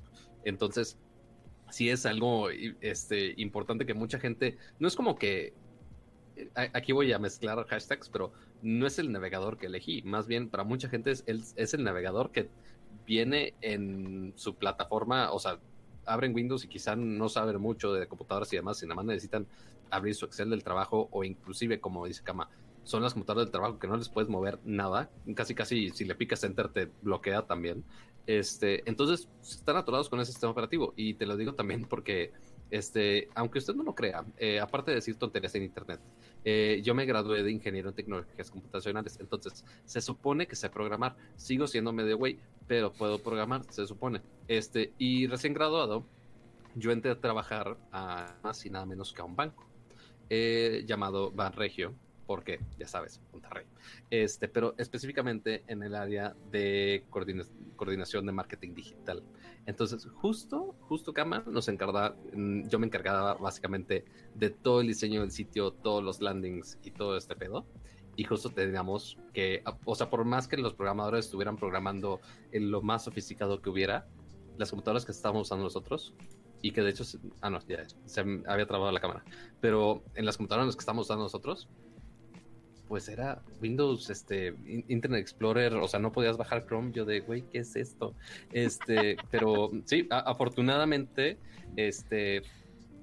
[0.44, 0.96] Entonces,
[1.70, 2.48] sí es algo
[2.80, 5.52] este, importante que mucha gente, no es como que,
[6.36, 8.32] eh, aquí voy a mezclar hashtags, pero
[8.62, 12.48] no es el navegador que elegí, más bien para mucha gente es el, navegador que
[13.06, 15.58] viene en su plataforma, o sea,
[16.06, 19.46] abren Windows y quizá no saben mucho de computadoras y demás, nada más necesitan
[19.90, 22.48] abrir su Excel del trabajo o inclusive, como dice Kama,
[22.84, 26.14] son las computadoras del trabajo que no les puedes mover nada, casi casi si le
[26.14, 27.84] picas enter te bloquea también.
[28.26, 30.92] Este, entonces, están atorados con ese sistema operativo.
[30.96, 32.32] Y te lo digo también porque,
[32.70, 36.00] este, aunque usted no lo crea, eh, aparte de decir tonterías en Internet,
[36.44, 39.18] eh, yo me gradué de ingeniero en tecnologías computacionales.
[39.20, 41.16] Entonces, se supone que sé programar.
[41.36, 44.20] Sigo siendo medio güey, pero puedo programar, se supone.
[44.48, 46.04] Este, y recién graduado,
[46.74, 49.66] yo entré a trabajar a más y nada menos que a un banco
[50.28, 51.94] eh, llamado Banregio
[52.30, 53.66] porque ya sabes, Monterrey.
[54.08, 59.24] Este, pero específicamente en el área de coordinación de marketing digital.
[59.66, 64.04] Entonces, justo, justo Kama nos encargaba, mm, yo me encargaba básicamente
[64.36, 67.66] de todo el diseño del sitio, todos los landings y todo este pedo.
[68.14, 72.20] Y justo teníamos que, o sea, por más que los programadores estuvieran programando
[72.52, 74.06] en lo más sofisticado que hubiera,
[74.56, 76.14] las computadoras que estábamos usando nosotros,
[76.62, 77.04] y que de hecho,
[77.40, 79.24] ah, no, ya se había trabado la cámara,
[79.60, 81.68] pero en las computadoras que estamos usando nosotros,
[82.90, 84.52] pues era Windows, este,
[84.88, 88.16] Internet Explorer, o sea, no podías bajar Chrome, yo de, güey, ¿qué es esto?
[88.52, 91.38] Este, pero sí, afortunadamente,
[91.76, 92.42] este,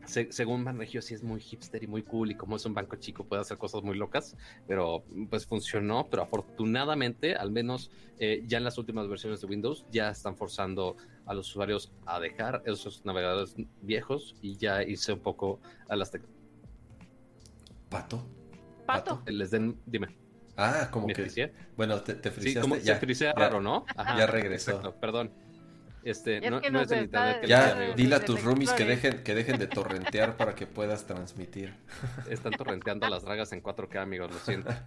[0.03, 3.23] según Banregio sí es muy hipster y muy cool y como es un banco chico
[3.23, 4.35] puede hacer cosas muy locas,
[4.67, 7.89] pero pues funcionó, pero afortunadamente, al menos
[8.19, 12.19] eh, ya en las últimas versiones de Windows, ya están forzando a los usuarios a
[12.19, 16.37] dejar esos navegadores viejos y ya irse un poco a las tecnologías.
[17.89, 18.36] Pato.
[18.87, 19.21] Pato.
[19.27, 20.07] Les den, dime.
[20.57, 21.53] Ah, como que.
[21.75, 23.85] Bueno, te, te Sí, como ya, se frisea raro, ¿no?
[23.95, 24.95] Ajá, ya regresó.
[24.99, 25.31] perdón.
[26.03, 27.45] Este, no, no es el internet.
[27.45, 31.75] ya, dile a tus roomies que dejen, que dejen de torrentear para que puedas transmitir.
[32.29, 34.71] Están torrenteando las dragas en 4K, amigos, lo siento.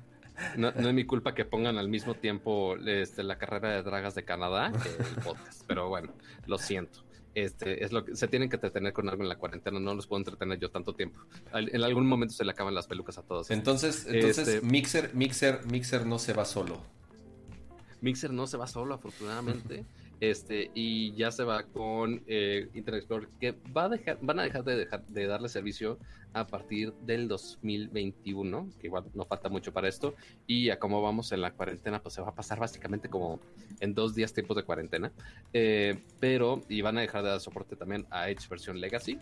[0.56, 4.14] No, no, es mi culpa que pongan al mismo tiempo este, la carrera de dragas
[4.14, 6.14] de Canadá que el podcast, pero bueno,
[6.46, 7.04] lo siento.
[7.34, 10.06] Este, es lo que se tienen que entretener con algo en la cuarentena, no los
[10.06, 11.20] puedo entretener yo tanto tiempo.
[11.52, 13.50] En algún momento se le acaban las pelucas a todos.
[13.50, 16.80] Entonces, entonces este, Mixer, Mixer, Mixer no se va solo.
[18.00, 19.84] Mixer no se va solo, afortunadamente.
[20.20, 24.42] Este, y ya se va con eh, Internet Explorer, que va a dejar, van a
[24.42, 25.98] dejar de, dejar de darle servicio
[26.32, 30.14] a partir del 2021, que igual no falta mucho para esto,
[30.46, 33.40] y a cómo vamos en la cuarentena, pues se va a pasar básicamente como
[33.80, 35.10] en dos días tiempos de cuarentena,
[35.52, 39.18] eh, pero y van a dejar de dar soporte también a Edge versión Legacy,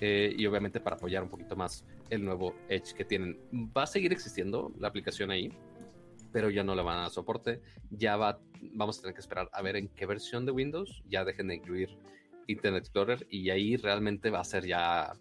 [0.00, 3.38] eh, y obviamente para apoyar un poquito más el nuevo Edge que tienen.
[3.76, 5.52] Va a seguir existiendo la aplicación ahí,
[6.32, 7.60] pero ya no la van a dar soporte.
[7.90, 8.40] Ya va,
[8.72, 11.56] vamos a tener que esperar a ver en qué versión de Windows ya dejen de
[11.56, 11.96] incluir
[12.46, 15.12] Internet Explorer y ahí realmente va a ser ya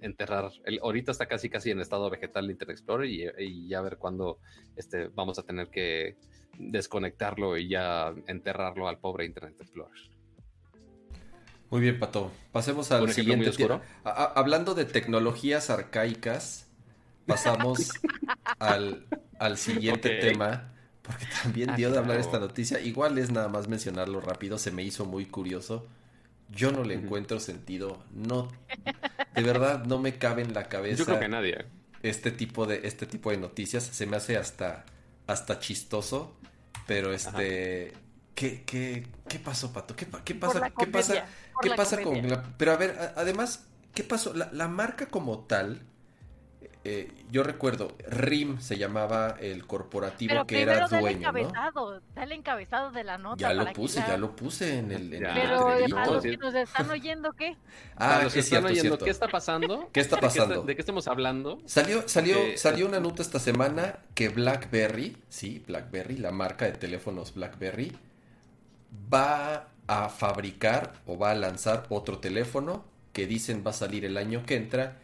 [0.00, 0.50] enterrar.
[0.64, 3.08] El, ahorita está casi casi en estado vegetal Internet Explorer
[3.38, 4.38] y, ya ver cuándo
[4.76, 6.16] este, vamos a tener que
[6.58, 9.98] desconectarlo y ya enterrarlo al pobre Internet Explorer.
[11.70, 12.32] Muy bien, Pato.
[12.50, 13.52] Pasemos al siguiente.
[14.04, 16.68] hablando de tecnologías arcaicas,
[17.26, 17.92] pasamos
[18.58, 19.06] al,
[19.40, 20.70] al siguiente tema,
[21.02, 22.78] porque también ah, dio de hablar esta noticia.
[22.78, 25.88] Igual es nada más mencionarlo rápido, se me hizo muy curioso.
[26.50, 28.50] Yo no le encuentro sentido, no,
[29.34, 30.98] de verdad no me cabe en la cabeza.
[30.98, 31.64] Yo creo que nadie.
[32.02, 34.84] Este tipo de, este tipo de noticias se me hace hasta,
[35.26, 36.36] hasta chistoso,
[36.86, 37.92] pero este,
[38.34, 39.96] ¿qué, qué, qué pasó, Pato?
[39.96, 40.70] ¿Qué, qué pasa?
[40.76, 41.24] ¿Qué pasa?
[41.62, 42.20] ¿Qué pasa con
[42.58, 44.34] Pero a ver, además, ¿qué pasó?
[44.34, 45.86] La, la marca como tal
[46.82, 51.20] eh, yo recuerdo, RIM se llamaba el corporativo que era dueño.
[51.20, 52.02] Dale encabezado, ¿no?
[52.14, 53.36] dale encabezado de la nota.
[53.36, 55.12] Ya lo puse, ya lo puse en el.
[55.12, 57.58] En Pero el a los que nos están oyendo, ¿qué?
[57.96, 59.90] Ah, es cierto, oyendo, ¿qué está pasando?
[59.92, 60.62] ¿Qué está pasando?
[60.62, 61.60] ¿De qué, estamos hablando?
[61.66, 66.72] Salió, salió, eh, salió una nota esta semana que BlackBerry, sí, BlackBerry, la marca de
[66.72, 67.92] teléfonos BlackBerry,
[69.12, 74.16] va a fabricar o va a lanzar otro teléfono que dicen va a salir el
[74.16, 74.96] año que entra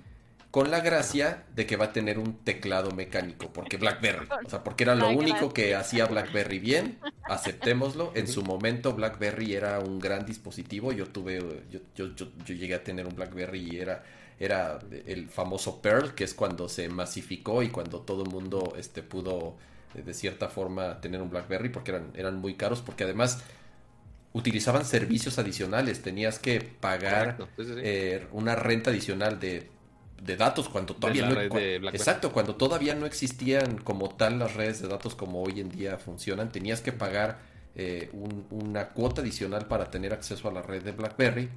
[0.51, 4.65] con la gracia de que va a tener un teclado mecánico, porque BlackBerry, o sea,
[4.65, 8.13] porque era lo único que hacía BlackBerry bien, aceptémoslo.
[8.17, 11.41] En su momento BlackBerry era un gran dispositivo, yo tuve,
[11.71, 14.03] yo, yo, yo, llegué a tener un BlackBerry y era,
[14.39, 19.03] era el famoso Pearl, que es cuando se masificó y cuando todo el mundo este,
[19.03, 19.57] pudo
[19.95, 23.43] de cierta forma tener un BlackBerry, porque eran, eran muy caros, porque además
[24.33, 29.71] utilizaban servicios adicionales, tenías que pagar eh, una renta adicional de
[30.23, 31.41] de datos cuando todavía no
[31.91, 35.99] exacto cuando todavía no existían como tal las redes de datos como hoy en día
[35.99, 37.39] funcionan tenías que pagar
[37.79, 38.09] eh,
[38.51, 41.51] una cuota adicional para tener acceso a la red de BlackBerry.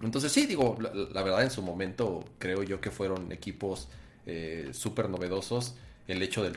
[0.00, 3.88] Entonces sí digo la, verdad en su momento creo yo que fueron equipos
[4.24, 5.74] eh, súper novedosos.
[6.08, 6.52] El hecho de,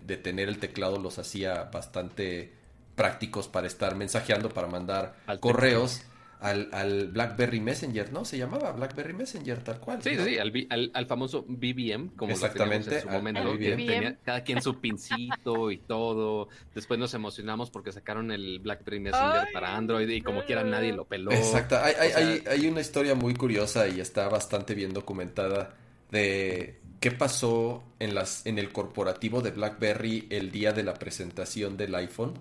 [0.00, 2.52] de, tener el teclado los hacía bastante
[2.94, 6.02] prácticos para estar mensajeando para mandar correos
[6.40, 8.24] al, al, BlackBerry Messenger, ¿no?
[8.24, 10.02] Se llamaba BlackBerry Messenger, tal cual.
[10.02, 13.56] Sí, sí, al, al, famoso BBM, como Exactamente, en su momento.
[13.58, 16.48] Tenía cada quien su pincito y todo.
[16.74, 21.04] Después nos emocionamos porque sacaron el BlackBerry Messenger para Android y como quiera nadie lo
[21.04, 21.32] peló.
[21.32, 25.74] Exacto, hay, hay, hay una historia muy curiosa y está bastante bien documentada
[26.10, 31.76] de qué pasó en, las, en el corporativo de BlackBerry el día de la presentación
[31.76, 32.34] del iPhone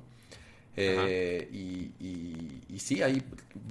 [0.77, 3.23] eh, y, y, sí, hay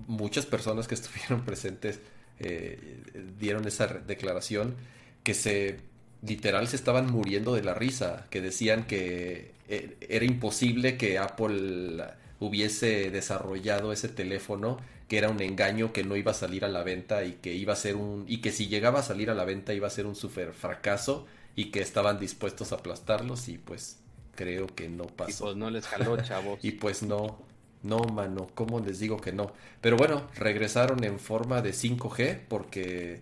[0.06, 2.00] muchas personas que estuvieron presentes,
[2.40, 3.02] eh,
[3.38, 4.74] dieron esa declaración
[5.22, 5.78] que se
[6.26, 12.02] literal se estaban muriendo de la risa, que decían que eh, era imposible que Apple
[12.40, 14.78] hubiese desarrollado ese teléfono,
[15.08, 17.74] que era un engaño que no iba a salir a la venta y que iba
[17.74, 20.06] a ser un y que si llegaba a salir a la venta iba a ser
[20.06, 21.26] un super fracaso
[21.56, 23.98] y que estaban dispuestos a aplastarlos y pues
[24.34, 25.30] creo que no pasó.
[25.30, 26.58] Y pues no les jaló, chavos.
[26.62, 27.38] y pues no,
[27.82, 29.52] no, mano, ¿cómo les digo que no?
[29.80, 33.20] Pero bueno, regresaron en forma de 5G porque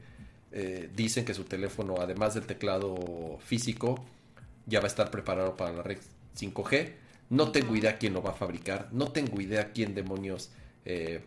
[0.52, 4.04] eh, dicen que su teléfono, además del teclado físico,
[4.66, 5.98] ya va a estar preparado para la red
[6.38, 6.92] 5G.
[7.30, 10.50] No tengo idea quién lo va a fabricar, no tengo idea quién demonios,
[10.84, 11.24] eh,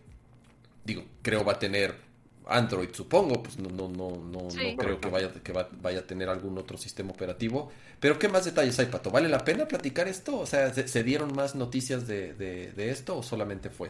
[0.86, 2.05] digo, creo va a tener
[2.48, 4.48] Android, supongo, pues no, no, no, no,
[4.78, 5.52] creo que vaya, que
[5.82, 7.72] vaya a tener algún otro sistema operativo.
[8.00, 9.10] Pero ¿qué más detalles hay, Pato?
[9.10, 10.40] ¿Vale la pena platicar esto?
[10.40, 13.90] O sea, ¿se, dieron más noticias de, de, esto o solamente fue?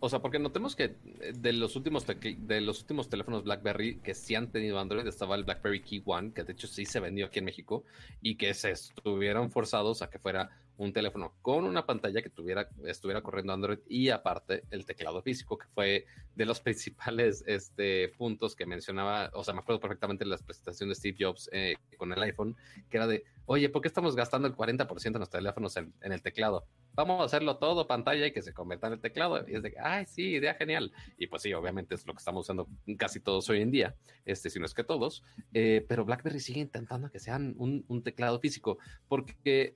[0.00, 4.14] O sea, porque notemos que eh, de los últimos de los últimos teléfonos BlackBerry que
[4.14, 7.26] sí han tenido Android estaba el BlackBerry Key One, que de hecho sí se vendió
[7.26, 7.84] aquí en México
[8.22, 12.68] y que se estuvieron forzados a que fuera un teléfono con una pantalla que tuviera,
[12.84, 16.60] estuviera corriendo Android y aparte el teclado físico, que fue de los
[17.00, 21.16] principales este, puntos que mencionaba, o sea, me acuerdo perfectamente de la presentación de Steve
[21.18, 22.56] Jobs eh, con el iPhone,
[22.88, 26.22] que era de, oye, ¿por qué estamos gastando el 40% de nuestros teléfonos en, el
[26.22, 26.64] teclado?
[26.94, 29.44] Vamos a hacerlo todo pantalla y que se convierta en el teclado.
[29.48, 30.92] Y es de, ay, sí, idea genial.
[31.16, 32.68] Y pues sí, obviamente es lo que estamos usando
[32.98, 33.94] casi todos hoy en día,
[34.26, 35.24] este, si no es que todos,
[35.54, 38.78] eh, pero BlackBerry sigue intentando que sean un, un teclado físico,
[39.08, 39.72] porque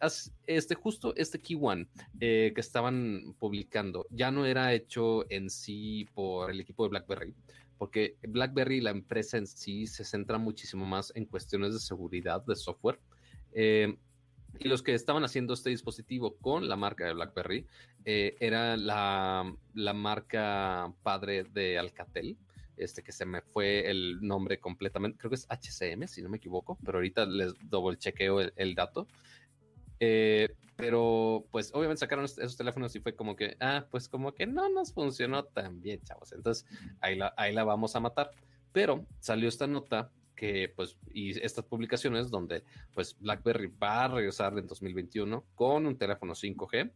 [0.47, 1.87] este, justo este Key One
[2.21, 7.35] eh, que estaban publicando ya no era hecho en sí por el equipo de BlackBerry,
[7.79, 12.55] porque BlackBerry, la empresa en sí, se centra muchísimo más en cuestiones de seguridad de
[12.55, 13.01] software.
[13.53, 13.97] Eh,
[14.59, 17.67] y los que estaban haciendo este dispositivo con la marca de BlackBerry
[18.05, 22.37] eh, era la, la, marca padre de Alcatel,
[22.77, 26.37] este que se me fue el nombre completamente, creo que es HCM, si no me
[26.37, 29.07] equivoco, pero ahorita les doble chequeo el, dato.
[30.01, 34.47] Eh, pero pues obviamente sacaron esos teléfonos y fue como que, ah, pues como que
[34.47, 36.33] no nos funcionó tan bien, chavos.
[36.33, 36.67] Entonces
[37.01, 38.31] ahí la, ahí la vamos a matar.
[38.73, 44.59] Pero salió esta nota que pues y estas publicaciones donde pues BlackBerry va a regresar
[44.59, 46.91] en 2021 con un teléfono 5G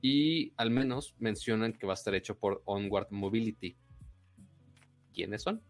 [0.00, 3.76] y al menos mencionan que va a estar hecho por Onward Mobility.
[5.14, 5.62] ¿Quiénes son?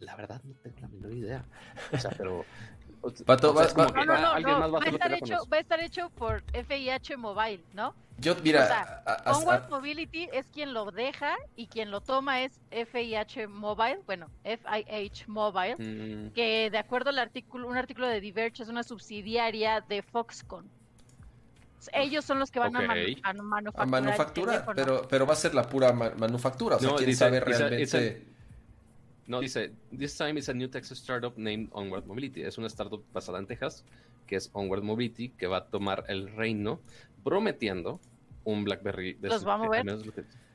[0.00, 1.46] La verdad no tengo la menor idea.
[1.92, 2.44] O sea, pero
[3.26, 7.94] Pato, va, a estar hecho, va a estar hecho por FIH Mobile, ¿no?
[8.18, 14.00] Yo, mira, Onward Mobility es quien lo deja y quien lo toma es FIH Mobile,
[14.06, 16.32] bueno, FIH Mobile, mm.
[16.32, 20.70] que de acuerdo al artículo, un artículo de Diverge es una subsidiaria de Foxconn.
[21.92, 23.86] Ellos son los que van a, manufacturar.
[23.86, 26.76] Manufactura, pero, pero va a ser la pura manufactura.
[26.76, 28.33] O sea, quieren saber realmente.
[29.26, 32.42] No, dice, this time is a new Texas startup named Onward Mobility.
[32.42, 33.84] Es una startup basada en Texas,
[34.26, 36.80] que es Onward Mobility, que va a tomar el reino,
[37.22, 38.00] prometiendo
[38.44, 39.14] un BlackBerry.
[39.14, 39.84] De ¿Los va a mover?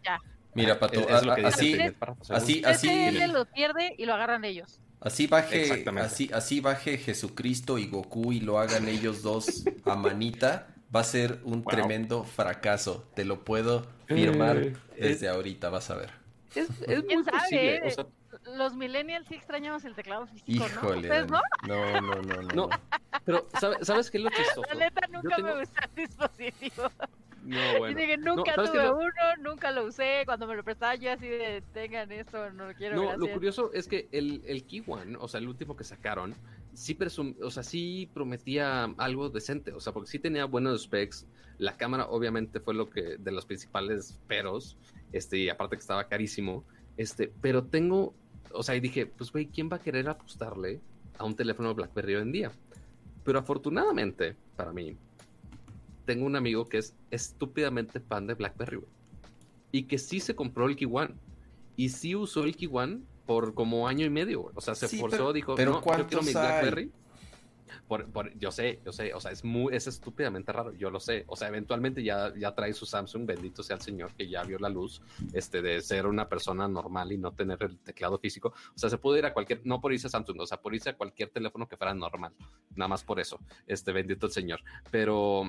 [0.04, 0.20] Ya.
[0.54, 1.06] Mira, Pato,
[1.46, 1.78] así,
[2.30, 4.80] así, así, lo pierde y lo agarran ellos.
[5.00, 10.68] Así baje, así, así baje Jesucristo y Goku y lo hagan ellos dos a manita,
[10.94, 13.08] va a ser un tremendo fracaso.
[13.16, 16.12] Te lo puedo firmar eh, desde ahorita, vas a ver.
[16.54, 17.76] Es, es muy posible.
[17.78, 17.96] Eh?
[18.58, 20.96] Los millennials sí extrañamos el teclado físico, ¿no?
[20.96, 21.42] no?
[21.68, 22.70] No, no, no, no.
[23.26, 24.62] pero, ¿sabes, qué es lo chistoso?
[24.74, 26.92] La neta, nunca me gustó el dispositivo.
[27.44, 27.96] No, bueno.
[27.96, 29.12] Dice que nunca tuve uno,
[29.42, 30.24] nunca lo usé.
[30.26, 33.72] Cuando me lo prestaba yo así de, tengan esto, no lo quiero, No, lo curioso
[33.74, 36.36] es que el, el Key One, o sea, el último que sacaron,
[36.74, 41.26] sí, presum o sea, sí prometía algo decente, o sea, porque sí tenía buenos specs.
[41.58, 44.78] La cámara, obviamente, fue lo que, de los principales peros,
[45.12, 46.64] este, y aparte que estaba carísimo.
[46.98, 48.14] Este, pero tengo
[48.54, 50.82] o sea, y dije, pues güey, ¿quién va a querer apostarle
[51.18, 52.52] a un teléfono BlackBerry hoy en día?
[53.24, 54.98] Pero afortunadamente, para mí,
[56.06, 58.90] tengo un amigo que es estúpidamente fan de BlackBerry, güey.
[59.72, 61.14] Y que sí se compró el One.
[61.76, 64.54] Y sí usó el One por como año y medio, güey.
[64.56, 66.92] O sea, se forzó, dijo, pero no, yo quiero mi BlackBerry.
[67.88, 71.24] Por, yo sé, yo sé, o sea, es muy, es estúpidamente raro, yo lo sé.
[71.28, 74.58] O sea, eventualmente ya, ya trae su Samsung, bendito sea el señor, que ya vio
[74.60, 75.02] la luz,
[75.34, 78.54] este, de ser una persona normal y no tener el teclado físico.
[78.76, 80.74] O sea, se puede ir a cualquier, no por irse a Samsung, o sea, por
[80.74, 82.34] irse a cualquier teléfono que fuera normal.
[82.76, 84.62] Nada más por eso, este, bendito el señor.
[84.91, 85.44] Pero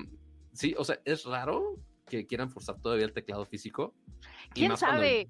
[0.53, 1.77] sí, o sea, es raro
[2.07, 3.93] que quieran forzar todavía el teclado físico.
[4.53, 5.29] ¿Quién sabe?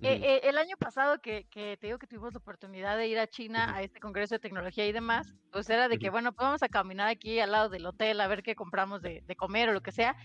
[0.00, 0.04] Mm.
[0.04, 3.18] Eh, eh, el año pasado que, que, te digo que tuvimos la oportunidad de ir
[3.18, 6.44] a China a este congreso de tecnología y demás, pues era de que, bueno, pues
[6.44, 9.70] vamos a caminar aquí al lado del hotel a ver qué compramos de, de, comer
[9.70, 10.16] o lo que sea.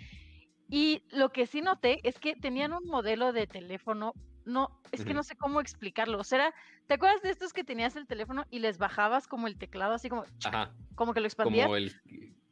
[0.69, 4.13] Y lo que sí noté es que tenían un modelo de teléfono
[4.45, 6.19] no, es que no sé cómo explicarlo.
[6.19, 6.53] O sea,
[6.87, 10.09] ¿te acuerdas de estos que tenías el teléfono y les bajabas como el teclado, así
[10.09, 10.73] como, Ajá.
[10.95, 11.65] como que lo expandías?
[11.65, 11.93] Como el,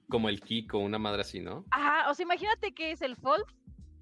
[0.08, 1.66] como el Kiko, una madre así, ¿no?
[1.72, 3.46] Ajá, o sea, imagínate que es el Fold,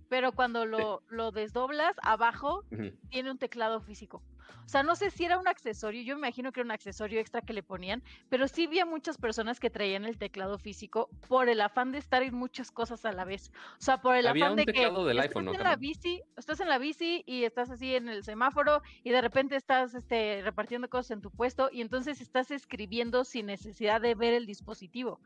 [0.09, 2.63] pero cuando lo, lo desdoblas, abajo
[3.09, 4.21] tiene un teclado físico.
[4.67, 7.21] O sea, no sé si era un accesorio, yo me imagino que era un accesorio
[7.21, 11.47] extra que le ponían, pero sí había muchas personas que traían el teclado físico por
[11.47, 13.51] el afán de estar en muchas cosas a la vez.
[13.79, 15.77] O sea, por el Había afán un de que del estás iPhone, ¿no, en la
[15.77, 19.95] bici, estás en la bici y estás así en el semáforo y de repente estás
[19.95, 24.45] este, repartiendo cosas en tu puesto y entonces estás escribiendo sin necesidad de ver el
[24.45, 25.21] dispositivo.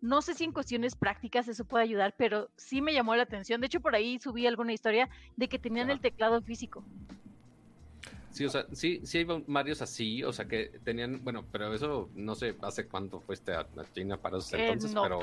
[0.00, 3.60] No sé si en cuestiones prácticas eso puede ayudar, pero sí me llamó la atención.
[3.60, 6.84] De hecho, por ahí subí alguna historia de que tenían el teclado físico.
[8.30, 12.10] Sí, o sea, sí, sí hay varios así, o sea, que tenían, bueno, pero eso
[12.14, 15.18] no sé hace cuánto fuiste a, China para esos entonces, en pero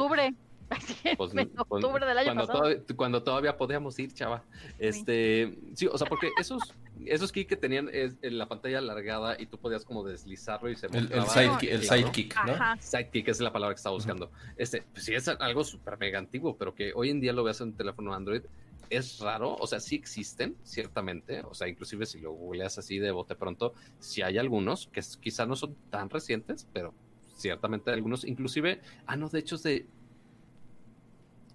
[0.69, 2.60] Así, pues, en pues, octubre del año cuando pasado.
[2.64, 4.44] Todavía, cuando todavía podíamos ir, chava.
[4.80, 6.73] Este, sí, o sea, porque esos,
[7.06, 10.76] esos key que tenían es, en la pantalla alargada y tú podías como deslizarlo y
[10.76, 12.53] se El, el sidekick, el sidekick, ¿no?
[12.53, 12.77] Ajá.
[12.81, 14.31] Sidekick es la palabra que estaba buscando.
[14.57, 17.61] Este, pues sí, es algo súper mega antiguo, pero que hoy en día lo veas
[17.61, 18.41] en un teléfono Android
[18.90, 19.56] es raro.
[19.56, 21.41] O sea, sí existen, ciertamente.
[21.41, 25.18] O sea, inclusive si lo googleas así de bote pronto, sí hay algunos que s-
[25.19, 26.94] quizá no son tan recientes, pero
[27.35, 29.88] ciertamente algunos, inclusive, ah, no, de hecho es de.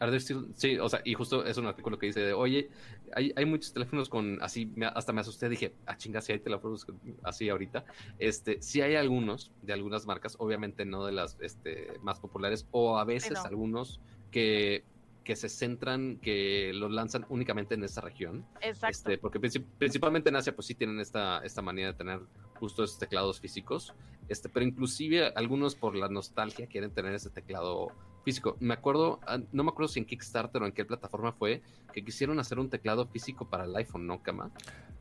[0.01, 2.71] Are there still- Sí, o sea, y justo es un artículo que dice de, oye,
[3.15, 6.39] hay, hay muchos teléfonos con, así, me- hasta me asusté, dije, ah, chinga, si hay
[6.39, 6.87] teléfonos
[7.25, 7.85] así ahorita.
[8.19, 12.99] Este, sí hay algunos de algunas marcas, obviamente no de las este, más populares, o
[12.99, 13.43] a veces no.
[13.45, 14.01] algunos
[14.31, 14.85] que,
[15.25, 18.47] que se centran, que los lanzan únicamente en esa región.
[18.61, 18.89] Exacto.
[18.97, 22.21] Este, porque princip- principalmente en Asia, pues sí tienen esta, esta manía de tener
[22.55, 23.95] justo esos teclados físicos.
[24.29, 27.89] Este, pero inclusive algunos por la nostalgia quieren tener ese teclado
[28.25, 28.57] físico.
[28.61, 31.63] Me acuerdo, ah, no me acuerdo si en Kickstarter o en qué plataforma fue,
[31.93, 34.51] que quisieron hacer un teclado físico para el iPhone, ¿no, Kama?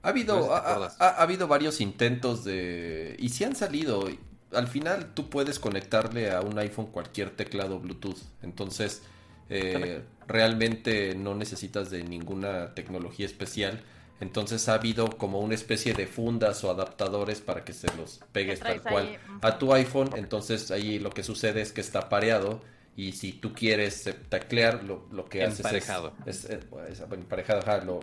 [0.02, 3.16] Ha habido, No sé si te ha, habido varios intentos de...
[3.20, 4.08] Y sí han salido.
[4.54, 8.22] Al final tú puedes conectarle a un iPhone cualquier teclado Bluetooth.
[8.42, 9.04] Entonces,
[9.50, 13.84] eh, realmente no necesitas de ninguna tecnología especial.
[14.20, 18.60] Entonces ha habido como una especie de fundas o adaptadores para que se los pegues
[18.60, 20.10] tal cual ahí, a tu iPhone.
[20.16, 22.62] Entonces ahí lo que sucede es que está pareado.
[23.00, 26.14] Y si tú quieres eh, teclear, lo, lo que haces es- Emparejado.
[26.26, 26.60] es, eh,
[26.90, 28.00] es- bueno, emparejado, ajá, lo,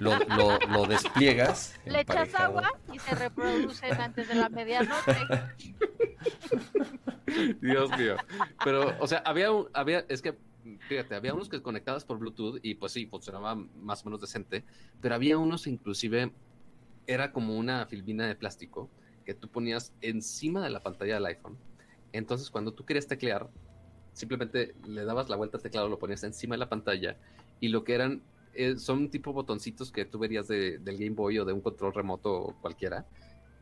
[0.00, 1.74] lo, lo- lo- lo despliegas.
[1.84, 5.12] Le echas agua y se reproducen antes de la medianoche.
[7.60, 8.16] Dios mío.
[8.64, 10.34] Pero, o sea, había, un- había, es que,
[10.88, 14.64] fíjate, había unos que conectabas por Bluetooth y pues sí, funcionaba más o menos decente,
[15.00, 16.32] pero había unos inclusive,
[17.06, 18.88] era como una filmina de plástico
[19.24, 21.58] que tú ponías encima de la pantalla del iPhone.
[22.12, 23.48] Entonces, cuando tú querías teclear,
[24.16, 27.16] simplemente le dabas la vuelta al teclado, lo ponías encima de la pantalla
[27.60, 28.22] y lo que eran
[28.54, 31.92] eh, son tipo botoncitos que tú verías de- del Game Boy o de un control
[31.92, 33.04] remoto cualquiera,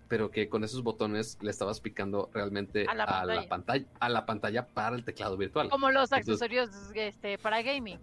[0.06, 3.48] pero que con esos botones le estabas picando realmente A la a la pantalla.
[3.48, 5.68] pantalla, a la pantalla para el teclado virtual.
[5.70, 7.98] Como los Entonces- accesorios este, para gaming.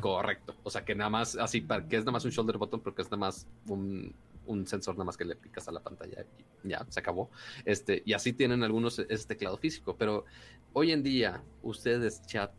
[0.00, 0.54] Correcto.
[0.62, 3.02] O sea que nada más, así, para que es nada más un shoulder button, porque
[3.02, 4.14] es nada más un,
[4.48, 6.24] un sensor nada más que le picas a la pantalla
[6.64, 7.30] y ya, se acabó.
[7.64, 10.24] Este, y así tienen algunos ese teclado físico, pero
[10.72, 12.50] hoy en día, ustedes, chat,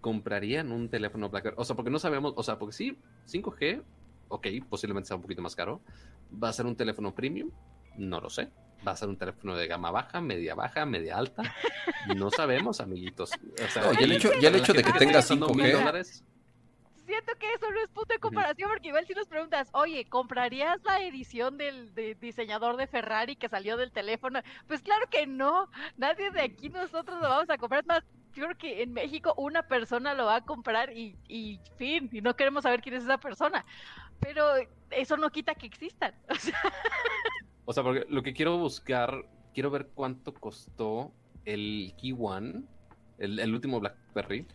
[0.00, 1.56] comprarían un teléfono BlackBerry.
[1.58, 2.98] O sea, porque no sabemos, o sea, porque sí,
[3.30, 3.82] 5G,
[4.28, 5.80] ok, posiblemente sea un poquito más caro.
[6.42, 7.50] ¿Va a ser un teléfono premium?
[7.96, 8.48] No lo sé.
[8.86, 11.42] ¿Va a ser un teléfono de gama baja, media baja, media alta?
[12.16, 13.30] No sabemos, amiguitos.
[13.32, 15.62] O sea, No, y el hecho- ya el hecho de que tenga está gastando 5G.
[15.62, 16.24] mil dólares,
[17.12, 20.82] Siento que eso no es punto de comparación porque igual si nos preguntas, oye, ¿comprarías
[20.82, 24.40] la edición del de diseñador de Ferrari que salió del teléfono?
[24.66, 25.68] Pues claro que no,
[25.98, 27.82] nadie de aquí nosotros lo vamos a comprar.
[27.82, 28.02] Es más,
[28.32, 32.22] yo creo que en México una persona lo va a comprar y, y fin, y
[32.22, 33.66] no queremos saber quién es esa persona.
[34.18, 34.46] Pero
[34.88, 36.14] eso no quita que existan.
[36.30, 36.62] O sea,
[37.66, 41.12] O sea, porque lo que quiero buscar, quiero ver cuánto costó
[41.44, 42.62] el Key One,
[43.18, 44.46] el, el último BlackBerry.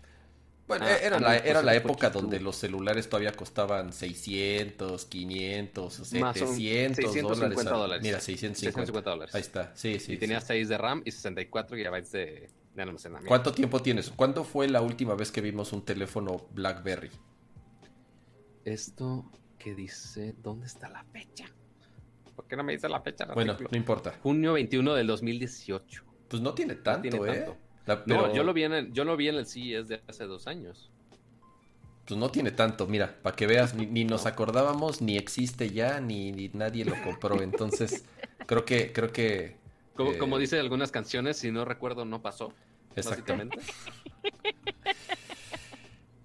[0.68, 2.22] Bueno, Ah, era, ah, la, no, era la época poquito.
[2.22, 7.15] donde los celulares todavía costaban 600, 500, Más o- 700 dólares.
[7.15, 8.03] 650 al- dólares.
[8.03, 8.60] Mira, 650.
[8.60, 9.35] 650 dólares.
[9.35, 10.11] Ahí está, sí, sí.
[10.11, 10.18] y sí.
[10.18, 13.30] tenía 6 de RAM y 64 GB de, de almacenamiento.
[13.30, 14.10] ¿Cuánto tiempo tienes?
[14.10, 17.11] ¿Cuándo fue la última vez que vimos un teléfono BlackBerry?
[18.65, 21.45] Esto que dice, ¿dónde está la fecha?
[22.35, 23.26] ¿Por qué no me dice la fecha?
[23.34, 24.14] Bueno, no importa.
[24.22, 26.03] Junio 21 del 2018.
[26.27, 27.35] Pues no tiene tanto, tiene ¿eh?
[27.45, 27.57] tanto.
[27.88, 30.02] La- No, pero- yo lo vi en el, yo lo vi en el CES de
[30.08, 30.90] hace dos años.
[32.06, 34.30] Pues no tiene tanto, mira, para que veas, ni, ni nos No.
[34.30, 37.42] acordábamos, ni existe ya, ni, ni nadie lo compró.
[37.42, 38.06] Entonces,
[38.48, 39.58] creo que, creo que.
[39.96, 42.54] Como, eh, como dice algunas canciones, si no recuerdo, no pasó.
[42.96, 43.58] Exactamente.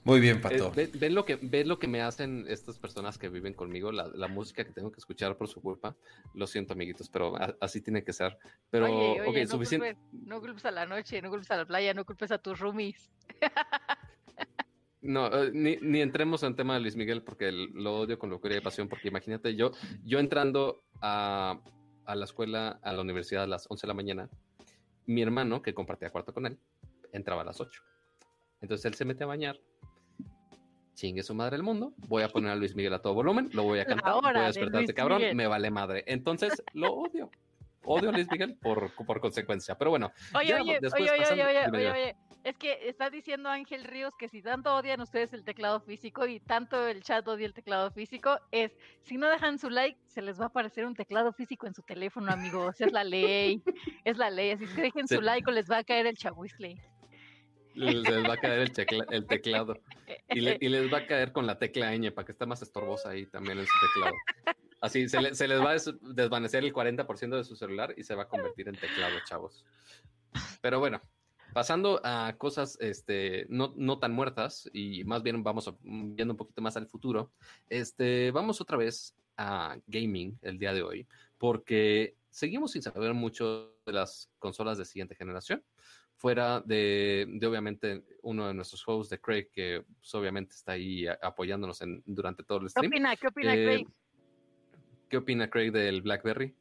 [0.04, 0.72] Muy bien, Eh, Pato.
[0.72, 3.92] ¿ven, ven lo que, ven lo que me hacen estas personas que viven conmigo?
[3.92, 5.94] La, la música que tengo que escuchar por su culpa.
[6.34, 8.36] Lo siento, amiguitos, pero a- así tiene que ser.
[8.70, 9.94] Pero, oye, ok, oye, no, suficiente.
[9.94, 12.58] culpes, no culpes a la noche, no culpes a la playa, no culpes a tus
[12.58, 13.10] roomies.
[15.04, 18.56] No, eh, ni, ni entremos en tema de Luis Miguel porque lo odio con locura
[18.56, 18.88] y pasión.
[18.88, 19.72] Porque imagínate, yo,
[20.04, 21.60] yo entrando a,
[22.04, 24.30] a la escuela, a la universidad a las 11 de la mañana,
[25.06, 26.56] mi hermano, que compartía cuarto con él,
[27.12, 27.82] entraba a las 8.
[28.60, 29.58] Entonces él se mete a bañar.
[30.94, 31.94] Chingue su madre el mundo.
[32.08, 33.48] Voy a poner a Luis Miguel a todo volumen.
[33.52, 34.14] Lo voy a cantar.
[34.14, 35.18] Voy a de despertar a este cabrón.
[35.18, 35.36] Miguel.
[35.36, 36.04] Me vale madre.
[36.06, 37.30] Entonces lo odio.
[37.84, 39.76] Odio a Luis Miguel por, por consecuencia.
[39.76, 40.78] Pero bueno, Oye, oye, oye,
[41.10, 45.44] oye, pasando- oye, es que está diciendo Ángel Ríos que si tanto odian ustedes el
[45.44, 49.68] teclado físico y tanto el chat odia el teclado físico, es si no dejan su
[49.70, 52.80] like, se les va a aparecer un teclado físico en su teléfono, amigos.
[52.80, 53.62] Es la ley,
[54.04, 54.52] es la ley.
[54.52, 55.14] Así es que dejen Sí.
[55.16, 56.76] su like o les va a caer el chahuizle.
[57.74, 59.80] Les va a caer el, tecla- el teclado.
[60.28, 62.62] Y, le- y les va a caer con la tecla ñ para que esté más
[62.62, 64.14] estorbosa ahí también en su teclado.
[64.80, 68.04] Así se, le- se les va a des- desvanecer el 40% de su celular y
[68.04, 69.64] se va a convertir en teclado, chavos.
[70.60, 71.00] Pero bueno,
[71.52, 76.62] pasando a cosas este, no, no tan muertas y más bien vamos viendo un poquito
[76.62, 77.32] más al futuro,
[77.68, 81.06] este, vamos otra vez a gaming el día de hoy
[81.38, 85.62] porque seguimos sin saber mucho de las consolas de siguiente generación
[86.22, 91.04] fuera de, de, obviamente uno de nuestros juegos de Craig que pues, obviamente está ahí
[91.08, 92.86] a- apoyándonos en, durante todo el ¿Qué stream.
[92.86, 93.16] opina?
[93.16, 93.86] ¿Qué opina Eh, Craig?
[95.10, 96.54] ¿Qué opina Craig del BlackBerry?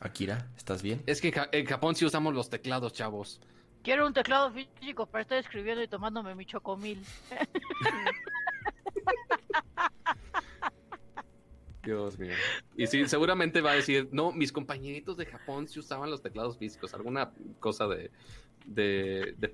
[0.00, 1.02] Akira, ¿estás bien?
[1.06, 3.38] Es que en Japón sí usamos los teclados, chavos.
[3.82, 7.04] Quiero un teclado físico para estar escribiendo y tomándome mi chocomil.
[11.94, 12.34] Dios mío.
[12.76, 16.58] Y sí, seguramente va a decir, no, mis compañeritos de Japón sí usaban los teclados
[16.58, 18.10] físicos, alguna cosa de,
[18.66, 19.48] de, de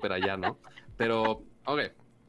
[0.00, 0.58] pero allá, ¿no?
[0.96, 1.80] Pero, ok,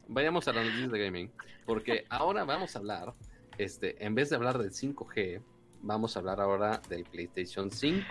[0.07, 1.31] vayamos a las noticias de gaming,
[1.65, 3.13] porque ahora vamos a hablar,
[3.57, 5.41] este, en vez de hablar del 5G,
[5.81, 8.05] vamos a hablar ahora del PlayStation 5.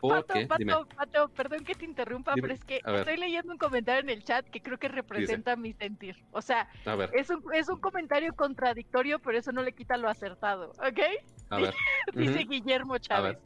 [0.00, 3.52] Porque, Pato, dime, Pato, Pato, perdón que te interrumpa, Dime, pero es que estoy leyendo
[3.52, 6.16] un comentario en el chat que creo que representa mi sentir.
[6.30, 6.68] O sea,
[7.14, 11.00] es un, es un comentario contradictorio, pero eso no le quita lo acertado, ¿ok?
[11.50, 11.74] a ver.
[12.14, 12.44] Dice.
[12.44, 13.38] Guillermo Chávez.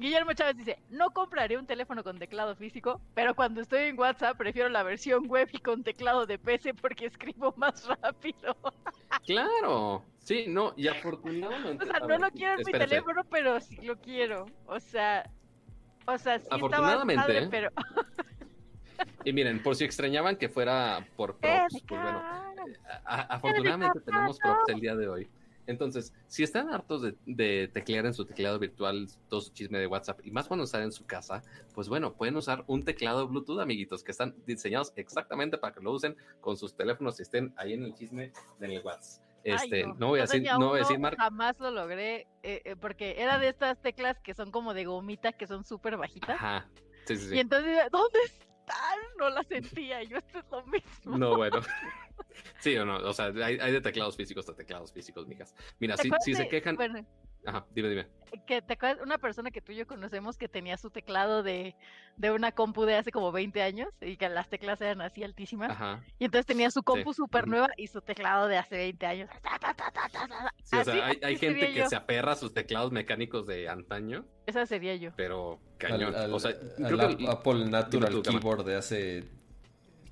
[0.00, 4.38] Guillermo Chávez dice, no compraré un teléfono con teclado físico, pero cuando estoy en WhatsApp
[4.38, 8.56] prefiero la versión web y con teclado de PC porque escribo más rápido.
[9.26, 11.84] Claro, sí, no, y afortunadamente.
[11.90, 14.46] O sea, no ver, lo quiero en mi teléfono, pero sí lo quiero.
[14.64, 15.30] O sea,
[16.06, 17.48] o sea, sí Afortunadamente, padre, ¿eh?
[17.50, 17.70] pero...
[19.24, 22.22] Y miren, por si extrañaban que fuera por Eh, props, pues bueno,
[23.04, 25.30] a- afortunadamente tenemos props el día de hoy.
[25.70, 29.86] Entonces, si están hartos de, de teclear en su teclado virtual todo su chisme de
[29.86, 31.42] WhatsApp y más cuando están en su casa,
[31.74, 35.92] pues bueno, pueden usar un teclado Bluetooth, amiguitos, que están diseñados exactamente para que lo
[35.92, 39.24] usen con sus teléfonos y estén ahí en el chisme en el WhatsApp.
[39.44, 40.08] Este, Ay, no.
[40.08, 41.22] voy a decir, no voy a decir marca.
[41.22, 45.32] Jamás lo logré, eh, eh, porque era de estas teclas que son como de gomita,
[45.32, 46.30] que son súper bajitas.
[46.30, 46.68] Ajá.
[47.06, 47.36] Sí, sí, sí.
[47.36, 48.98] Y entonces, ¿dónde están?
[49.18, 50.02] No las sentía.
[50.02, 51.16] Yo, esto es lo mismo.
[51.16, 51.60] No, bueno.
[52.60, 55.54] Sí o no, o sea, hay, hay de teclados físicos a teclados físicos, mijas.
[55.78, 56.76] Mira, ¿Te si, si se quejan.
[56.76, 57.04] Bueno,
[57.46, 58.06] Ajá, dime, dime.
[58.46, 61.74] que te acuerdas, una persona que tú y yo conocemos que tenía su teclado de,
[62.18, 65.70] de una compu de hace como 20 años y que las teclas eran así altísimas.
[65.70, 66.04] Ajá.
[66.18, 69.30] Y entonces tenía su compu súper nueva y su teclado de hace 20 años.
[70.64, 71.88] Sí, o sea, hay, hay gente que yo.
[71.88, 75.12] se aperra a sus teclados mecánicos de antaño, Esa sería yo.
[75.16, 76.14] pero cañón.
[76.14, 78.38] Al, al- o sea, al creo que Apple Natural tú, Cama.
[78.38, 79.24] Keyboard de hace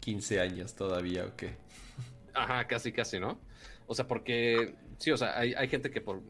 [0.00, 1.56] 15 años todavía, ¿o qué?
[2.38, 3.40] Ajá, casi, casi, ¿no?
[3.86, 6.22] O sea, porque sí, o sea, hay, hay gente que por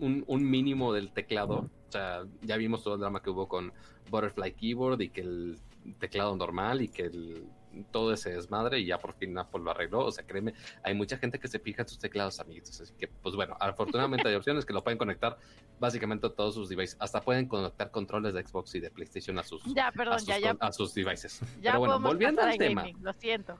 [0.00, 3.72] un, un mínimo del teclado, o sea, ya vimos todo el drama que hubo con
[4.10, 5.58] Butterfly Keyboard y que el
[5.98, 7.46] teclado normal y que el,
[7.90, 10.04] todo ese desmadre y ya por fin Apple lo arregló.
[10.06, 12.80] O sea, créeme, hay mucha gente que se fija en sus teclados, amiguitos.
[12.80, 15.38] Así que, pues bueno, afortunadamente hay opciones que lo pueden conectar
[15.80, 16.96] básicamente a todos sus devices.
[17.00, 20.28] Hasta pueden conectar controles de Xbox y de PlayStation a sus, Ya, a perdón, sus,
[20.28, 20.56] ya, ya.
[20.60, 21.40] a sus devices.
[21.60, 22.82] Ya Pero bueno, volviendo al tema.
[22.82, 23.58] gaming, Lo siento.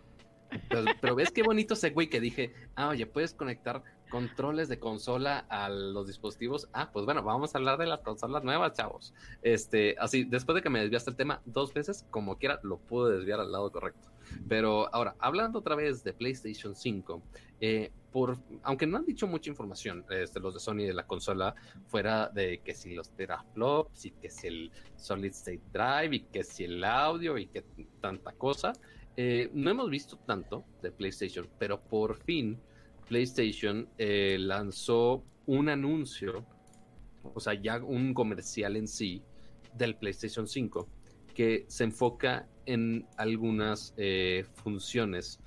[1.00, 5.68] Pero, ves qué bonito güey que dije, ah, oye, puedes conectar controles de consola a
[5.70, 6.68] los dispositivos.
[6.72, 9.14] Ah, pues bueno, vamos a hablar de las consolas nuevas, chavos.
[9.40, 13.16] Este, así, después de que me desviaste el tema dos veces, como quiera, lo pude
[13.16, 14.10] desviar al lado correcto.
[14.48, 17.22] Pero ahora, hablando otra vez de PlayStation 5,
[17.60, 21.54] eh, por, aunque no han dicho mucha información este, los de Sony de la consola,
[21.86, 26.44] fuera de que si los teraflops y que si el Solid State Drive y que
[26.44, 27.64] si el audio y que
[28.00, 28.74] tanta cosa,
[29.16, 32.58] eh, no hemos visto tanto de PlayStation, pero por fin
[33.08, 36.46] PlayStation eh, lanzó un anuncio,
[37.22, 39.22] o sea, ya un comercial en sí
[39.74, 40.88] del PlayStation 5,
[41.34, 45.40] que se enfoca en algunas eh, funciones.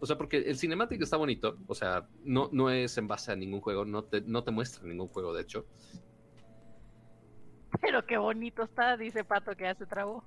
[0.00, 3.36] O sea, porque el cinemático está bonito, o sea, no, no es en base a
[3.36, 5.66] ningún juego, no te, no te muestra ningún juego, de hecho.
[7.80, 10.24] Pero qué bonito está, dice Pato que ya se trabó.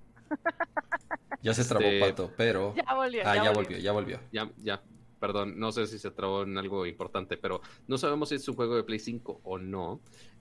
[1.42, 2.74] Ya se trabó Este, Pato, pero...
[2.76, 3.22] Ya volvió.
[3.26, 3.54] Ah, ya volvió.
[3.54, 4.20] volvió, ya volvió.
[4.32, 4.82] Ya, ya,
[5.20, 8.56] perdón, no sé si se trabó en algo importante, pero no sabemos si es un
[8.56, 10.00] juego de Play 5 o no.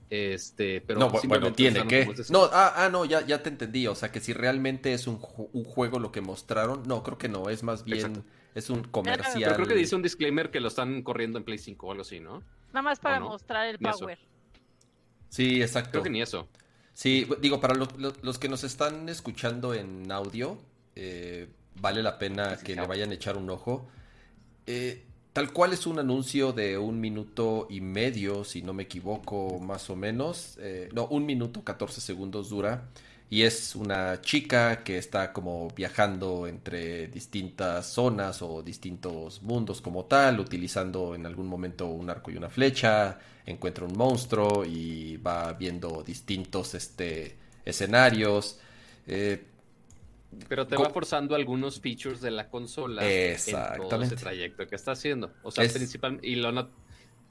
[0.09, 2.05] Este, pero no, bu- bueno, simplemente tiene que.
[2.29, 3.87] No, ah, ah, no, ya, ya te entendí.
[3.87, 7.17] O sea, que si realmente es un, ju- un juego lo que mostraron, no, creo
[7.17, 7.49] que no.
[7.49, 8.23] Es más bien, Exacto.
[8.53, 9.55] es un Pero comercial.
[9.55, 12.19] creo que dice un disclaimer que lo están corriendo en Play 5 o algo así,
[12.19, 12.43] ¿no?
[12.73, 13.99] Nada más para mostrar el eso.
[13.99, 14.19] power.
[15.29, 15.91] Sí, exacto.
[15.91, 16.47] Creo que ni eso.
[16.93, 20.57] Sí, digo, para los, los- los que nos están escuchando en audio,
[20.95, 21.49] eh,
[21.81, 23.87] vale la pena que le vayan a echar un ojo.
[24.67, 25.03] Eh,
[25.33, 29.89] tal cual es un anuncio de un minuto y medio, si no me equivoco, más
[29.89, 30.57] o menos.
[30.61, 32.89] Eh, no, un minuto 14 segundos dura.
[33.29, 40.05] Y es una chica que está como viajando entre distintas zonas o distintos mundos como
[40.05, 45.51] tal, utilizando en algún momento un arco y una flecha, encuentra un monstruo y va
[45.53, 47.35] viendo distintos este,
[47.65, 48.59] escenarios.
[49.07, 49.43] Eh,
[50.47, 54.05] Pero te va forzando algunos features de la consola en todo Exactamente.
[54.15, 55.33] ese trayecto que está haciendo.
[55.41, 56.71] O sea, Es- principalmente, y lo not-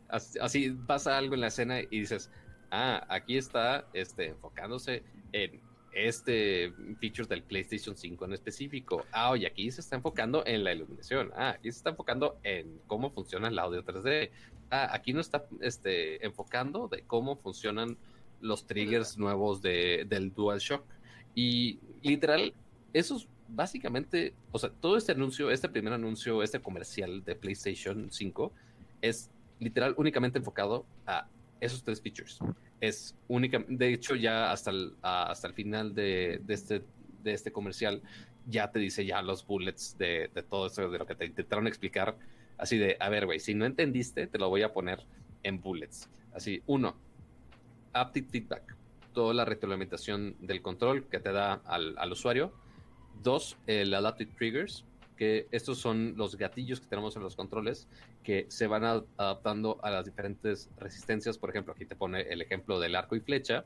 [0.09, 2.29] as- así pasa algo en la escena y dices,
[2.73, 5.61] ah, aquí está este, enfocándose en
[5.93, 9.05] este feature del PlayStation 5 en específico.
[9.13, 11.31] Ah, oye, aquí se está enfocando en la iluminación.
[11.35, 14.31] Ah, aquí se está enfocando en cómo funciona el audio 3D.
[14.71, 17.97] Ah, aquí no está este, enfocando de cómo funcionan
[18.41, 20.85] los triggers nuevos de, del DualShock.
[21.35, 22.55] Y literal,
[22.93, 28.11] eso es básicamente, o sea, todo este anuncio, este primer anuncio, este comercial de PlayStation
[28.11, 28.53] 5
[29.03, 31.27] es literal únicamente enfocado a
[31.61, 32.39] esos tres features.
[32.83, 36.83] Es única, de hecho ya hasta el, hasta el final de, de este,
[37.23, 38.03] de este comercial
[38.49, 41.69] ya te dice ya los bullets de, de todo eso, de lo que te intentaron
[41.69, 42.19] explicar.
[42.59, 45.07] Así de, a ver, güey, si no entendiste, te lo voy a poner
[45.45, 46.11] en bullets.
[46.35, 46.97] Así, uno,
[47.93, 48.77] Aptic Feedback,
[49.13, 52.53] toda la retroalimentación del control que te da al, al usuario.
[53.23, 54.85] Dos, el Adaptive Triggers,
[55.17, 57.89] que estos son los gatillos que tenemos en los controles
[58.23, 61.39] que se van a- adaptando a las diferentes resistencias.
[61.39, 63.65] Por ejemplo, aquí te pone el ejemplo del arco y flecha.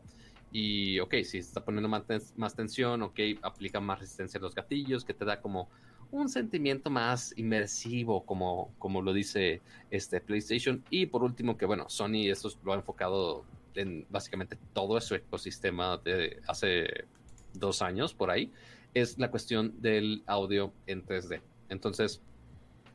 [0.52, 2.04] Y, ok, si está poniendo más,
[2.36, 5.68] más tensión, ok, aplica más resistencia a los gatillos, que te da como
[6.12, 9.60] un sentimiento más inmersivo, como, como lo dice
[9.90, 10.84] este PlayStation.
[10.88, 13.44] Y por último, que bueno, Sony esto lo ha enfocado
[13.74, 17.06] en básicamente todo su ecosistema de hace
[17.52, 18.52] dos años por ahí,
[18.96, 21.42] es la cuestión del audio en 3D.
[21.68, 22.22] Entonces,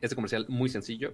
[0.01, 1.13] este comercial muy sencillo,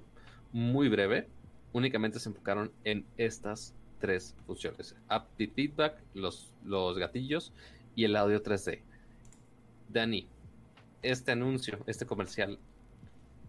[0.53, 1.27] muy breve,
[1.73, 4.95] únicamente se enfocaron en estas tres funciones.
[5.09, 7.51] Aptic Feedback, los, los gatillos
[7.97, 8.79] y el audio 3D.
[9.89, 10.29] Dani,
[11.01, 12.57] este anuncio, este comercial,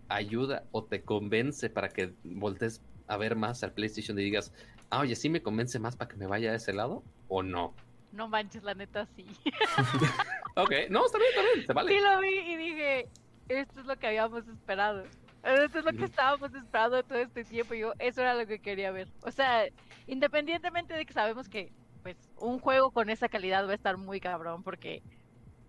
[0.09, 4.53] ayuda o te convence para que voltees a ver más al PlayStation y digas,
[4.91, 7.75] ah, oye, sí me convence más para que me vaya a ese lado o no.
[8.11, 9.25] No manches, la neta sí.
[10.59, 11.93] Ok, no, está bien, está bien, se vale.
[11.93, 13.09] Sí lo vi y dije,
[13.49, 15.05] esto es lo que habíamos esperado.
[15.45, 17.75] Esto es lo que estábamos esperando todo este tiempo.
[17.75, 19.09] Y yo, eso era lo que quería ver.
[19.23, 19.67] O sea,
[20.09, 21.71] independientemente de que sabemos que
[22.03, 25.03] pues un juego con esa calidad va a estar muy cabrón porque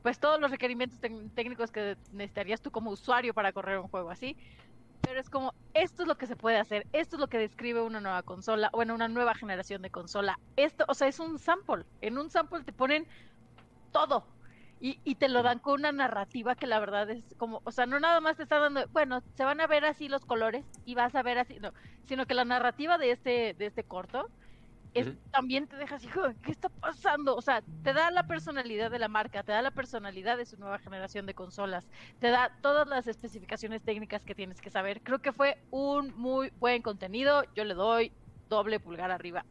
[0.02, 4.36] pues todos los requerimientos técnicos que necesitarías tú como usuario para correr un juego así.
[5.02, 7.82] Pero es como, esto es lo que se puede hacer, esto es lo que describe
[7.82, 10.40] una nueva consola, bueno, una nueva generación de consola.
[10.56, 11.86] Esto, o sea, es un sample.
[12.02, 13.08] En un sample te ponen
[13.92, 14.26] todo.
[14.80, 17.86] Y, y te lo dan con una narrativa que la verdad es como, o sea,
[17.86, 20.96] no nada más te está dando, bueno, se van a ver así los colores y
[20.96, 21.74] vas a ver así, no,
[22.06, 24.30] sino que la narrativa de este, de este corto
[24.94, 27.36] es, también te dejas, hijo, ¿qué está pasando?
[27.36, 30.58] O sea, te da la personalidad de la marca, te da la personalidad de su
[30.58, 31.90] nueva generación de consolas,
[32.20, 35.04] te da todas las especificaciones técnicas que tienes que saber.
[35.04, 38.14] Creo que fue un muy buen contenido, yo le doy
[38.48, 39.46] doble pulgar arriba.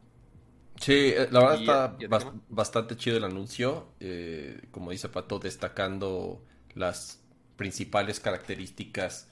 [0.79, 2.07] Sí, eh, la verdad ¿Y- está y
[2.49, 3.87] bastante chido el anuncio.
[3.99, 6.43] eh, como dice Pato, destacando
[6.75, 7.19] las
[7.57, 9.27] principales características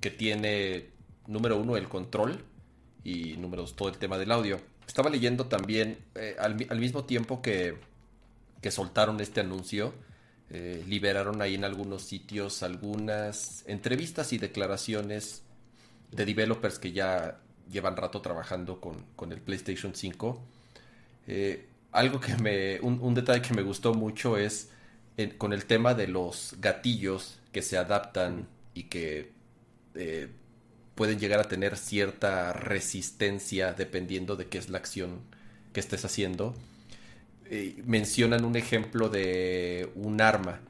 [0.00, 0.90] que tiene,
[1.26, 2.44] número uno, el control
[3.04, 4.60] y número dos, todo el tema del audio.
[4.86, 7.78] Estaba leyendo también, eh, al, mi- al mismo tiempo que,
[8.60, 9.92] que soltaron este anuncio,
[10.50, 15.42] eh, liberaron ahí en algunos sitios algunas entrevistas y declaraciones
[16.10, 20.42] de developers que ya llevan rato trabajando con, con el PlayStation 5.
[21.26, 24.70] Eh, algo que me, un, un detalle que me gustó mucho es
[25.38, 29.32] con el tema de los gatillos que se adaptan y que
[29.94, 30.28] eh,
[30.94, 35.20] pueden llegar a tener cierta resistencia dependiendo de qué es la acción
[35.72, 36.54] que estés haciendo.
[37.46, 40.60] eh, mencionan un ejemplo de un arma.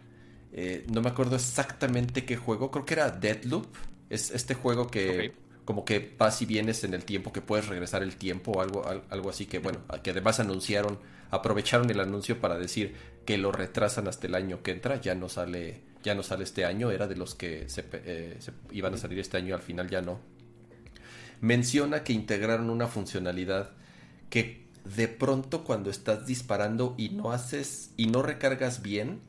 [0.91, 3.67] No me acuerdo exactamente qué juego, creo que era Deadloop.
[4.11, 5.33] Es este juego que
[5.65, 8.85] como que vas y vienes en el tiempo, que puedes regresar el tiempo o algo,
[9.09, 10.99] algo así que, bueno, que además anunciaron,
[11.31, 12.95] aprovecharon el anuncio para decir
[13.25, 16.65] que lo retrasan hasta el año que entra, ya no sale, ya no sale este
[16.65, 19.89] año, era de los que se, eh, se iban a salir este año, al final
[19.89, 20.21] ya no.
[21.41, 23.71] Menciona que integraron una funcionalidad
[24.31, 29.21] que de pronto cuando estás disparando y no haces y no recargas bien,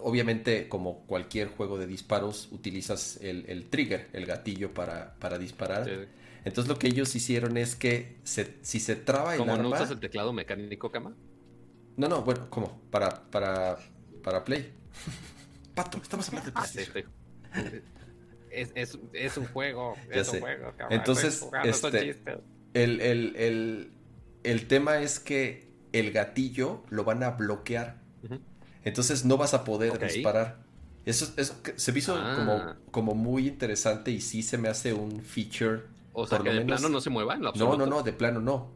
[0.00, 5.88] obviamente como cualquier juego de disparos utilizas el, trigger, el gatillo para, para disparar.
[6.44, 10.00] Entonces lo que ellos hicieron es que si se traba el ¿Cómo no usas el
[10.00, 11.14] teclado mecánico, Cama?
[11.96, 12.80] No, no, bueno, ¿cómo?
[12.90, 13.78] Para, para,
[14.22, 14.72] para Play.
[15.74, 17.12] Pato, estamos hablando de ah, PlayStation.
[18.50, 22.16] Es, es, es, un juego, es un juego, Entonces, este,
[22.74, 23.92] el, el, el,
[24.42, 28.02] el tema es que el gatillo lo van a bloquear.
[28.84, 30.58] Entonces no vas a poder disparar.
[31.04, 32.76] Eso, eso se me hizo como, ah.
[32.90, 35.82] como muy interesante y sí se me hace un feature.
[36.12, 38.70] O sea, que de plano no se mueva en No, no, no, de plano no.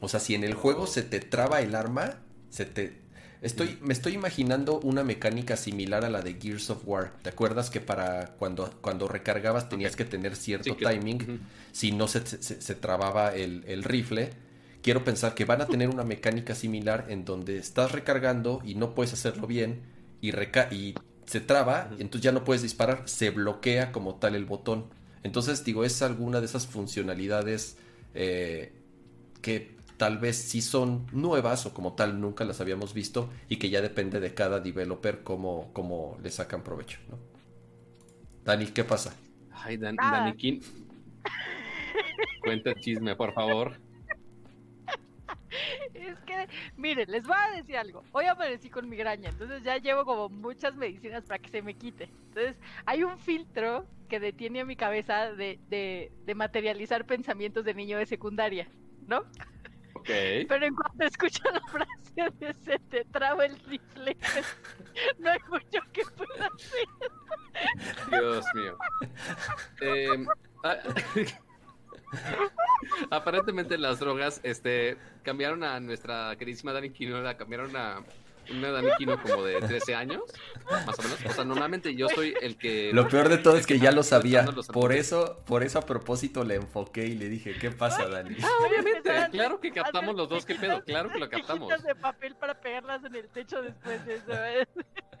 [0.00, 2.16] O sea, si en el juego se te traba el arma,
[2.48, 3.00] se te...
[3.42, 7.14] Estoy, me estoy imaginando una mecánica similar a la de Gears of War.
[7.22, 11.40] ¿Te acuerdas que para cuando, cuando recargabas tenías que tener cierto timing?
[11.72, 14.30] Si no se, se, trababa el, el rifle
[14.82, 18.94] quiero pensar que van a tener una mecánica similar en donde estás recargando y no
[18.94, 19.82] puedes hacerlo bien
[20.20, 20.30] y,
[20.74, 20.94] y
[21.26, 24.86] se traba, entonces ya no puedes disparar, se bloquea como tal el botón.
[25.22, 27.76] Entonces, digo, es alguna de esas funcionalidades
[28.14, 28.72] eh,
[29.42, 33.68] que tal vez sí son nuevas o como tal nunca las habíamos visto y que
[33.68, 36.98] ya depende de cada developer cómo, cómo le sacan provecho.
[37.10, 37.18] ¿no?
[38.44, 39.14] Dani, ¿qué pasa?
[39.52, 40.10] Ay, ah.
[40.10, 40.60] Dani King.
[42.42, 43.78] Cuenta chisme, por favor.
[45.94, 48.02] Es que, miren, les voy a decir algo.
[48.12, 52.04] Hoy aparecí con migraña, entonces ya llevo como muchas medicinas para que se me quite.
[52.28, 52.56] Entonces,
[52.86, 58.06] hay un filtro que detiene a mi cabeza de, de, materializar pensamientos de niño de
[58.06, 58.68] secundaria,
[59.06, 59.18] ¿no?
[59.94, 60.08] Ok.
[60.48, 64.16] Pero en cuanto escucho la frase de se te traba el rifle,
[65.18, 66.88] no hay mucho que pueda hacer.
[68.10, 68.78] Dios mío.
[69.80, 70.26] Eh,
[73.10, 78.02] Aparentemente las drogas este, cambiaron a nuestra queridísima Dani Quino, la cambiaron a
[78.50, 80.22] una Dani Quino como de 13 años,
[80.68, 81.18] más o menos.
[81.24, 82.90] O sea, normalmente yo soy el que...
[82.92, 84.44] Lo peor de todo es que ya lo sabía.
[84.72, 88.36] Por eso, por eso a propósito le enfoqué y le dije, ¿qué pasa, Dani?
[88.42, 90.82] Ah, obviamente, claro que captamos los dos, ¿qué pedo?
[90.84, 91.70] Claro que lo captamos.
[91.82, 94.70] de papel para pegarlas en el techo después de eso.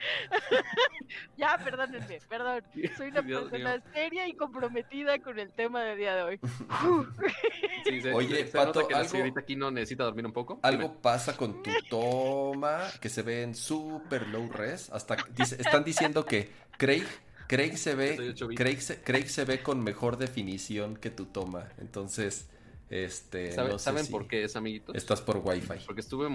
[1.36, 2.62] ya, perdónenme, perdón.
[2.96, 6.40] Soy una persona seria y comprometida con el tema del día de hoy.
[8.14, 10.60] Oye, Pato, que aquí no necesita dormir un poco.
[10.62, 14.90] Algo pasa con tu toma que se ve en super low res.
[14.90, 17.06] Hasta están diciendo que Craig,
[17.46, 21.68] Craig se ve, Craig se, Craig se ve con mejor definición que tu toma.
[21.78, 22.48] Entonces,
[22.88, 24.94] este, ¿saben por qué es, amiguitos?
[24.96, 25.84] Estás por Wi-Fi.
[25.86, 26.28] Porque estuve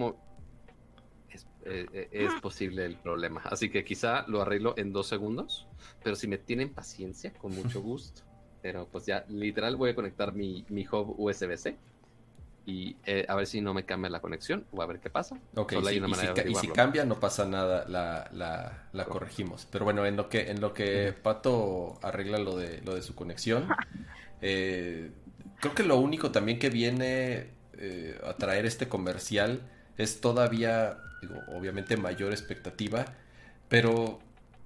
[1.65, 3.41] eh, es, posible el problema.
[3.45, 5.67] Así que quizá lo arreglo en dos segundos.
[6.03, 8.21] Pero si me tienen paciencia, con mucho gusto.
[8.61, 11.77] Pero pues ya, literal, voy a conectar mi, mi hub USB-C.
[12.67, 15.39] Y eh, a ver si no me cambia la conexión o a ver qué pasa.
[15.55, 19.67] y, si, cambia, no pasa nada, la, la, corregimos.
[19.69, 23.13] Pero bueno, en lo que, en lo que Pato arregla lo de, lo de su
[23.13, 23.67] conexión,
[24.39, 27.51] creo que lo único también que viene
[28.23, 29.61] a traer este comercial
[29.97, 30.97] es todavía
[31.47, 33.05] obviamente mayor expectativa,
[33.67, 34.19] pero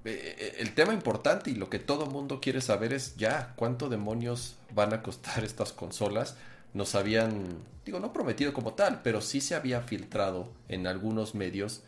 [0.05, 3.89] eh, eh, el tema importante y lo que todo mundo quiere saber es ya cuánto
[3.89, 6.37] demonios van a costar estas consolas.
[6.73, 11.81] Nos habían, digo, no prometido como tal, pero sí se había filtrado en algunos medios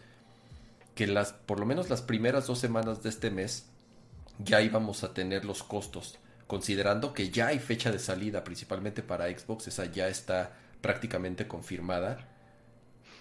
[0.95, 3.67] que las, por lo menos las primeras dos semanas de este mes,
[4.39, 6.17] ya íbamos a tener los costos,
[6.47, 12.30] considerando que ya hay fecha de salida, principalmente para Xbox, esa ya está prácticamente confirmada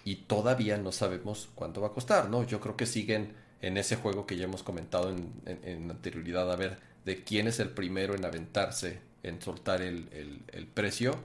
[0.03, 2.43] y todavía no sabemos cuánto va a costar, ¿no?
[2.43, 6.79] Yo creo que siguen en ese juego que ya hemos comentado en, anterioridad, a ver
[7.05, 11.15] de quién es el primero en aventarse, en soltar el, precio.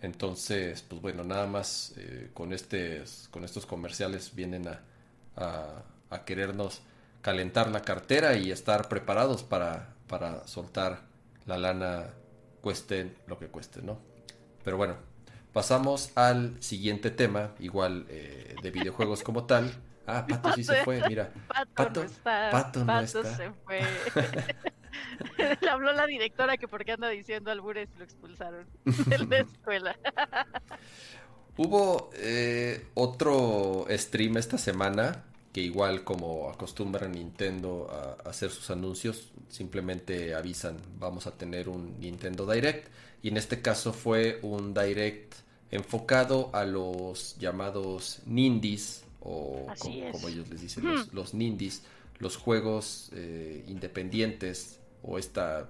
[0.00, 6.82] Entonces, pues bueno, nada más eh, con, este, con estos comerciales vienen a, a, querernos
[7.20, 11.02] calentar la cartera y estar preparados para, para soltar
[11.46, 12.10] la lana,
[12.60, 13.98] cueste lo que cueste, ¿no?
[14.64, 14.96] Pero bueno,
[15.52, 19.70] Pasamos al siguiente tema, igual eh, de videojuegos como tal.
[20.06, 21.30] Ah, Pato sí se fue, mira.
[21.74, 22.50] Pato, no está.
[22.50, 23.36] Pato, no está.
[23.36, 23.80] se fue.
[25.36, 29.96] Le habló la directora que porque anda diciendo albures lo expulsaron de la escuela.
[31.56, 39.32] Hubo eh, otro stream esta semana que igual como acostumbra Nintendo a, hacer sus anuncios,
[39.48, 42.88] simplemente avisan, vamos a tener un Nintendo Direct.
[43.22, 45.34] Y en este caso fue un Direct
[45.70, 51.82] enfocado a los llamados Nindies, o como, ellos les dicen, los, los, Nindies,
[52.18, 55.68] los juegos eh, independientes o esta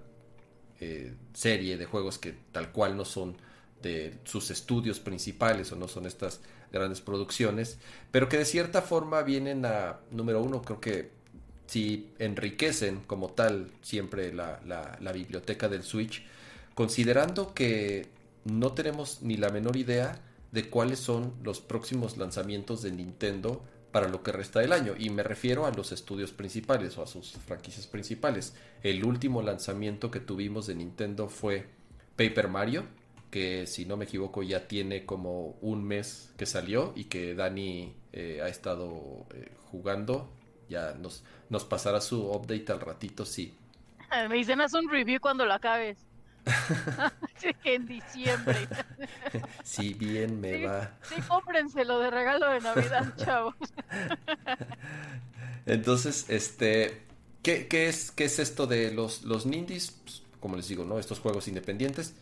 [0.80, 3.36] eh, serie de juegos que tal cual no son
[3.82, 6.40] de sus estudios principales o no son estas
[6.72, 7.78] grandes producciones,
[8.10, 11.10] pero que de cierta forma vienen a, número uno, creo que
[11.66, 16.22] si enriquecen como tal siempre la, la, biblioteca del Switch,
[16.74, 18.08] considerando que
[18.44, 20.20] no tenemos ni la menor idea
[20.50, 24.94] de cuáles son los próximos lanzamientos de Nintendo para lo que resta del año.
[24.98, 28.54] Y me refiero a los estudios principales o a sus franquicias principales.
[28.82, 31.68] El último lanzamiento que tuvimos de Nintendo fue
[32.16, 32.84] Paper Mario,
[33.32, 37.96] que si no me equivoco ya tiene como un mes que salió y que Dani
[38.12, 40.30] eh, ha estado eh, jugando.
[40.68, 43.56] Ya nos, nos pasará su update al ratito, sí.
[44.28, 45.96] Me dicen haz un review cuando lo acabes.
[47.64, 48.68] en diciembre.
[49.64, 50.90] sí, bien me va.
[51.02, 53.54] Sí, cómprenselo de regalo de Navidad, chavos.
[55.64, 57.00] Entonces, este,
[57.42, 59.92] ¿qué, qué, es, ¿qué es esto de los, los Nindies?
[59.92, 60.98] Pues, como les digo, ¿no?
[60.98, 62.14] Estos juegos independientes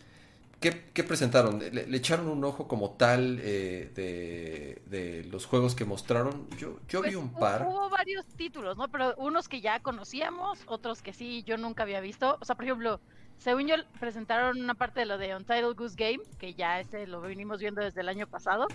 [0.61, 1.59] ¿Qué, presentaron?
[1.59, 6.49] ¿Le, echaron un ojo como tal eh, de, los juegos que mostraron?
[6.59, 7.67] Yo, yo vi pues, un par.
[7.67, 8.89] Hubo varios títulos, ¿no?
[8.89, 12.37] Pero unos que ya conocíamos, otros que sí, yo nunca había visto.
[12.43, 13.01] O sea, por ejemplo,
[13.39, 17.23] según yo, presentaron una parte de lo de Untitled Goose Game, que ya ese lo
[17.23, 18.69] venimos viendo desde el año pasado.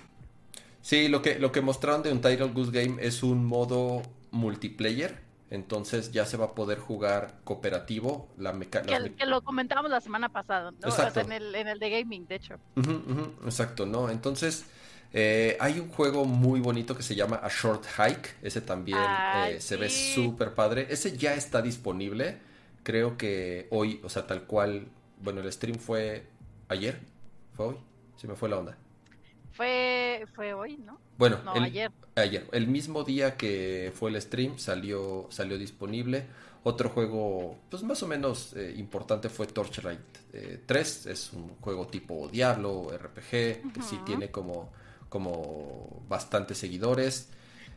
[0.81, 4.01] Sí, lo que, lo que mostraron de Untitled Goose Game es un modo
[4.31, 5.24] multiplayer
[5.55, 8.29] entonces ya se va a poder jugar cooperativo.
[8.37, 11.21] La que, que, lo comentábamos la semana pasada, ¿no?
[11.21, 12.55] en, el, en, el, de gaming, de hecho.
[13.45, 14.09] exacto, ¿no?
[14.09, 14.65] Entonces
[15.17, 18.35] eh, hay un juego muy bonito que se llama A Short Hike.
[18.41, 18.99] Ese también
[19.47, 20.87] eh, se ve súper padre.
[20.89, 22.37] Ese ya está disponible.
[22.83, 24.89] Creo que hoy, o sea, tal cual.
[25.21, 26.27] Bueno, el stream fue
[26.67, 26.99] ayer.
[27.55, 27.77] ¿Fue hoy?
[28.17, 28.77] Se me fue la onda.
[29.55, 30.99] Fue, fue hoy, ¿no?
[31.17, 31.91] Bueno, el, ayer.
[32.15, 32.45] Ayer.
[32.51, 36.25] El mismo día que fue el stream salió, salió disponible.
[36.63, 39.99] Otro juego, pues más o menos eh, importante fue Torchlight
[40.65, 41.05] 3.
[41.05, 43.29] Eh, es un juego tipo Diablo, RPG,
[43.71, 44.73] que sí tiene como,
[45.07, 47.29] como bastantes seguidores.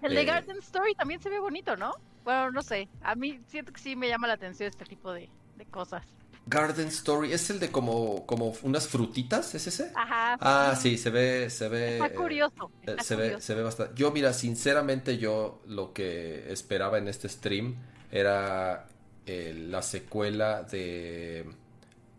[0.02, 1.92] El de eh, Garden Story también se ve bonito, ¿no?
[2.24, 2.88] Bueno, no sé.
[3.02, 6.02] A mí siento que sí me llama la atención este tipo de, de cosas.
[6.48, 9.54] Garden Story, ¿es el de como, como unas frutitas?
[9.54, 9.92] ¿Es ese?
[9.94, 10.38] Ajá.
[10.40, 11.94] Ah, sí, se ve, se ve.
[11.94, 12.70] Está curioso.
[12.82, 13.94] Eh, se ve, se ve bastante.
[13.96, 17.76] Yo, mira, sinceramente, yo lo que esperaba en este stream
[18.10, 18.86] era
[19.26, 21.46] eh, la secuela de.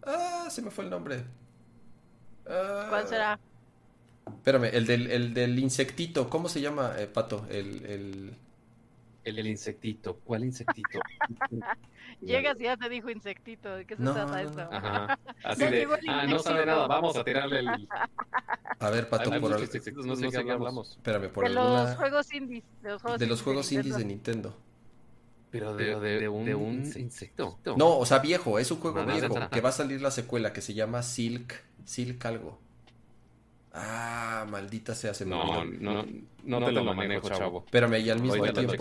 [0.05, 1.23] Ah, se me fue el nombre.
[2.43, 3.39] ¿Cuál será?
[4.27, 7.45] Espérame, el del, el del insectito, ¿cómo se llama, eh, Pato?
[7.49, 8.33] El, el...
[9.23, 10.15] El, insectito.
[10.23, 10.99] ¿Cuál insectito?
[12.21, 13.75] Llegas y ya te dijo insectito.
[13.75, 14.61] ¿De qué se trata eso?
[14.71, 15.19] Ajá.
[15.43, 17.67] Así de, ah, no sabe nada, vamos a tirarle el...
[18.79, 19.67] A ver, Pato, por algo.
[20.05, 20.91] No sé, qué hablamos.
[20.91, 22.63] Espérame, por de los juegos indies.
[22.81, 24.55] De los juegos, de los juegos indies de Nintendo.
[25.51, 27.59] Pero de, de, de, un, de, un, insecto.
[27.75, 29.49] No, o sea, viejo, es un juego viejo.
[29.49, 31.63] Que va a salir la secuela que se llama Silk.
[31.85, 32.59] Silk algo.
[33.71, 36.05] Ah, maldita sea, se me no, no,
[36.43, 37.63] no, te, lo, manejo, chavo.
[37.65, 38.73] Espérame, y al mismo tiempo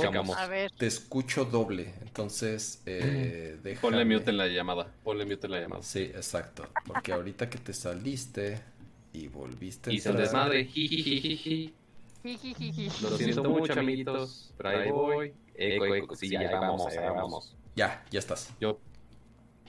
[0.79, 1.93] te escucho doble.
[2.01, 3.81] Entonces, eh, déjame...
[3.83, 4.91] Ponle mute en la llamada.
[5.05, 5.83] Ponle mute en la llamada.
[5.83, 6.67] Sí, exacto.
[6.87, 8.63] Porque ahorita que te saliste
[9.13, 9.93] y volviste...
[9.93, 10.71] Y se desmadre.
[13.03, 14.55] Lo siento mucho, amiguitos.
[14.57, 15.35] Pero ahí voy.
[15.55, 16.17] Eco, eco.
[16.17, 17.55] Sí, ya, vamos, ahí vamos.
[17.77, 18.55] Ya, ya estás.
[18.61, 18.81] Yo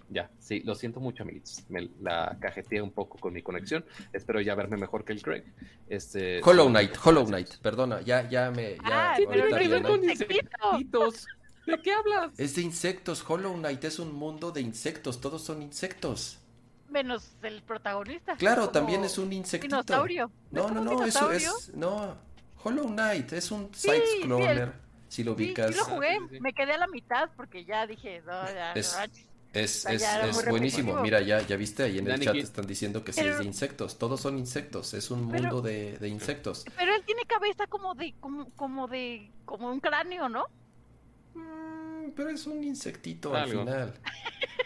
[0.09, 1.63] ya, sí, lo siento mucho, amiguitos.
[1.69, 3.85] Me la cajeteé un poco con mi conexión.
[4.13, 5.43] Espero ya verme mejor que el Craig.
[5.87, 8.75] Este, Hollow Knight, Hollow Knight, perdona, ya, ya me.
[8.75, 11.27] Ya, ah, pero con insectitos.
[11.65, 12.39] ¿De qué hablas?
[12.39, 13.23] Es de insectos.
[13.27, 15.21] Hollow Knight es un mundo de insectos.
[15.21, 16.39] Todos son insectos.
[16.89, 18.35] Menos el protagonista.
[18.37, 19.83] Claro, también es un insectito.
[19.83, 20.31] Dinosaurio.
[20.49, 21.71] No, no, no, eso es.
[21.75, 22.17] No,
[22.63, 24.73] Hollow Knight es un side-scroller.
[25.07, 25.71] si lo ubicas.
[25.71, 28.97] Sí, lo jugué, me quedé a la mitad porque ya dije, no, ya, es,
[29.53, 31.01] es, es buenísimo.
[31.01, 33.97] Mira, ya, ya viste ahí en el chat están diciendo que sí es de insectos.
[33.97, 34.93] Todos son insectos.
[34.93, 36.65] Es un mundo de, de, insectos.
[36.77, 40.45] Pero él tiene cabeza como de, como, como de, como un cráneo, ¿no?
[41.33, 43.93] Mm, pero es un insectito al final.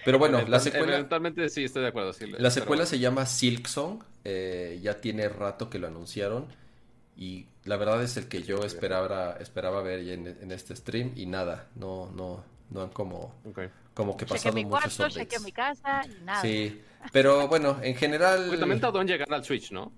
[0.03, 0.95] Pero bueno, la secuela.
[0.95, 2.11] Eventualmente sí, estoy de acuerdo.
[2.37, 4.03] la secuela se llama Silk Song.
[4.25, 6.47] Eh, ya tiene rato que lo anunciaron.
[7.15, 11.13] Y la verdad es el que yo esperaba, esperaba ver en, en este stream.
[11.15, 13.33] Y nada, no, no, no han como
[13.93, 15.41] como que pasado mi muchos cuarto, updates.
[15.43, 16.41] mi casa y nada.
[16.41, 18.45] Sí, pero bueno, en general...
[18.47, 19.91] Pues también tardó en llegar al Switch, ¿no?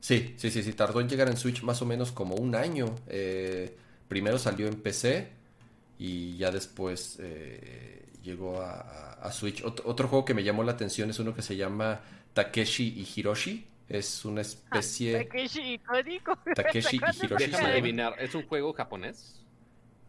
[0.00, 2.94] Sí, sí, sí, sí, tardó en llegar en Switch más o menos como un año.
[3.08, 3.76] Eh,
[4.06, 5.28] primero salió en PC
[5.98, 9.62] y ya después eh, llegó a, a Switch.
[9.64, 12.00] otro juego que me llamó la atención es uno que se llama
[12.32, 13.66] Takeshi y Hiroshi.
[13.88, 15.16] Es una especie.
[15.16, 15.78] Ah, Takeshi y
[16.54, 17.46] Takeshi y Hiroshi.
[17.46, 19.44] Déjame adivinar, ¿es un juego japonés?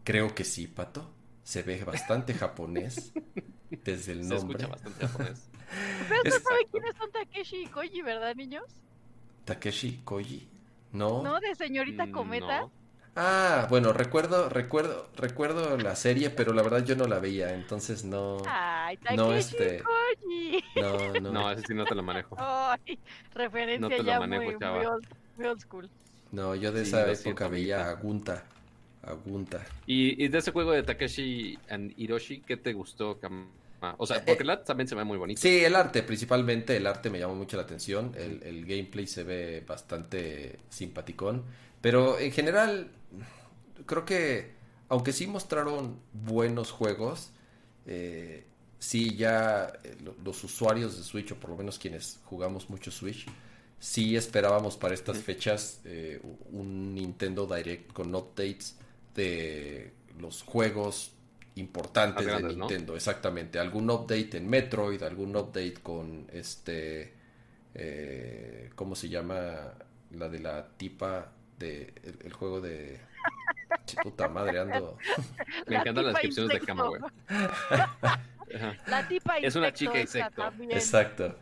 [0.04, 1.10] Creo que sí, Pato.
[1.50, 3.12] Se ve bastante japonés
[3.84, 4.38] desde el nombre.
[4.38, 5.48] Se escucha bastante japonés.
[6.08, 8.62] Pero no saben quiénes son Takeshi y Koji, ¿verdad, niños?
[9.46, 10.48] Takeshi y Koji.
[10.92, 11.22] No.
[11.24, 12.60] No, de señorita Mm, Cometa.
[12.60, 12.72] no.
[13.16, 18.04] Ah, bueno, recuerdo, recuerdo, recuerdo la serie, pero la verdad yo no la veía, entonces
[18.04, 18.36] no.
[18.46, 20.64] Ay, Takeshi No, y este- Koji.
[20.76, 21.32] No, no.
[21.32, 22.36] No, ese sí no te lo manejo.
[22.38, 22.96] Ay,
[23.34, 25.06] referencia No te lo ya manejo, muy, muy old,
[25.36, 25.90] muy old school.
[26.30, 27.94] No, yo de Sí, esa época siento, veía a.
[27.94, 28.44] Gunta.
[29.86, 33.48] Y, y de ese juego de Takeshi and Hiroshi, ¿qué te gustó, Kama?
[33.98, 35.40] O sea, porque el art también se ve muy bonito.
[35.40, 38.12] Sí, el arte, principalmente el arte me llamó mucho la atención.
[38.14, 41.44] El, el gameplay se ve bastante simpaticón.
[41.80, 42.90] Pero en general,
[43.86, 44.52] creo que,
[44.88, 47.30] aunque sí mostraron buenos juegos,
[47.86, 48.44] eh,
[48.78, 52.90] sí ya eh, lo- los usuarios de Switch, o por lo menos quienes jugamos mucho
[52.90, 53.26] Switch,
[53.78, 56.20] sí esperábamos para estas fechas eh,
[56.52, 58.76] un Nintendo Direct con updates
[59.20, 61.12] de los juegos
[61.56, 62.56] importantes de.
[62.56, 63.58] Nintendo, exactamente.
[63.58, 67.14] Algún update en Metroid, algún update con este,
[67.74, 69.74] eh, ¿cómo se llama?
[70.12, 72.98] La de la tipa de el, el juego de
[74.02, 74.96] puta madre ando.
[75.66, 77.00] Me La encantan las descripciones de güey.
[78.88, 80.42] La tipa Es una insecto chica esa insecto.
[80.42, 80.72] también.
[80.72, 81.36] Exacto.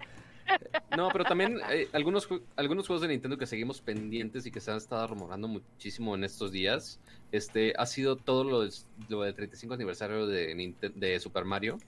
[0.97, 4.71] No, pero también eh, algunos, algunos juegos de Nintendo que seguimos pendientes y que se
[4.71, 7.01] han estado rumorando muchísimo en estos días.
[7.33, 8.69] Este ha sido todo lo
[9.09, 11.79] lo del 35 aniversario de, Ninten- de Super Mario.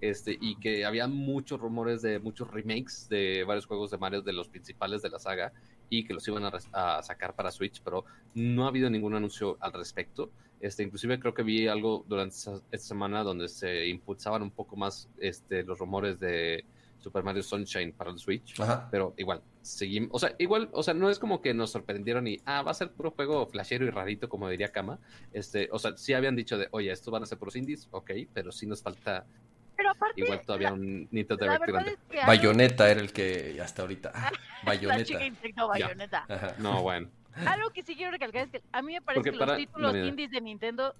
[0.00, 4.32] Este, y que había muchos rumores de muchos remakes de varios juegos de Mario de
[4.32, 5.52] los principales de la saga
[5.90, 9.58] y que los iban a, a sacar para Switch, pero no ha habido ningún anuncio
[9.60, 10.30] al respecto.
[10.60, 15.08] Este, inclusive creo que vi algo durante esta semana donde se impulsaban un poco más
[15.18, 16.64] este, los rumores de
[17.00, 18.58] Super Mario Sunshine para el Switch.
[18.60, 18.88] Ajá.
[18.90, 20.10] Pero igual, seguimos.
[20.12, 22.74] O sea, igual, o sea, no es como que nos sorprendieron y, ah, va a
[22.74, 24.98] ser puro juego flashero y rarito, como diría Kama.
[25.32, 28.10] Este, o sea, sí habían dicho de, oye, estos van a ser puros indies, ok,
[28.32, 29.24] pero sí nos falta
[29.76, 31.90] Pero aparte, igual todavía un Nintendo la Direct grande.
[31.92, 34.12] es que algo- Bayonetta era el que hasta ahorita.
[34.14, 35.24] ah, la chica Bayonetta.
[35.26, 35.86] insecto Ya.
[35.86, 36.26] bayoneta.
[36.28, 36.54] Ajá.
[36.58, 37.08] No, bueno.
[37.46, 39.58] Algo que sí quiero recalcar es que a mí me parece Porque que para- los
[39.60, 40.94] títulos indies de Nintendo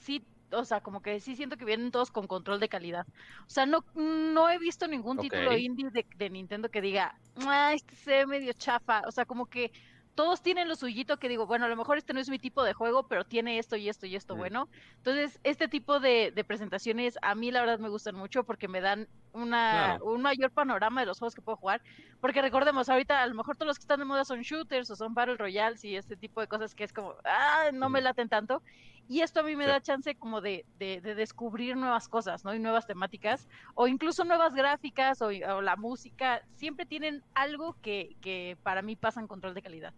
[0.00, 3.06] sí, o sea, como que sí siento que vienen todos con control de calidad.
[3.46, 7.72] O sea, no, no he visto ningún título indie de, de Nintendo que diga, ah,
[7.74, 9.02] este se ve medio chafa.
[9.06, 9.72] O sea, como que
[10.14, 12.64] todos tienen lo suyito que digo, bueno, a lo mejor este no es mi tipo
[12.64, 14.38] de juego, pero tiene esto y esto y esto Mm.
[14.38, 14.68] bueno.
[14.96, 18.80] Entonces, este tipo de, de presentaciones a mí la verdad me gustan mucho porque me
[18.80, 20.06] dan una, Claro.
[20.06, 21.82] un mayor panorama de los juegos que puedo jugar.
[22.18, 24.96] Porque recordemos, ahorita a lo mejor todos los que están de moda son shooters o
[24.96, 28.30] son Battle Royales y este tipo de cosas que es como, ah, no me laten
[28.30, 28.62] tanto.
[29.08, 29.70] Y esto a mí me Sí.
[29.70, 32.54] da chance como de, de, de descubrir nuevas cosas, ¿no?
[32.54, 38.16] Y nuevas temáticas, o incluso nuevas gráficas, o, o la música, siempre tienen algo que,
[38.20, 39.94] que para mí pasa en control de calidad.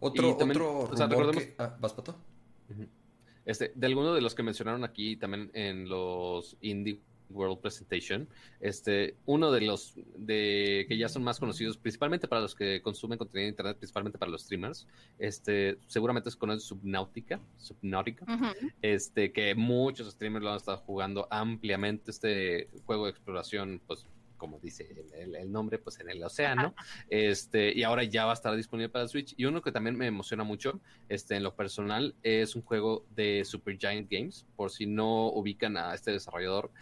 [0.00, 2.16] Otro, también, otro o sea, rumor recordemos- que- ah, ¿vas, Pato?
[3.44, 7.00] Este, de alguno de los que mencionaron aquí también en los Indie
[7.32, 8.28] World Presentation,
[8.60, 13.18] este, uno de los de que ya son más conocidos, principalmente para los que consumen
[13.18, 14.86] contenido en internet, principalmente para los streamers,
[15.18, 18.26] este, seguramente se conoce Subnautica, Subnautica,
[18.80, 24.06] este, que muchos streamers lo han estado jugando ampliamente, este juego de exploración, pues
[24.42, 26.74] como dice el, el nombre, pues en el océano,
[27.08, 29.34] este, y ahora ya va a estar disponible para Switch.
[29.36, 33.44] Y uno que también me emociona mucho, este, en lo personal, es un juego de
[33.44, 36.72] Supergiant Games, por si no ubican a este desarrollador,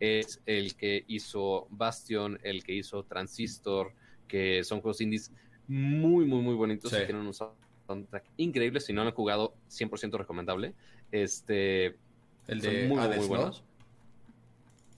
[0.00, 3.92] es el que hizo Bastion, el que hizo Transistor,
[4.26, 5.32] que son juegos indies
[5.66, 6.98] muy, muy, muy bonitos, Sí.
[7.02, 10.74] y tienen un soundtrack increíble, si no lo han jugado, 100% recomendable.
[11.12, 11.96] Este,
[12.46, 13.34] El son de muy, muy, Hades, muy ¿no?
[13.36, 13.64] buenos.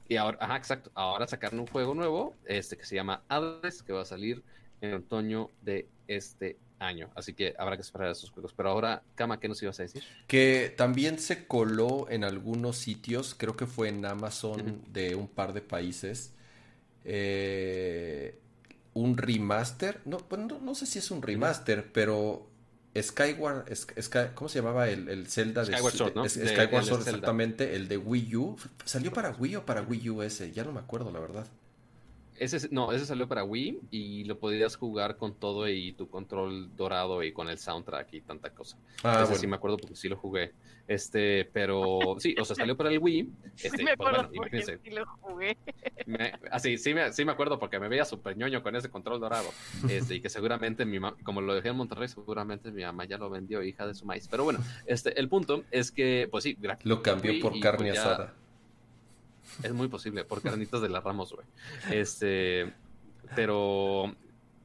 [0.09, 0.91] Y ahora, ajá, exacto.
[0.95, 4.43] Ahora sacaron un juego nuevo, este que se llama Hades, que va a salir
[4.81, 7.11] en otoño de este año.
[7.15, 8.53] Así que habrá que esperar esos juegos.
[8.55, 10.03] Pero ahora, Kama, ¿qué nos ibas a decir?
[10.27, 15.53] Que también se coló en algunos sitios, creo que fue en Amazon de un par
[15.53, 16.33] de países,
[17.05, 18.39] eh,
[18.95, 22.49] un remaster, no, no, no sé si es un remaster, pero
[22.99, 27.77] Skyward, Sky- ¿cómo se llamaba el, el Zelda de Skyward Sword, De- Skyward Sword, exactamente,
[27.77, 28.57] el de Wii U.
[28.85, 30.51] ¿Salió para Wii o para Wii U ese?
[30.53, 31.47] Ya no me acuerdo, la verdad.
[32.41, 36.75] Ese, no, ese salió para Wii y lo podías jugar con todo y tu control
[36.75, 38.79] dorado y con el soundtrack y tanta cosa.
[39.05, 40.53] Ah, ese sí me acuerdo porque sí lo jugué.
[40.89, 43.29] Este, pero sí, o sea, salió para el Wii.
[43.61, 45.59] Este, sí me pues, acuerdo porque sí lo jugué.
[46.51, 49.51] así, sí me, sí me acuerdo porque me veía súper ñoño con ese control dorado.
[49.87, 53.29] Este, y que seguramente mi como lo dejé en Monterrey, seguramente mi mamá ya lo
[53.29, 54.29] vendió, hija de su maíz.
[54.31, 58.35] Pero bueno, este, el punto es que, pues sí, lo cambió por carne pues asada.
[59.63, 61.47] Es muy posible, por carnitas de la Ramos, güey.
[61.91, 62.73] Este,
[63.35, 64.15] pero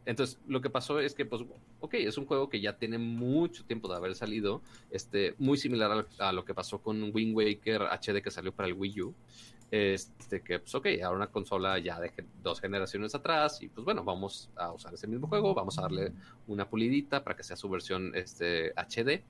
[0.05, 1.43] entonces lo que pasó es que, pues,
[1.80, 4.61] ok, es un juego que ya tiene mucho tiempo de haber salido,
[4.91, 8.73] este, muy similar a, lo que pasó con Wind Waker HD que salió para el
[8.73, 9.15] Wii U.
[9.72, 12.11] Este, que, pues, ok, ahora una consola ya de
[12.41, 16.13] dos generaciones atrás, y pues bueno, vamos a usar ese mismo juego, vamos a darle
[16.47, 19.23] una pulidita para que sea su versión este, HD,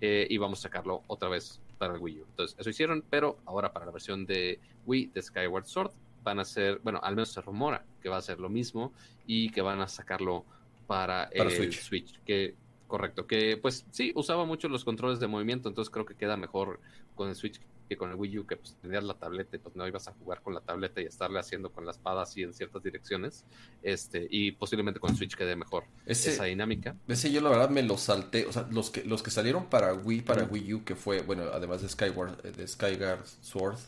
[0.00, 2.26] eh, y vamos a sacarlo otra vez para el Wii U.
[2.28, 5.92] Entonces, eso hicieron, pero ahora para la versión de Wii de Skyward Sword
[6.22, 8.92] van a ser, bueno, al menos se rumora que va a ser lo mismo
[9.26, 10.44] y que van a sacarlo
[10.86, 12.20] para, el Switch.
[12.22, 12.54] que
[12.86, 16.80] correcto, que pues sí, usaba mucho los controles de movimiento, entonces creo que queda mejor
[17.14, 17.58] con el Switch
[17.90, 20.12] que con el Wii U, que pues tenías la tableta y pues no ibas a
[20.12, 23.44] jugar con la tableta y estarle haciendo con la espada así en ciertas direcciones,
[23.82, 26.94] este, y posiblemente con Switch quede mejor esa dinámica.
[27.08, 29.92] Ese yo la verdad me lo salté, o sea, los que, los que salieron para
[29.92, 33.80] Wii, para Wii U, que fue, bueno, además de Skyward, de Skyward Sword,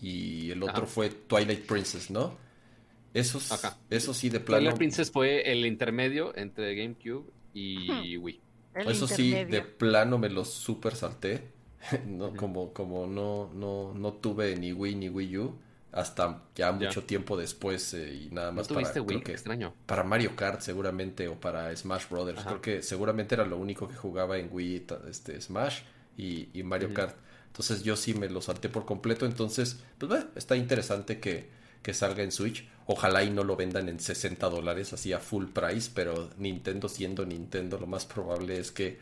[0.00, 2.38] y el otro fue Twilight Princess, ¿no?
[3.12, 3.50] Esos,
[3.90, 4.60] eso sí, de plano.
[4.60, 8.40] Twilight Princess fue el intermedio entre GameCube y Wii.
[8.76, 11.51] eso sí, de plano me lo super salté.
[12.06, 15.58] no, como, como no, no, no tuve ni Wii ni Wii U
[15.92, 19.22] hasta ya mucho tiempo después eh, y nada más para Wii?
[19.26, 19.74] extraño.
[19.84, 22.42] para Mario Kart seguramente o para Smash Brothers.
[22.42, 25.80] Creo que seguramente era lo único que jugaba en Wii este Smash
[26.16, 27.14] y, Mario Kart.
[27.48, 29.26] Entonces yo sí me lo salté por completo.
[29.26, 31.50] Entonces pues está interesante que,
[31.82, 32.66] que salga en Switch.
[32.86, 37.24] Ojalá y no lo vendan en 60 dólares así a full price pero Nintendo siendo
[37.24, 38.98] Nintendo lo más probable es que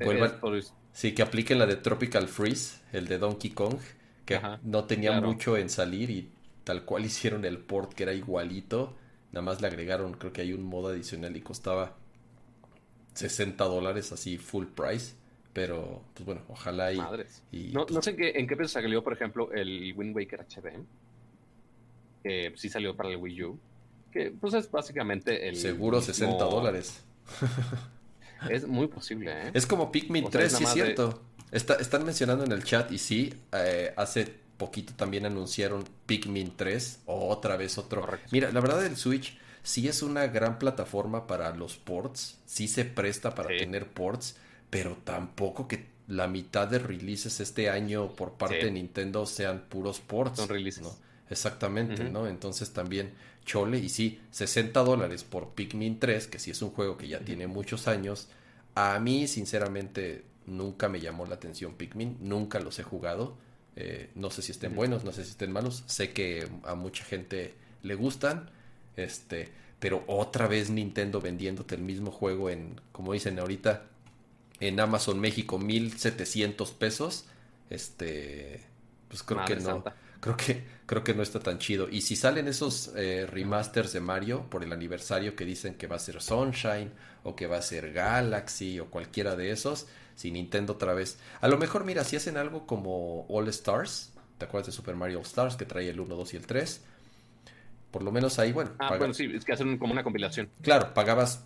[0.00, 0.38] vuelvan
[0.92, 3.78] Sí, que apliquen la de Tropical Freeze, el de Donkey Kong,
[4.26, 6.30] que no tenía mucho en salir y
[6.64, 8.94] tal cual hicieron el port que era igualito.
[9.32, 11.96] Nada más le agregaron, creo que hay un modo adicional y costaba
[13.14, 15.14] 60 dólares así full price.
[15.54, 17.72] Pero, pues bueno, ojalá y...
[17.72, 20.82] no, no, sé en qué, en qué precio salió, por ejemplo, el Wind Waker HD.
[22.22, 23.58] Que sí salió para el Wii U.
[24.10, 25.56] Que pues es básicamente el...
[25.56, 27.04] Seguro 60 dólares.
[28.50, 29.50] Es muy posible, ¿eh?
[29.54, 31.22] Es como Pikmin 3, sí es cierto.
[31.50, 37.28] están mencionando en el chat y sí, eh, hace poquito también anunciaron Pikmin 3 o
[37.28, 38.06] otra vez otro.
[38.30, 42.84] Mira, la verdad el Switch sí es una gran plataforma para los ports, sí se
[42.84, 44.36] presta para tener ports,
[44.70, 50.00] pero tampoco que la mitad de releases este año por parte de Nintendo sean puros
[50.00, 50.38] ports.
[50.38, 50.82] Son releases.
[50.82, 50.94] ¿no?
[51.30, 52.26] Exactamente, ¿no?
[52.26, 53.14] Entonces también
[53.44, 57.20] chole y sí, 60 dólares por Pikmin 3, que sí es un juego que ya
[57.20, 58.28] tiene muchos años.
[58.74, 63.36] A mí, sinceramente, nunca me llamó la atención Pikmin, nunca los he jugado.
[63.76, 65.84] Eh, no sé si estén buenos, no sé si estén malos.
[65.86, 68.50] Sé que a mucha gente le gustan,
[68.96, 69.48] este,
[69.78, 73.84] pero otra vez Nintendo vendiéndote el mismo juego en, como dicen ahorita,
[74.60, 77.26] en Amazon México, 1700 pesos.
[77.70, 78.60] Este,
[79.08, 79.82] pues creo que no
[80.22, 81.88] creo que, creo que no está tan chido.
[81.90, 85.96] Y si salen esos eh, remasters de Mario por el aniversario que dicen que va
[85.96, 86.92] a ser Sunshine
[87.24, 91.18] o que va a ser Galaxy o cualquiera de esos, si Nintendo otra vez.
[91.40, 95.18] A lo mejor, mira, si hacen algo como All Stars, ¿te acuerdas de Super Mario
[95.18, 96.80] All Stars que trae el 1, 2 y el 3?
[97.90, 98.70] Por lo menos ahí, bueno.
[98.78, 100.48] Ah, bueno, sí, es que hacen como una compilación.
[100.62, 101.44] Claro, pagabas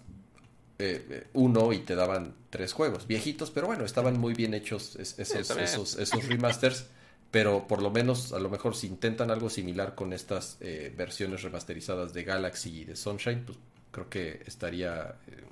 [0.78, 4.96] eh, eh, uno y te daban tres juegos viejitos, pero bueno, estaban muy bien hechos
[4.96, 6.88] esos, esos, esos remasters
[7.36, 11.42] pero por lo menos a lo mejor si intentan algo similar con estas eh, versiones
[11.42, 13.58] remasterizadas de Galaxy y de Sunshine, pues
[13.90, 15.44] creo que estaría eh,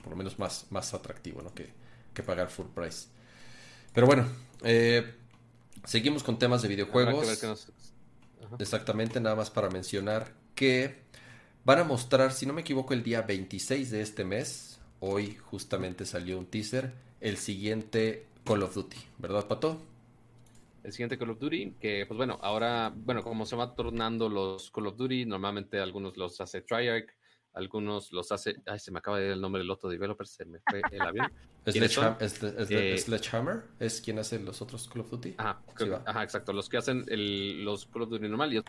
[0.00, 1.52] por lo menos más, más atractivo ¿no?
[1.52, 1.70] que,
[2.14, 3.08] que pagar full price.
[3.92, 4.28] Pero bueno,
[4.62, 5.12] eh,
[5.84, 7.42] seguimos con temas de videojuegos.
[8.60, 11.02] Exactamente, nada más para mencionar que
[11.64, 16.06] van a mostrar, si no me equivoco, el día 26 de este mes, hoy justamente
[16.06, 19.90] salió un teaser, el siguiente Call of Duty, ¿verdad, Pato?
[20.82, 24.70] El siguiente Call of Duty, que pues bueno, ahora, bueno, como se va tornando los
[24.70, 27.08] Call of Duty, normalmente algunos los hace Triarch,
[27.54, 30.44] algunos los hace, ay, se me acaba de ir el nombre del otro developer, se
[30.44, 31.32] me fue el avión.
[31.64, 33.62] ¿Es, eh, Sledgehammer?
[33.78, 35.34] ¿Es quien hace los otros Call of Duty?
[35.38, 35.62] Ajá,
[36.06, 38.62] ajá exacto, los que hacen el, los Call of Duty normal y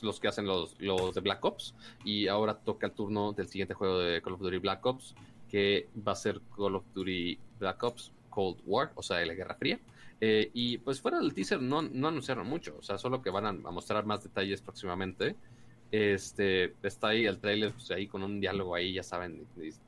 [0.00, 1.74] los que hacen los, los de Black Ops.
[2.04, 5.14] Y ahora toca el turno del siguiente juego de Call of Duty Black Ops,
[5.48, 9.34] que va a ser Call of Duty Black Ops Cold War, o sea, de la
[9.34, 9.78] Guerra Fría.
[10.24, 13.44] Eh, y pues fuera del teaser no, no anunciaron mucho, o sea, solo que van
[13.44, 15.34] a, mostrar más detalles próximamente.
[15.90, 19.44] Este, está ahí el trailer, pues ahí con un diálogo ahí, ya saben,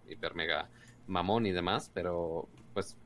[0.08, 0.68] hiper mega
[1.06, 2.96] mamón y demás, pero pues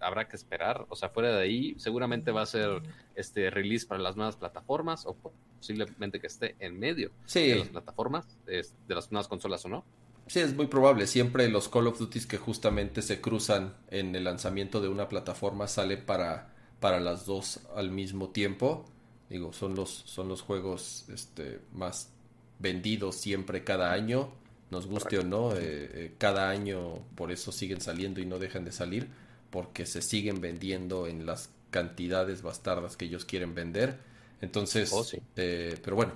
[0.00, 0.86] habrá que esperar.
[0.88, 2.80] O sea, fuera de ahí, seguramente va a ser
[3.14, 5.14] este release para las nuevas plataformas o
[5.58, 9.84] posiblemente que esté en medio de las plataformas, de las nuevas consolas o no.
[10.26, 11.06] Sí, es muy probable.
[11.06, 15.66] Siempre los Call of Duty que justamente se cruzan en el lanzamiento de una plataforma
[15.68, 18.84] sale para, para las dos al mismo tiempo.
[19.28, 22.10] Digo, son los, son los juegos este, más
[22.58, 24.30] vendidos siempre cada año,
[24.70, 25.52] nos guste o no.
[25.52, 29.08] Eh, eh, cada año por eso siguen saliendo y no dejan de salir,
[29.50, 33.98] porque se siguen vendiendo en las cantidades bastardas que ellos quieren vender.
[34.40, 35.04] Entonces, oh,
[35.36, 36.12] eh, pero bueno,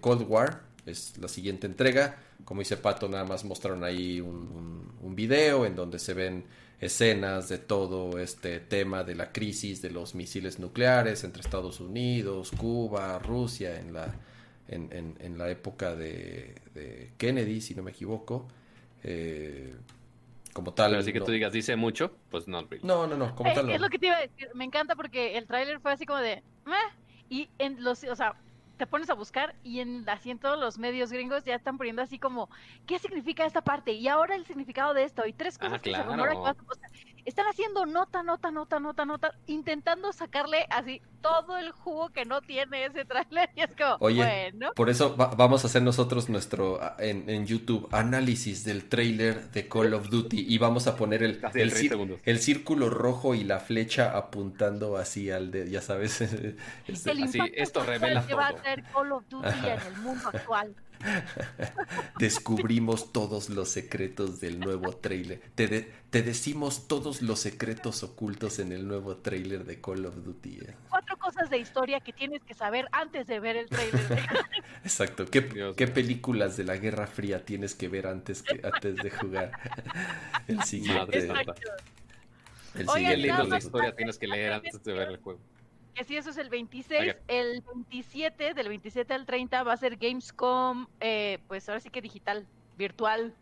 [0.00, 2.16] Cold War es la siguiente entrega.
[2.44, 6.44] Como dice Pato, nada más mostraron ahí un, un, video en donde se ven
[6.80, 12.52] escenas de todo este tema de la crisis de los misiles nucleares entre Estados Unidos,
[12.56, 14.14] Cuba, Rusia en la,
[14.68, 16.54] en, en, la época de,
[17.16, 18.48] Kennedy, si no me equivoco.
[19.02, 19.74] Eh,
[20.52, 20.94] como tal.
[20.94, 22.66] así que tú digas, dice mucho, pues no.
[22.82, 23.70] No, no, no, como eh, tal.
[23.70, 24.48] Es lo que te iba a decir.
[24.54, 26.42] Me encanta porque el tráiler fue así como de.
[27.30, 28.34] Y en los, o sea,
[28.78, 32.00] te pones a buscar y en así en todos los medios gringos ya están poniendo
[32.00, 32.48] así como
[32.86, 36.00] qué significa esta parte y ahora el significado de esto y tres cosas que se
[37.26, 42.40] están haciendo nota, nota, nota, nota, nota, intentando sacarle así todo el jugo que no
[42.40, 44.72] tiene ese trailer y es como, Oye, bueno.
[44.74, 49.94] Por eso vamos a hacer nosotros nuestro en, en, YouTube análisis del trailer de Call
[49.94, 54.96] of Duty y vamos a poner el, el, el, círculo rojo y la flecha apuntando
[54.96, 56.18] así al de, ya sabes.
[56.88, 58.36] Este, así, esto revela todo.
[58.36, 60.74] va a ser Call of Duty en el mundo actual.
[62.18, 65.40] Descubrimos todos los secretos del nuevo trailer.
[65.54, 70.58] Te, te, decimos todos los secretos ocultos en el nuevo trailer de Call of Duty.
[70.58, 70.74] ¿eh?
[70.88, 74.00] Cuatro cosas de historia que tienes que saber antes de ver el trailer.
[74.84, 75.26] Exacto.
[75.26, 79.52] ¿Qué, películas de la Guerra Fría tienes que ver antes, que, antes de jugar?
[80.46, 81.28] el siguiente.
[82.74, 85.40] El siguiente de historia tienes que leer antes de ver el juego
[85.98, 87.16] que sí, eso es el 26.
[87.26, 92.00] El 27, del 27 al 30 va a ser Gamescom, eh, pues ahora sí que
[92.00, 92.46] digital,
[92.76, 93.34] virtual.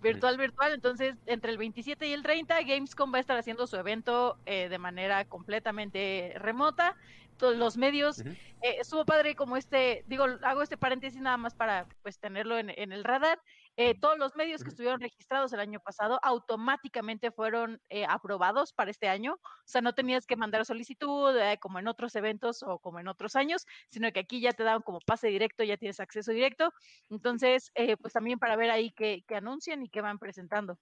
[0.00, 0.72] Virtual, virtual.
[0.72, 4.70] Entonces, entre el 27 y el 30, Gamescom va a estar haciendo su evento eh,
[4.70, 6.96] de manera completamente remota.
[7.36, 8.20] Todos los medios.
[8.20, 8.36] Eh,
[8.80, 12.92] estuvo padre como este, digo, hago este paréntesis nada más para pues tenerlo en, en
[12.92, 13.42] el radar.
[13.82, 18.90] Eh, todos los medios que estuvieron registrados el año pasado automáticamente fueron eh, aprobados para
[18.90, 19.36] este año.
[19.42, 23.08] O sea, no tenías que mandar solicitud eh, como en otros eventos o como en
[23.08, 26.74] otros años, sino que aquí ya te daban como pase directo, ya tienes acceso directo.
[27.08, 30.76] Entonces, pues también para ver ahí qué, anuncian y qué van presentando.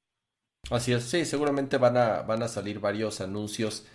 [0.69, 3.87] Así es, sí, seguramente van a, van a salir varios anuncios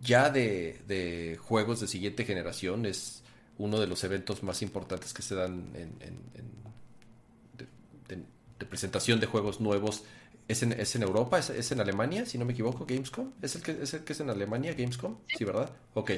[0.00, 2.86] ya de, juegos de siguiente generación.
[2.86, 3.22] Es
[3.56, 6.67] uno de los eventos más importantes que se dan en,
[8.58, 10.04] de presentación de juegos nuevos
[10.48, 13.32] es en, es en Europa, ¿Es, en Alemania, si no me equivoco, Gamescom.
[13.42, 15.18] ¿Es el que es, el que es en Alemania, Gamescom?
[15.26, 15.70] Sí, ¿verdad?
[15.94, 16.12] Ok.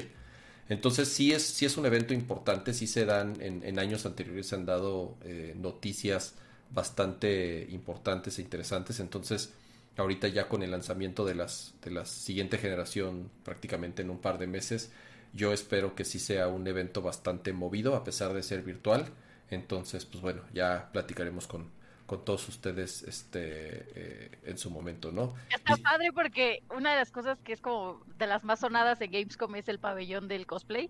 [0.69, 4.47] Entonces sí es, sí es un evento importante, sí se dan, en, en años anteriores
[4.47, 6.35] se han dado eh, noticias
[6.69, 9.01] bastante importantes e interesantes.
[9.01, 9.51] Entonces,
[9.97, 14.37] ahorita ya con el lanzamiento de las, de la siguiente generación prácticamente en un par
[14.37, 14.91] de meses,
[15.33, 19.09] yo espero que sí sea un evento bastante movido a pesar de ser virtual.
[19.49, 21.69] Entonces, pues bueno, ya platicaremos con,
[22.11, 25.33] con todos ustedes este eh, en su momento, ¿no?
[25.49, 29.11] Está padre porque una de las cosas que es como de las más sonadas en
[29.11, 30.89] Gamescom es el pabellón del cosplay.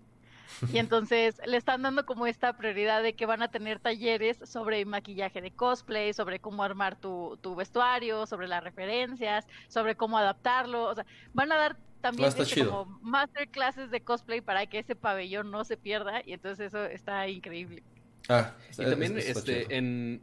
[0.72, 4.84] Y entonces le están dando como esta prioridad de que van a tener talleres sobre
[4.84, 10.86] maquillaje de cosplay, sobre cómo armar tu, tu vestuario, sobre las referencias, sobre cómo adaptarlo.
[10.86, 15.52] O sea, van a dar también este como masterclasses de cosplay para que ese pabellón
[15.52, 16.20] no se pierda.
[16.26, 17.84] Y entonces eso está increíble.
[18.28, 20.20] Ah, y también este, en,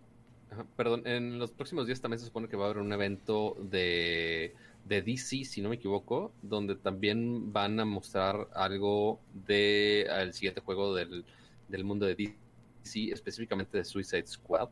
[0.76, 4.56] perdón, en los próximos días también se supone que va a haber un evento de,
[4.86, 10.62] de DC, si no me equivoco, donde también van a mostrar algo del el siguiente
[10.62, 11.26] juego del,
[11.68, 14.70] del mundo de DC, específicamente de Suicide Squad.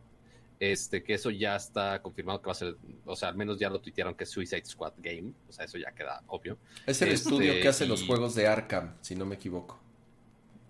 [0.60, 2.76] Este, que eso ya está confirmado que va a ser,
[3.06, 5.78] o sea, al menos ya lo tuitearon que es Suicide Squad Game, o sea, eso
[5.78, 6.58] ya queda obvio.
[6.88, 9.80] Es el estudio que hace los juegos de Arkham, si no me equivoco.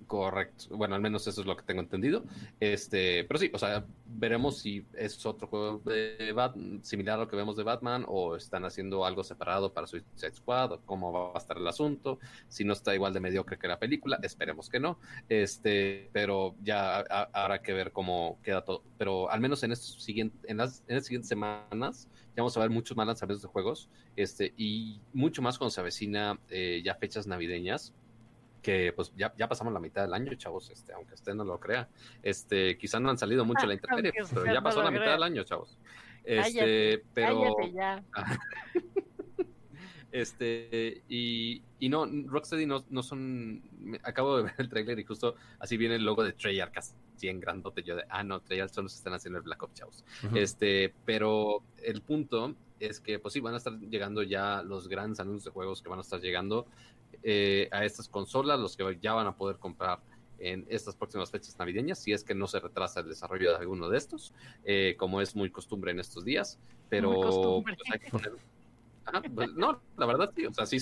[0.07, 0.75] Correcto.
[0.77, 2.23] Bueno, al menos eso es lo que tengo entendido.
[2.61, 7.27] Este, pero sí, o sea, veremos si es otro juego de Batman, similar a lo
[7.27, 11.33] que vemos de Batman, o están haciendo algo separado para Suicide Squad, o cómo va
[11.35, 12.19] a estar el asunto.
[12.47, 14.97] Si no está igual de mediocre que la película, esperemos que no.
[15.27, 16.99] Este, pero ya
[17.33, 18.83] habrá que ver cómo queda todo.
[18.97, 22.61] Pero al menos en estos siguientes, en las, en las siguientes semanas, ya vamos a
[22.61, 26.95] ver muchos más lanzamientos de juegos, este, y mucho más cuando se avecina eh, ya
[26.95, 27.93] fechas navideñas
[28.61, 31.59] que pues ya, ya pasamos la mitad del año, chavos, este, aunque usted no lo
[31.59, 31.89] crea.
[32.21, 35.43] Este, quizá no han salido mucho la interferia, pero ya pasó la mitad del año,
[35.43, 35.77] chavos.
[36.23, 38.03] Este, pero ya.
[40.11, 43.61] Este, y, y no, Rocksteady no, no son.
[44.03, 47.39] Acabo de ver el trailer y justo así viene el logo de Treyarch, así en
[47.39, 47.83] grandote.
[47.83, 50.05] Yo de, ah, no, Treyarch solo se están haciendo el Black Ops Chaos.
[50.33, 55.19] Este, pero el punto es que, pues sí, van a estar llegando ya los grandes
[55.19, 56.67] anuncios de juegos que van a estar llegando
[57.23, 59.99] eh, a estas consolas, los que ya van a poder comprar
[60.39, 63.89] en estas próximas fechas navideñas, si es que no se retrasa el desarrollo de alguno
[63.89, 64.33] de estos,
[64.65, 68.33] eh, como es muy costumbre en estos días, pero pues, hay que poner
[69.33, 70.77] pues, no, la verdad sí, o sea, sí,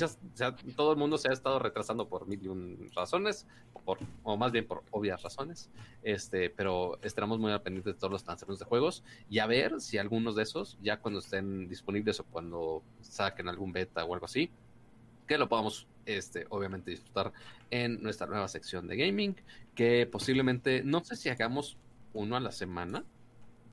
[0.76, 3.46] todo el mundo se ha estado retrasando por mil y un razones,
[3.86, 5.70] por, o más bien por obvias razones,
[6.02, 9.80] este, pero estaremos muy al pendiente de todos los lanzamientos de juegos y a ver
[9.80, 14.26] si algunos de esos, ya cuando estén disponibles o cuando saquen algún beta o algo
[14.26, 14.50] así,
[15.28, 17.34] que lo podamos, este, obviamente disfrutar
[17.72, 19.36] en nuestra nueva sección de gaming,
[19.74, 21.78] que posiblemente, no sé si hagamos
[22.14, 23.04] uno a la semana,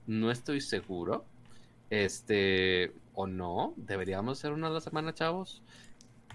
[0.06, 1.24] no estoy seguro,
[1.90, 5.62] este, o no, deberíamos hacer uno a la semana, chavos.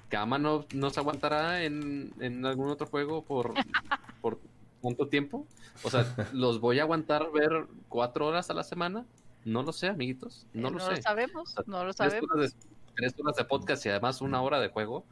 [0.09, 3.53] Kama no nos aguantará en, en algún otro juego por,
[4.21, 4.39] por
[4.81, 5.45] cuánto tiempo.
[5.83, 9.05] O sea, ¿los voy a aguantar ver cuatro horas a la semana?
[9.43, 10.47] No lo sé, amiguitos.
[10.53, 12.55] No, lo, no lo sabemos, no lo sabemos.
[12.97, 15.05] Tres horas, de, podcast y además una hora de juego.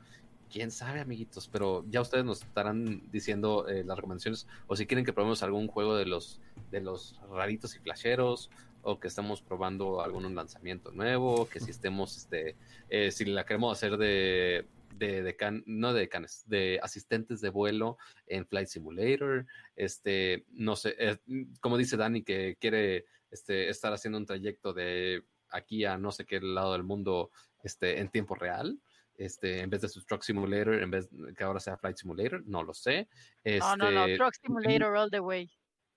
[0.52, 5.06] Quién sabe, amiguitos, pero ya ustedes nos estarán diciendo eh, las recomendaciones o si quieren
[5.06, 6.42] que probemos algún juego de los
[6.72, 8.50] de los raritos y flasheros
[8.82, 12.56] o que estemos probando algún lanzamiento nuevo, que si estemos, este,
[12.90, 17.50] eh, si la queremos hacer de, de, de can, no de canes, de asistentes de
[17.50, 19.46] vuelo en Flight Simulator,
[19.76, 21.18] este, no sé, eh,
[21.62, 26.26] como dice Dani que quiere este, estar haciendo un trayecto de aquí a no sé
[26.26, 27.32] qué lado del mundo
[27.66, 28.80] este, en tiempo real.
[29.18, 32.64] Este, en vez de su Truck Simulator, en vez que ahora sea Flight Simulator, no
[32.64, 33.08] lo sé.
[33.46, 35.50] no, no, no, este, Truck Simulator all the way.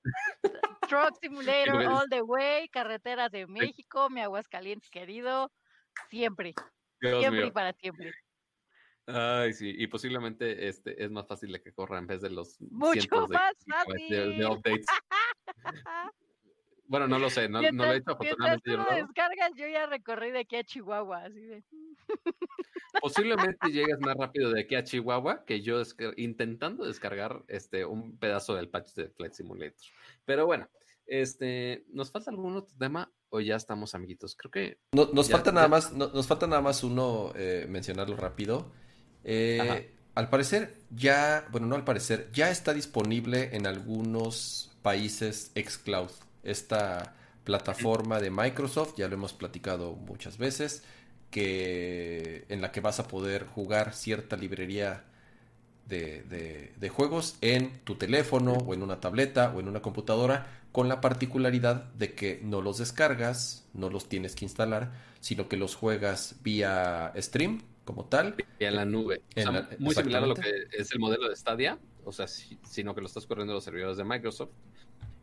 [0.88, 5.52] Truck Simulator all the way, carreteras de México, mi Aguascalientes querido,
[6.08, 6.54] siempre.
[7.00, 8.12] siempre y para siempre.
[9.06, 12.60] Ay, sí, y posiblemente este es más fácil de que corra en vez de los
[12.60, 14.38] Mucho cientos más fácil.
[14.38, 14.86] De, updates.
[16.88, 18.70] bueno, no lo sé, no, no lo he hecho afortunadamente.
[18.70, 21.62] Yo lo descargas, yo ya recorrí de aquí a Chihuahua, así de...
[23.00, 25.82] Posiblemente llegues más rápido de aquí a Chihuahua que yo
[26.16, 29.86] intentando descargar este un pedazo del patch de Flight Simulator.
[30.24, 30.68] Pero bueno,
[31.06, 34.34] este, ¿nos falta algún otro tema o ya estamos amiguitos?
[34.34, 38.72] Creo que nos falta nada más, nos falta nada más uno eh, mencionarlo rápido.
[39.24, 46.10] Eh, al parecer ya, bueno, no al parecer, ya está disponible en algunos países xCloud.
[46.42, 50.82] Esta plataforma de Microsoft, ya lo hemos platicado muchas veces
[51.30, 55.04] que, en la que vas a poder jugar cierta librería
[55.86, 60.88] de, de, juegos en tu teléfono o en una tableta o en una computadora con
[60.88, 65.74] la particularidad de que no los descargas, no los tienes que instalar, sino que los
[65.74, 68.34] juegas vía stream como tal.
[68.58, 69.22] en la nube.
[69.78, 73.06] muy similar a lo que es el modelo de Stadia, o sea, sino que lo
[73.06, 74.50] estás corriendo en los servidores de Microsoft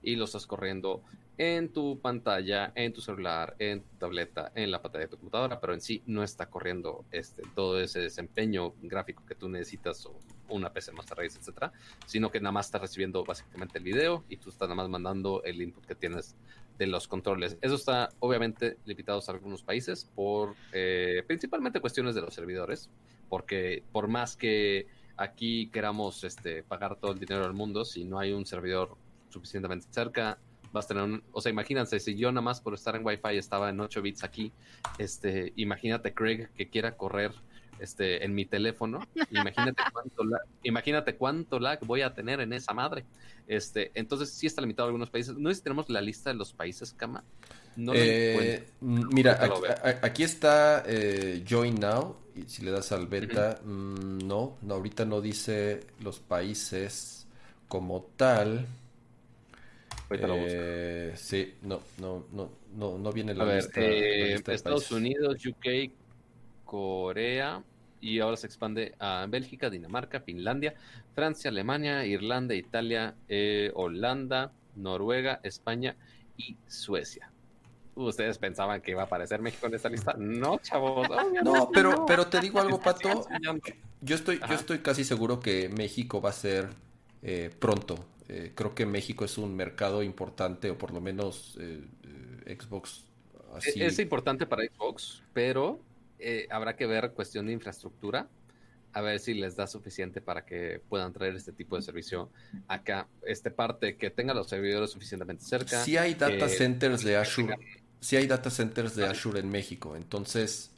[0.05, 1.01] y lo estás corriendo
[1.37, 5.59] en tu pantalla, en tu celular, en tu tableta, en la pantalla de tu computadora,
[5.59, 10.17] pero en sí no está corriendo este, todo ese desempeño gráfico que tú necesitas o
[10.47, 11.73] una PC más raíz, etcétera,
[12.05, 15.43] sino que nada más está recibiendo básicamente el video y tú estás nada más mandando
[15.43, 16.35] el input que tienes
[16.77, 17.57] de los controles.
[17.61, 22.89] Eso está obviamente limitado a algunos países por eh, principalmente cuestiones de los servidores,
[23.27, 24.87] porque por más que
[25.17, 28.97] aquí queramos este, pagar todo el dinero del mundo, si no hay un servidor
[29.35, 30.39] suficientemente cerca,
[30.71, 33.37] vas a tener un, o sea, imagínense, si yo nada más por estar en Wi-Fi
[33.37, 34.51] estaba en 8 bits aquí,
[34.97, 37.31] este, imagínate Craig que quiera correr
[37.79, 39.01] este, en mi teléfono,
[39.31, 43.05] imagínate cuánto, lag, imagínate cuánto lag voy a tener en esa madre.
[43.47, 45.35] Este, entonces sí está limitado a algunos países.
[45.37, 47.23] No sé si tenemos la lista de los países, Cama.
[47.75, 49.39] No eh, mira,
[50.01, 52.15] aquí, está eh, Join Now.
[52.35, 57.27] Y si le das al beta, mm, no, no, ahorita no dice los países
[57.67, 58.67] como tal.
[60.09, 63.81] Eh, sí, no, no, no, no, no viene la lista.
[63.81, 65.91] Eh, Estados Unidos, UK,
[66.63, 67.63] Corea
[68.01, 70.75] y ahora se expande a Bélgica, Dinamarca, Finlandia,
[71.15, 75.95] Francia, Alemania, Irlanda, Italia, eh, Holanda, Noruega, España
[76.37, 77.31] y Suecia.
[77.95, 80.13] ¿Ustedes pensaban que iba a aparecer México en esta lista?
[80.17, 81.07] No, chavos.
[81.43, 83.25] No, pero, pero te digo algo, Pato.
[84.01, 86.69] Yo estoy, yo estoy casi seguro que México va a ser
[87.57, 91.81] pronto eh, creo que México es un mercado importante, o por lo menos eh,
[92.47, 93.05] eh, Xbox.
[93.75, 95.79] E-, es importante para Xbox, pero
[96.49, 98.27] habrá que ver cuestión de infraestructura.
[98.93, 102.31] a ver si les da suficiente para que puedan traer este tipo de servicio
[102.67, 103.07] acá.
[103.23, 105.83] Este parte que tenga los servidores suficientemente cerca.
[105.83, 107.57] Sí hay data centers de Azure.
[107.99, 109.95] Sí hay data centers de Azure en México.
[109.97, 110.73] Entonces,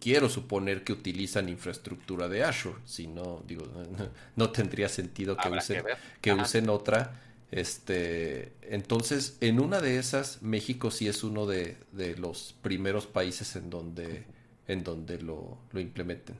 [0.00, 2.78] quiero suponer que utilizan infraestructura de Azure.
[2.84, 3.64] Si no, digo,
[4.36, 5.84] no, tendría sentido que usen,
[6.20, 7.20] que, usen otra.
[7.50, 13.56] Este, entonces, en una de esas, México sí es uno de, de los primeros países
[13.56, 14.24] en donde,
[14.66, 16.36] en donde lo, lo implementen.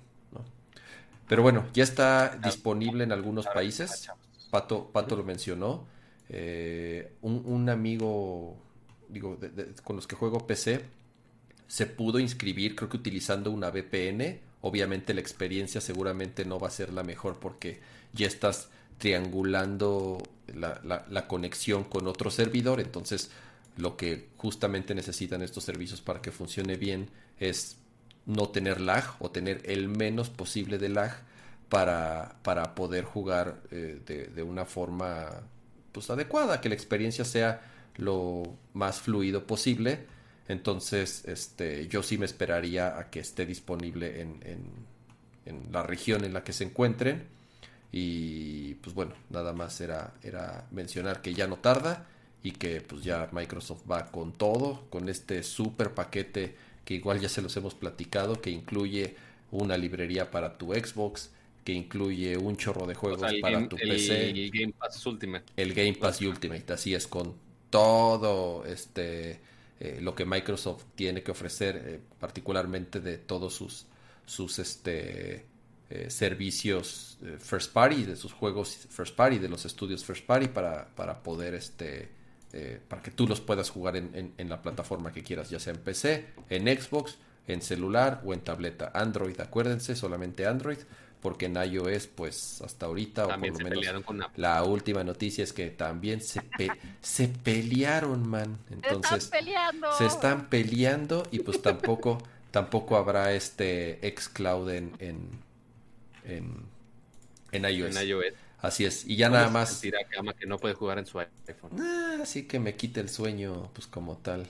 [1.28, 4.08] Pero bueno, ya está disponible en algunos países.
[4.50, 5.86] Pato, Pato lo mencionó.
[6.30, 8.56] Eh, un, amigo,
[9.08, 9.38] digo,
[9.84, 10.84] con los que juego PC,
[11.68, 14.40] se pudo inscribir, creo que utilizando una VPN.
[14.62, 17.78] Obviamente la experiencia seguramente no va a ser la mejor porque
[18.12, 20.20] ya estás triangulando
[20.52, 22.80] la, la, conexión con otro servidor.
[22.80, 23.30] Entonces,
[23.76, 27.76] lo que justamente necesitan estos servicios para que funcione bien es
[28.26, 31.12] no tener lag o tener el menos posible de lag
[31.68, 34.00] para, para poder jugar eh,
[34.34, 35.26] de, una forma
[35.92, 37.60] pues, adecuada, que la experiencia sea
[37.96, 40.06] lo más fluido posible.
[40.48, 44.88] Entonces, este, yo sí me esperaría a que esté disponible en, en,
[45.72, 47.26] la región en la que se encuentren.
[47.92, 52.06] Y pues bueno, nada más era, era mencionar que ya no tarda
[52.42, 56.54] y que pues ya Microsoft va con todo, con este super paquete
[56.84, 59.16] que igual ya se los hemos platicado, que incluye
[59.50, 61.30] una librería para tu Xbox,
[61.64, 64.30] que incluye un chorro de juegos para tu PC.
[64.30, 65.44] El Game Pass Ultimate.
[65.56, 67.34] El Game Pass Ultimate, así es, con
[67.68, 69.40] todo este
[69.80, 73.86] eh, lo que Microsoft tiene que ofrecer, eh, particularmente de todos sus,
[74.26, 75.46] sus este,
[75.88, 80.88] eh, servicios first party, de sus juegos first party, de los estudios first party, para,
[80.96, 82.08] para poder este,
[82.88, 86.26] para que tú los puedas jugar en, la plataforma que quieras, ya sea en PC,
[86.48, 88.90] en Xbox, en celular o en tableta.
[88.94, 90.78] Android, acuérdense, solamente Android,
[91.20, 93.84] porque en iOS, pues hasta ahorita, o por lo menos
[94.36, 96.40] la última noticia es que también se,
[97.00, 98.58] se pelearon, man.
[98.70, 99.92] Entonces, se están peleando.
[99.98, 102.18] Se están peleando y pues tampoco,
[102.50, 105.28] tampoco habrá este xCloud en, en,
[106.24, 106.66] en,
[107.52, 107.96] en iOS.
[107.96, 108.24] En iOS.
[108.60, 109.80] Así es, y ya nada más.
[109.80, 111.80] Tira cama que no puede jugar en su iPhone.
[112.20, 114.46] así que me quite el sueño, pues como tal.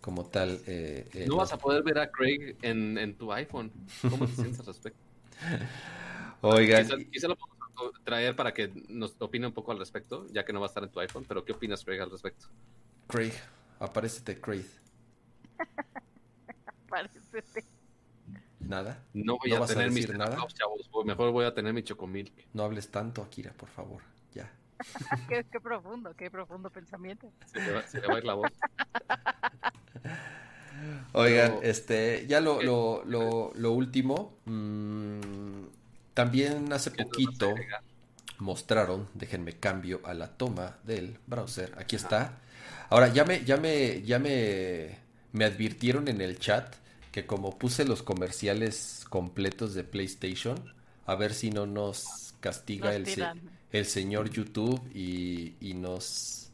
[0.00, 0.60] Como tal.
[0.66, 3.70] Eh, eh, no, vas a poder ver a Craig en, en tu iPhone.
[4.08, 4.98] ¿Cómo te sientes al respecto?
[6.42, 6.86] Oigan.
[7.10, 10.60] Quizá, lo podemos traer para que nos opine un poco al respecto, ya que no
[10.60, 12.46] va a estar en tu iPhone, pero ¿qué opinas, Craig, al respecto?
[13.08, 13.32] Craig,
[13.78, 14.66] aparecete, Craig.
[16.86, 17.64] Aparecete.
[18.58, 19.04] Nada.
[19.14, 20.36] No voy a tener mis nada.
[21.04, 22.32] Mejor voy a tener mi chocomilk.
[22.52, 24.02] No hables tanto, Akira, por favor.
[24.32, 24.50] Ya.
[25.28, 27.32] qué, profundo, qué profundo pensamiento.
[27.46, 28.50] Se le va, se va a ir la voz.
[31.12, 34.38] Oigan, este, ya lo, lo, lo, lo último.
[34.46, 35.62] Mmm,
[36.20, 37.54] también hace poquito
[38.40, 41.72] mostraron, déjenme cambio a la toma del browser.
[41.78, 42.40] Aquí está.
[42.90, 44.98] Ahora ya me, ya me, ya me,
[45.32, 46.74] me advirtieron en el chat
[47.10, 50.62] que como puse los comerciales completos de PlayStation,
[51.06, 53.06] a ver si no nos castiga el,
[53.72, 56.50] el, señor YouTube y, y, nos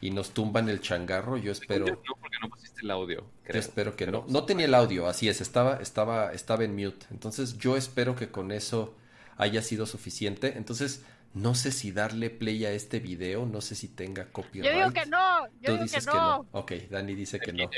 [0.00, 1.36] y nos tumban el changarro.
[1.36, 1.84] Yo espero.
[1.84, 3.26] No, porque no pusiste el audio.
[3.52, 4.24] Yo espero que no.
[4.28, 7.04] No tenía el audio, así es, estaba, estaba, estaba en mute.
[7.10, 8.94] Entonces yo espero que con eso
[9.40, 10.54] haya sido suficiente.
[10.56, 14.70] Entonces, no sé si darle play a este video, no sé si tenga copyright.
[14.70, 16.46] Yo digo que no, yo digo que no.
[16.52, 17.70] Ok, Dani dice que no.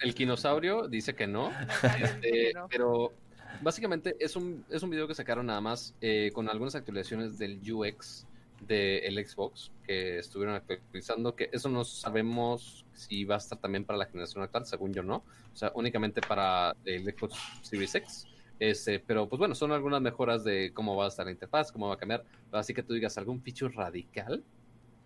[0.00, 1.52] El, quinosaurio, dice que no,
[2.02, 3.12] este, pero
[3.60, 7.60] básicamente es un, es un video que sacaron nada más eh, con algunas actualizaciones del
[7.70, 8.26] UX
[8.60, 13.98] del Xbox que estuvieron actualizando, que eso no sabemos si va a estar también para
[13.98, 18.26] la generación actual, según yo no, o sea, únicamente para el Xbox Series X.
[18.58, 21.88] Este, pero pues bueno, son algunas mejoras de cómo va a estar la interfaz, cómo
[21.88, 22.24] va a cambiar.
[22.52, 24.42] Así que tú digas algún feature radical,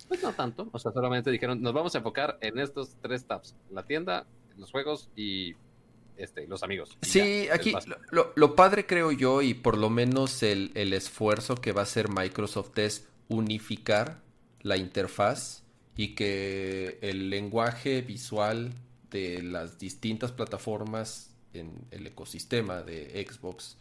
[0.08, 0.68] pues no tanto.
[0.72, 4.70] O sea, solamente dijeron, nos vamos a enfocar en estos tres tabs: la tienda, los
[4.70, 5.54] juegos y
[6.16, 6.96] este, los amigos.
[7.02, 7.72] Sí, aquí
[8.10, 11.84] lo, lo, padre creo yo, y por lo menos el, el esfuerzo que va a
[11.84, 14.20] hacer Microsoft es unificar
[14.62, 15.62] la interfaz
[15.96, 18.72] y que el lenguaje visual
[19.10, 23.76] de las distintas plataformas en el ecosistema de Xbox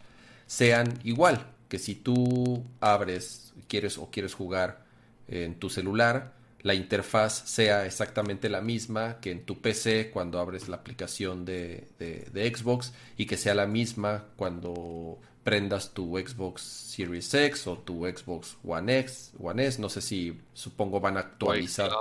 [0.45, 4.83] sean igual, que si tú abres, quieres o quieres jugar
[5.27, 10.67] en tu celular, la interfaz sea exactamente la misma que en tu PC cuando abres
[10.67, 17.33] la aplicación de, de, Xbox y que sea la misma cuando prendas tu Xbox Series
[17.33, 21.91] X o tu Xbox One X, One S, no sé si supongo van a actualizar.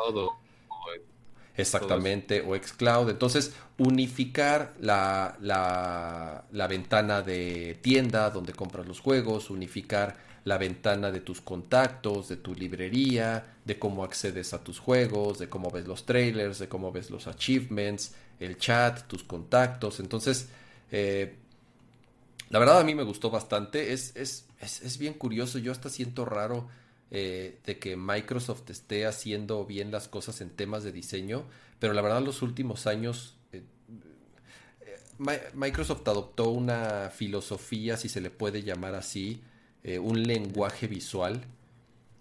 [1.59, 3.11] Exactamente, o xCloud.
[3.11, 11.11] Entonces, unificar la, la, la, ventana de tienda donde compras los juegos, unificar la ventana
[11.11, 15.87] de tus contactos, de tu librería, de cómo accedes a tus juegos, de cómo ves
[15.87, 19.99] los trailers, de cómo ves los achievements, el chat, tus contactos.
[19.99, 20.49] Entonces,
[20.93, 21.35] eh,
[22.51, 23.93] la verdad a mí me gustó bastante.
[23.93, 25.59] Es, es, es, es bien curioso.
[25.59, 26.69] Yo hasta siento raro
[27.11, 31.45] eh, de que Microsoft esté haciendo bien las cosas en temas de diseño,
[31.79, 33.63] pero la verdad los últimos años eh,
[34.83, 39.41] eh, Microsoft adoptó una filosofía, si se le puede llamar así,
[40.03, 41.45] un lenguaje visual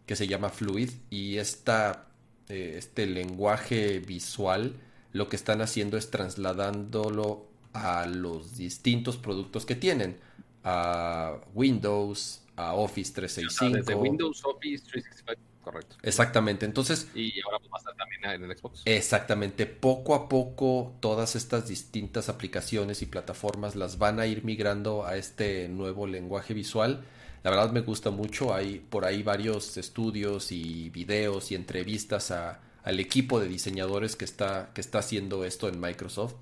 [0.06, 2.08] que se llama Fluid y esta,
[2.48, 4.74] este lenguaje visual
[5.12, 10.18] lo que están haciendo es trasladándolo a los distintos productos que tienen,
[10.64, 13.78] a Windows, a Office 365.
[13.78, 15.96] desde Windows, Office 365, correcto.
[16.02, 17.08] Exactamente, entonces...
[17.16, 18.82] Y ahora va a estar también en el Xbox.
[18.86, 25.06] Exactamente, poco a poco todas estas distintas aplicaciones y plataformas las van a ir migrando
[25.06, 27.06] a este nuevo lenguaje visual.
[27.44, 32.60] La verdad me gusta mucho, hay por ahí varios estudios y videos y entrevistas a,
[32.84, 36.36] al equipo de diseñadores que está, que está haciendo esto en Microsoft.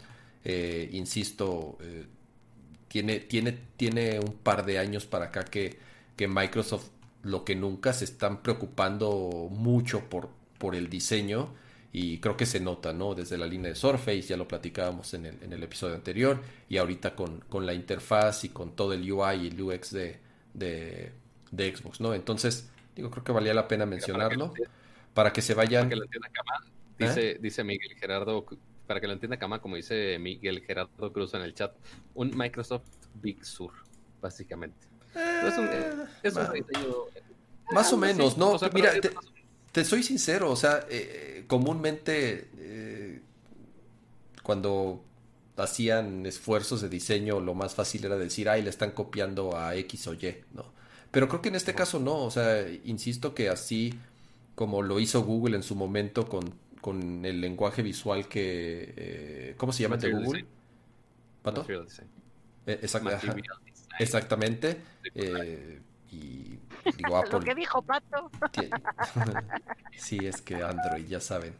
[0.45, 2.05] Eh, insisto, eh,
[2.87, 5.77] tiene, tiene, tiene un par de años para acá que
[6.15, 6.89] que Microsoft
[7.23, 10.29] lo que nunca se están preocupando mucho por,
[10.59, 11.53] por el diseño
[11.91, 13.15] y creo que se nota, ¿no?
[13.15, 16.75] Desde la línea de Surface, ya lo platicábamos en el, en el episodio anterior, y
[16.75, 20.19] ahorita con, con, la interfaz y con todo el UI y el UX de,
[20.53, 21.11] de,
[21.75, 22.13] Xbox, ¿no?
[22.13, 24.53] Entonces, digo, creo que valía la pena mencionarlo
[25.13, 25.83] para que, se vayan...
[25.83, 26.65] Para que lo entienda Kama,
[26.99, 27.37] dice, ¿Eh?
[27.39, 28.45] dice Miguel Gerardo,
[28.85, 31.73] para que lo entienda Kama, como dice Miguel Gerardo Cruz en el chat,
[32.13, 32.89] un Microsoft
[33.21, 33.71] Big Sur,
[34.21, 36.45] básicamente es un,
[37.71, 38.57] Más o menos, ¿no?
[38.73, 38.91] Mira,
[39.71, 43.21] te, soy sincero, o sea, eh, comúnmente eh,
[44.43, 45.03] cuando
[45.57, 50.07] hacían esfuerzos de diseño, lo más fácil era decir, ay, le están copiando a X
[50.07, 50.73] o Y, ¿no?
[51.11, 53.93] Pero creo que en este caso no, o sea, insisto que así
[54.53, 58.93] como lo hizo Google en su momento con, con el lenguaje visual que...
[58.95, 60.45] Eh, ¿Cómo se llama el de Google?
[61.41, 61.65] ¿Pato?
[62.65, 63.09] Exacto.
[63.99, 64.77] Exactamente.
[65.13, 66.59] Eh, y
[66.97, 67.31] digo Apple.
[67.31, 68.29] Lo que dijo Pato.
[69.97, 71.53] sí, es que Android, ya saben.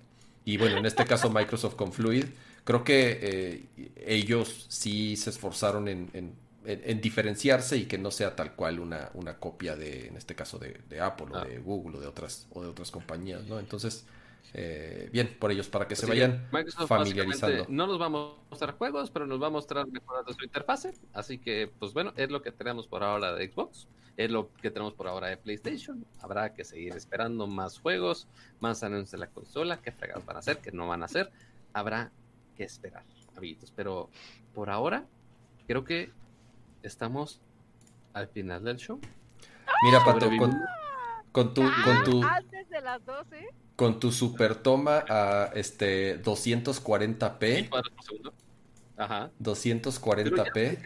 [0.44, 2.26] Y bueno, en este caso Microsoft con Fluid,
[2.64, 8.54] creo que eh, ellos sí se esforzaron en, en, diferenciarse y que no sea tal
[8.54, 11.46] cual una, una copia de, en este caso, de, Apple o ah.
[11.46, 13.60] de Google o de otras, o de otras compañías, ¿no?
[13.60, 14.06] Entonces,
[14.58, 16.48] eh, bien por ellos para que se vayan
[16.88, 17.66] familiarizando.
[17.68, 20.94] No nos va a mostrar juegos, pero nos va a mostrar mejoras de su interfase.
[21.12, 23.90] Así que, pues bueno, es lo que tenemos por ahora de Xbox.
[24.16, 26.06] Es lo que tenemos por ahora de PlayStation.
[26.22, 28.30] Habrá que seguir esperando más juegos,
[28.62, 29.82] más anuncios de la consola.
[29.82, 30.60] ¿Qué fregados van a hacer?
[30.60, 31.30] ¿Qué no van a hacer?
[31.74, 32.14] Habrá
[32.56, 33.04] que esperar,
[33.36, 33.74] amiguitos.
[33.76, 34.10] Pero
[34.54, 35.04] por ahora,
[35.68, 36.12] creo que
[36.82, 37.42] estamos
[38.14, 39.02] al final del show.
[39.84, 40.58] Mira, Pato, con,
[41.36, 47.70] con tu, con tu, antes de las 12 con tu super toma a este 240p.
[48.96, 49.32] Ajá.
[49.44, 50.80] 240p.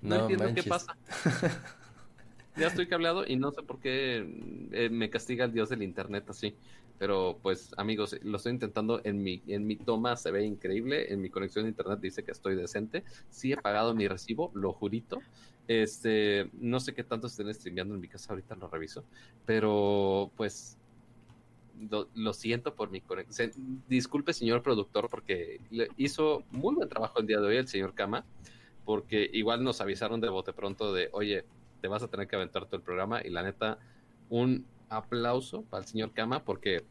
[0.00, 0.96] No, no entiendo qué pasa.
[2.56, 4.26] ya estoy cableado y no sé por qué
[4.72, 6.56] eh, me castiga el dios del internet así.
[6.98, 11.20] Pero pues amigos, lo estoy intentando en mi, en mi toma, se ve increíble, en
[11.20, 13.04] mi conexión de internet dice que estoy decente.
[13.28, 15.20] Sí he pagado mi recibo, lo jurito.
[15.68, 19.04] Este, no sé qué tanto estén streameando en mi casa, ahorita lo reviso.
[19.46, 20.76] Pero pues
[22.14, 23.52] lo, siento por mi conexión.
[23.88, 25.60] Disculpe, señor productor, porque
[25.96, 28.24] hizo muy buen trabajo el día de hoy el señor Kama,
[28.84, 31.44] porque igual nos avisaron de bote pronto de, oye,
[31.80, 33.78] te vas a tener que aventar todo el programa y la neta,
[34.30, 36.84] un aplauso para el señor Kama porque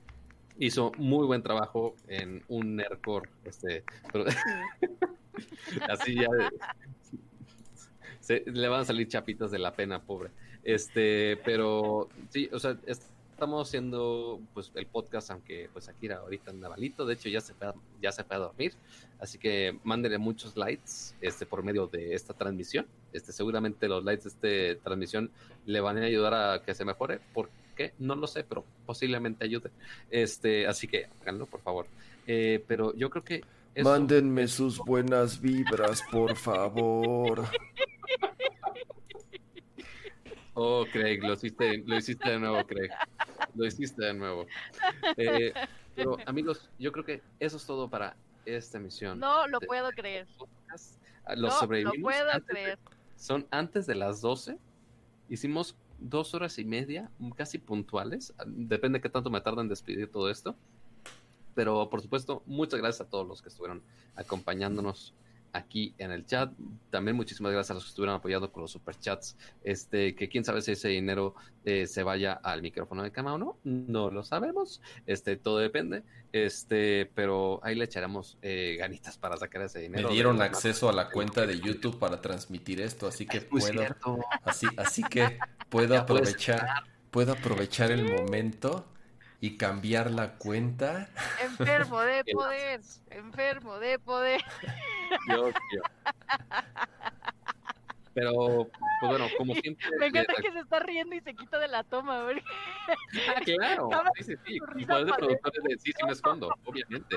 [0.57, 3.83] hizo muy buen trabajo en un Nerdcore, este,
[5.89, 6.27] así ya
[8.39, 10.31] le van a salir chapitas de la pena, pobre.
[10.63, 12.77] Este, pero sí, o sea,
[13.41, 17.55] estamos haciendo pues el podcast, aunque pues Akira ahorita anda malito, de hecho ya se
[17.55, 18.73] fue, ya se a dormir,
[19.19, 22.85] así que mándenle muchos likes este, por medio de esta transmisión.
[23.13, 25.31] Este, seguramente los likes de esta transmisión
[25.65, 27.93] le van a ayudar a que se mejore, ¿por qué?
[27.97, 29.71] No lo sé, pero posiblemente ayude.
[30.11, 31.87] Este, así que háganlo, por favor.
[32.27, 33.41] Eh, pero yo creo que...
[33.81, 37.45] Mándenme sus buenas vibras, por favor.
[40.53, 42.91] Oh, Craig, lo hiciste, lo hiciste de nuevo, Craig.
[43.55, 44.45] Lo hiciste de nuevo.
[45.17, 45.53] Eh,
[45.95, 48.15] pero, amigos, yo creo que eso es todo para
[48.45, 49.19] esta emisión.
[49.19, 50.27] No lo puedo creer.
[51.25, 52.79] Ah, los no lo puedo creer.
[53.15, 54.57] son antes de las 12.
[55.29, 58.33] Hicimos dos horas y media, casi puntuales.
[58.45, 60.55] Depende de qué tanto me tarda en despedir todo esto.
[61.55, 63.81] Pero por supuesto, muchas gracias a todos los que estuvieron
[64.15, 65.13] acompañándonos
[65.53, 66.51] aquí en el chat.
[66.89, 69.35] También muchísimas gracias a los que estuvieron apoyando con los superchats.
[69.63, 73.37] Este, que quién sabe si ese dinero eh, se vaya al micrófono de cama o
[73.37, 74.81] no, no lo sabemos.
[75.05, 76.03] Este, todo depende.
[76.31, 80.07] Este, pero ahí le echaremos eh, ganitas para sacar ese dinero.
[80.07, 83.83] Me dieron acceso a la cuenta de YouTube para transmitir esto, así que puedo,
[84.43, 85.37] así, así que
[85.69, 88.85] puedo aprovechar, puedo aprovechar el momento
[89.41, 91.09] y cambiar la cuenta.
[91.41, 94.41] Enfermo de poder, enfermo de poder.
[95.27, 95.81] Dios mío.
[98.13, 99.87] Pero, pues bueno, como siempre.
[99.97, 102.43] Me encanta que se está riendo y se quita de la toma, ¿verdad?
[103.35, 104.59] Ah, claro, sí, sí, sí.
[104.85, 107.15] Poder de productores de sí, sí me escondo, obviamente.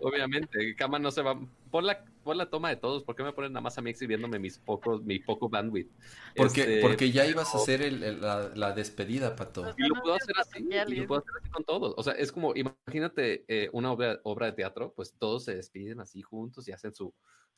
[0.00, 1.38] Obviamente, Cama no se va.
[1.70, 3.90] Por la, por la toma de todos, ¿por qué me ponen nada más a mí
[3.90, 5.90] exhibiéndome mis pocos, mi poco bandwidth?
[6.34, 9.74] Porque, este, porque ya ibas a hacer el, la, la, despedida, Pato.
[9.76, 11.94] Y lo puedo hacer así, y lo puedo hacer así con todos.
[11.96, 16.00] O sea, es como, imagínate eh, una obra, obra de teatro, pues todos se despiden
[16.00, 17.12] así juntos y hacen su,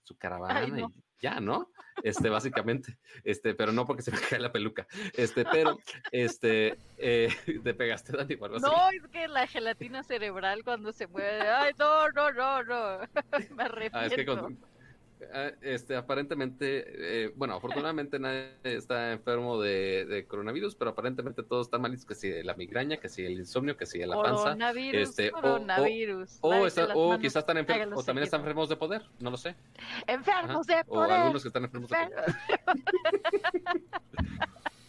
[0.09, 0.85] su caravana y
[1.21, 1.71] ya, ¿no?
[2.03, 5.79] Este, básicamente, este, pero no porque se me cae la peluca, este, pero,
[6.13, 7.29] este, eh,
[7.65, 12.31] te pegaste, Dani, No, es que la gelatina cerebral cuando se mueve, ay, no, no,
[12.33, 12.99] no, no,
[13.57, 13.99] me arrepiento.
[13.99, 14.59] Ah, es que con,
[15.63, 22.07] este, aparentemente, eh, bueno, afortunadamente nadie está enfermo de, coronavirus, pero aparentemente todos están malitos,
[22.07, 24.43] que si la migraña, que si el insomnio, que si la panza.
[24.43, 26.39] Coronavirus, este, coronavirus.
[26.41, 29.55] O, o, quizás están enfermos, o también están enfermos de poder, no lo sé.
[30.07, 31.11] Enfermos de poder.
[31.11, 32.35] O algunos que están enfermos de poder.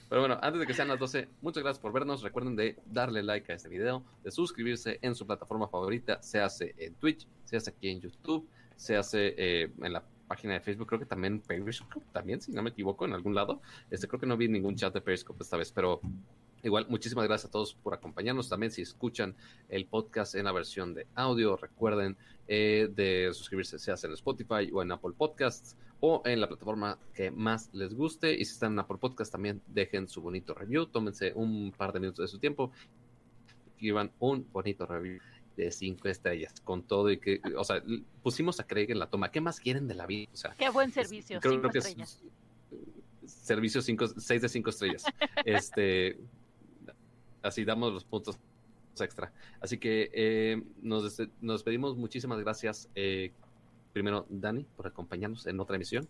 [0.10, 2.24] Pero bueno, antes de que sean las 12, muchas gracias por vernos.
[2.24, 6.74] Recuerden de darle like a este video, de suscribirse en su plataforma favorita, se hace
[6.80, 10.88] en Twitch, se hace aquí en YouTube, se hace eh, en la página de Facebook,
[10.88, 13.62] creo que también Periscope, también, si no me equivoco, en algún lado.
[13.90, 16.00] Este, creo que no vi ningún chat de Periscope esta vez, pero
[16.64, 18.48] igual, muchísimas gracias a todos por acompañarnos.
[18.48, 19.36] También si escuchan
[19.70, 22.16] el podcast en la versión de audio, recuerden
[22.48, 27.32] eh, de suscribirse, sea en Spotify o en Apple Podcasts o en la plataforma que
[27.32, 28.32] más les guste.
[28.34, 32.00] Y si están en Apple Podcast, también dejen su bonito review, tómense un par de
[32.00, 32.72] minutos de su tiempo,
[33.68, 35.20] escriban un bonito review
[35.64, 37.84] de cinco estrellas, con todo y que, o sea,
[38.24, 39.32] pusimos a Craig en la toma.
[39.32, 40.30] ¿Qué más quieren de la vida?
[40.34, 41.40] O sea, Qué buen servicio.
[41.40, 42.22] Creo, que es
[43.26, 45.04] servicio cinco, seis de cinco estrellas.
[45.46, 46.18] este,
[47.42, 48.38] así damos los puntos
[49.00, 49.32] extra.
[49.62, 52.90] Así que eh, nos, nos pedimos muchísimas gracias.
[52.96, 53.32] Eh,
[53.94, 56.08] primero, Dani, por acompañarnos en otra emisión.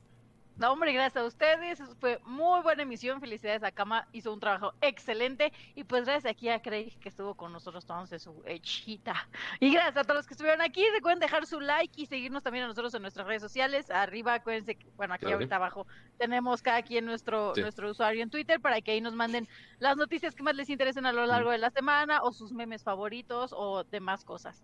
[0.59, 1.81] No, hombre, gracias a ustedes.
[2.01, 3.21] Fue muy buena emisión.
[3.21, 4.09] Felicidades a Kama.
[4.11, 5.53] Hizo un trabajo excelente.
[5.73, 9.29] Y pues gracias aquí a Craig que estuvo con nosotros tomándose su hechita.
[9.61, 10.83] Y gracias a todos los que estuvieron aquí.
[10.93, 13.89] Recuerden dejar su like y seguirnos también a nosotros en nuestras redes sociales.
[13.89, 18.59] Arriba, acuérdense que, bueno, aquí ahorita abajo tenemos cada quien nuestro, nuestro usuario en Twitter
[18.59, 19.47] para que ahí nos manden
[19.79, 22.83] las noticias que más les interesen a lo largo de la semana o sus memes
[22.83, 24.61] favoritos o demás cosas.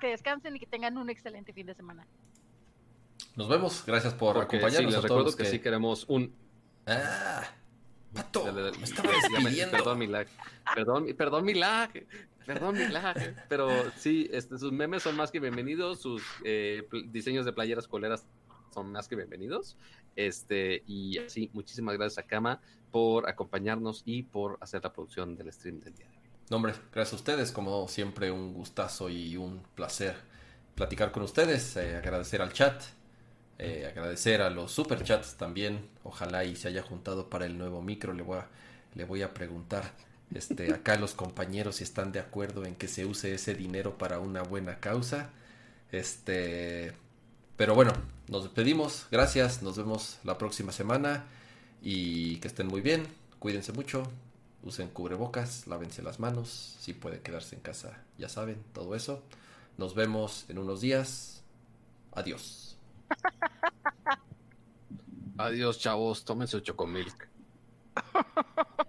[0.00, 2.06] Que descansen y que tengan un excelente fin de semana.
[3.36, 3.84] Nos vemos.
[3.86, 4.92] Gracias por acompañarnos.
[4.92, 6.34] les recuerdo que, sí queremos un.
[6.86, 7.44] Ah,
[8.12, 8.52] pato.
[8.52, 9.10] me estaba
[9.70, 10.26] Perdón, mi lag.
[10.74, 11.90] Perdón, perdón, mi lag.
[12.46, 13.46] Perdón, mi lag.
[13.48, 16.00] Pero sí, este, sus memes son más que bienvenidos.
[16.00, 18.26] Sus eh, diseños de playeras coleras
[18.72, 19.76] son más que bienvenidos.
[20.16, 25.52] Este, y así, muchísimas gracias a Kama por acompañarnos y por hacer la producción del
[25.52, 26.28] stream del día de hoy.
[26.50, 27.52] No, hombre, gracias a ustedes.
[27.52, 30.16] Como siempre, un gustazo y un placer
[30.74, 31.76] platicar con ustedes.
[31.76, 32.82] Eh, agradecer al chat
[33.58, 35.88] eh, agradecer a los superchats también.
[36.04, 38.12] Ojalá y se haya juntado para el nuevo micro.
[38.12, 38.46] Le voy a,
[38.94, 39.92] le voy a preguntar
[40.34, 44.20] este, acá los compañeros si están de acuerdo en que se use ese dinero para
[44.20, 45.30] una buena causa.
[45.90, 46.92] Este,
[47.56, 47.92] pero bueno,
[48.28, 49.06] nos despedimos.
[49.10, 49.62] Gracias.
[49.62, 51.26] Nos vemos la próxima semana.
[51.82, 53.06] Y que estén muy bien.
[53.38, 54.04] Cuídense mucho.
[54.62, 55.66] Usen cubrebocas.
[55.66, 56.76] Lávense las manos.
[56.80, 59.22] Si pueden quedarse en casa, ya saben, todo eso.
[59.76, 61.42] Nos vemos en unos días.
[62.12, 62.67] Adiós.
[65.38, 66.22] Adiós, chavos.
[66.22, 67.28] Tómense chocomilk.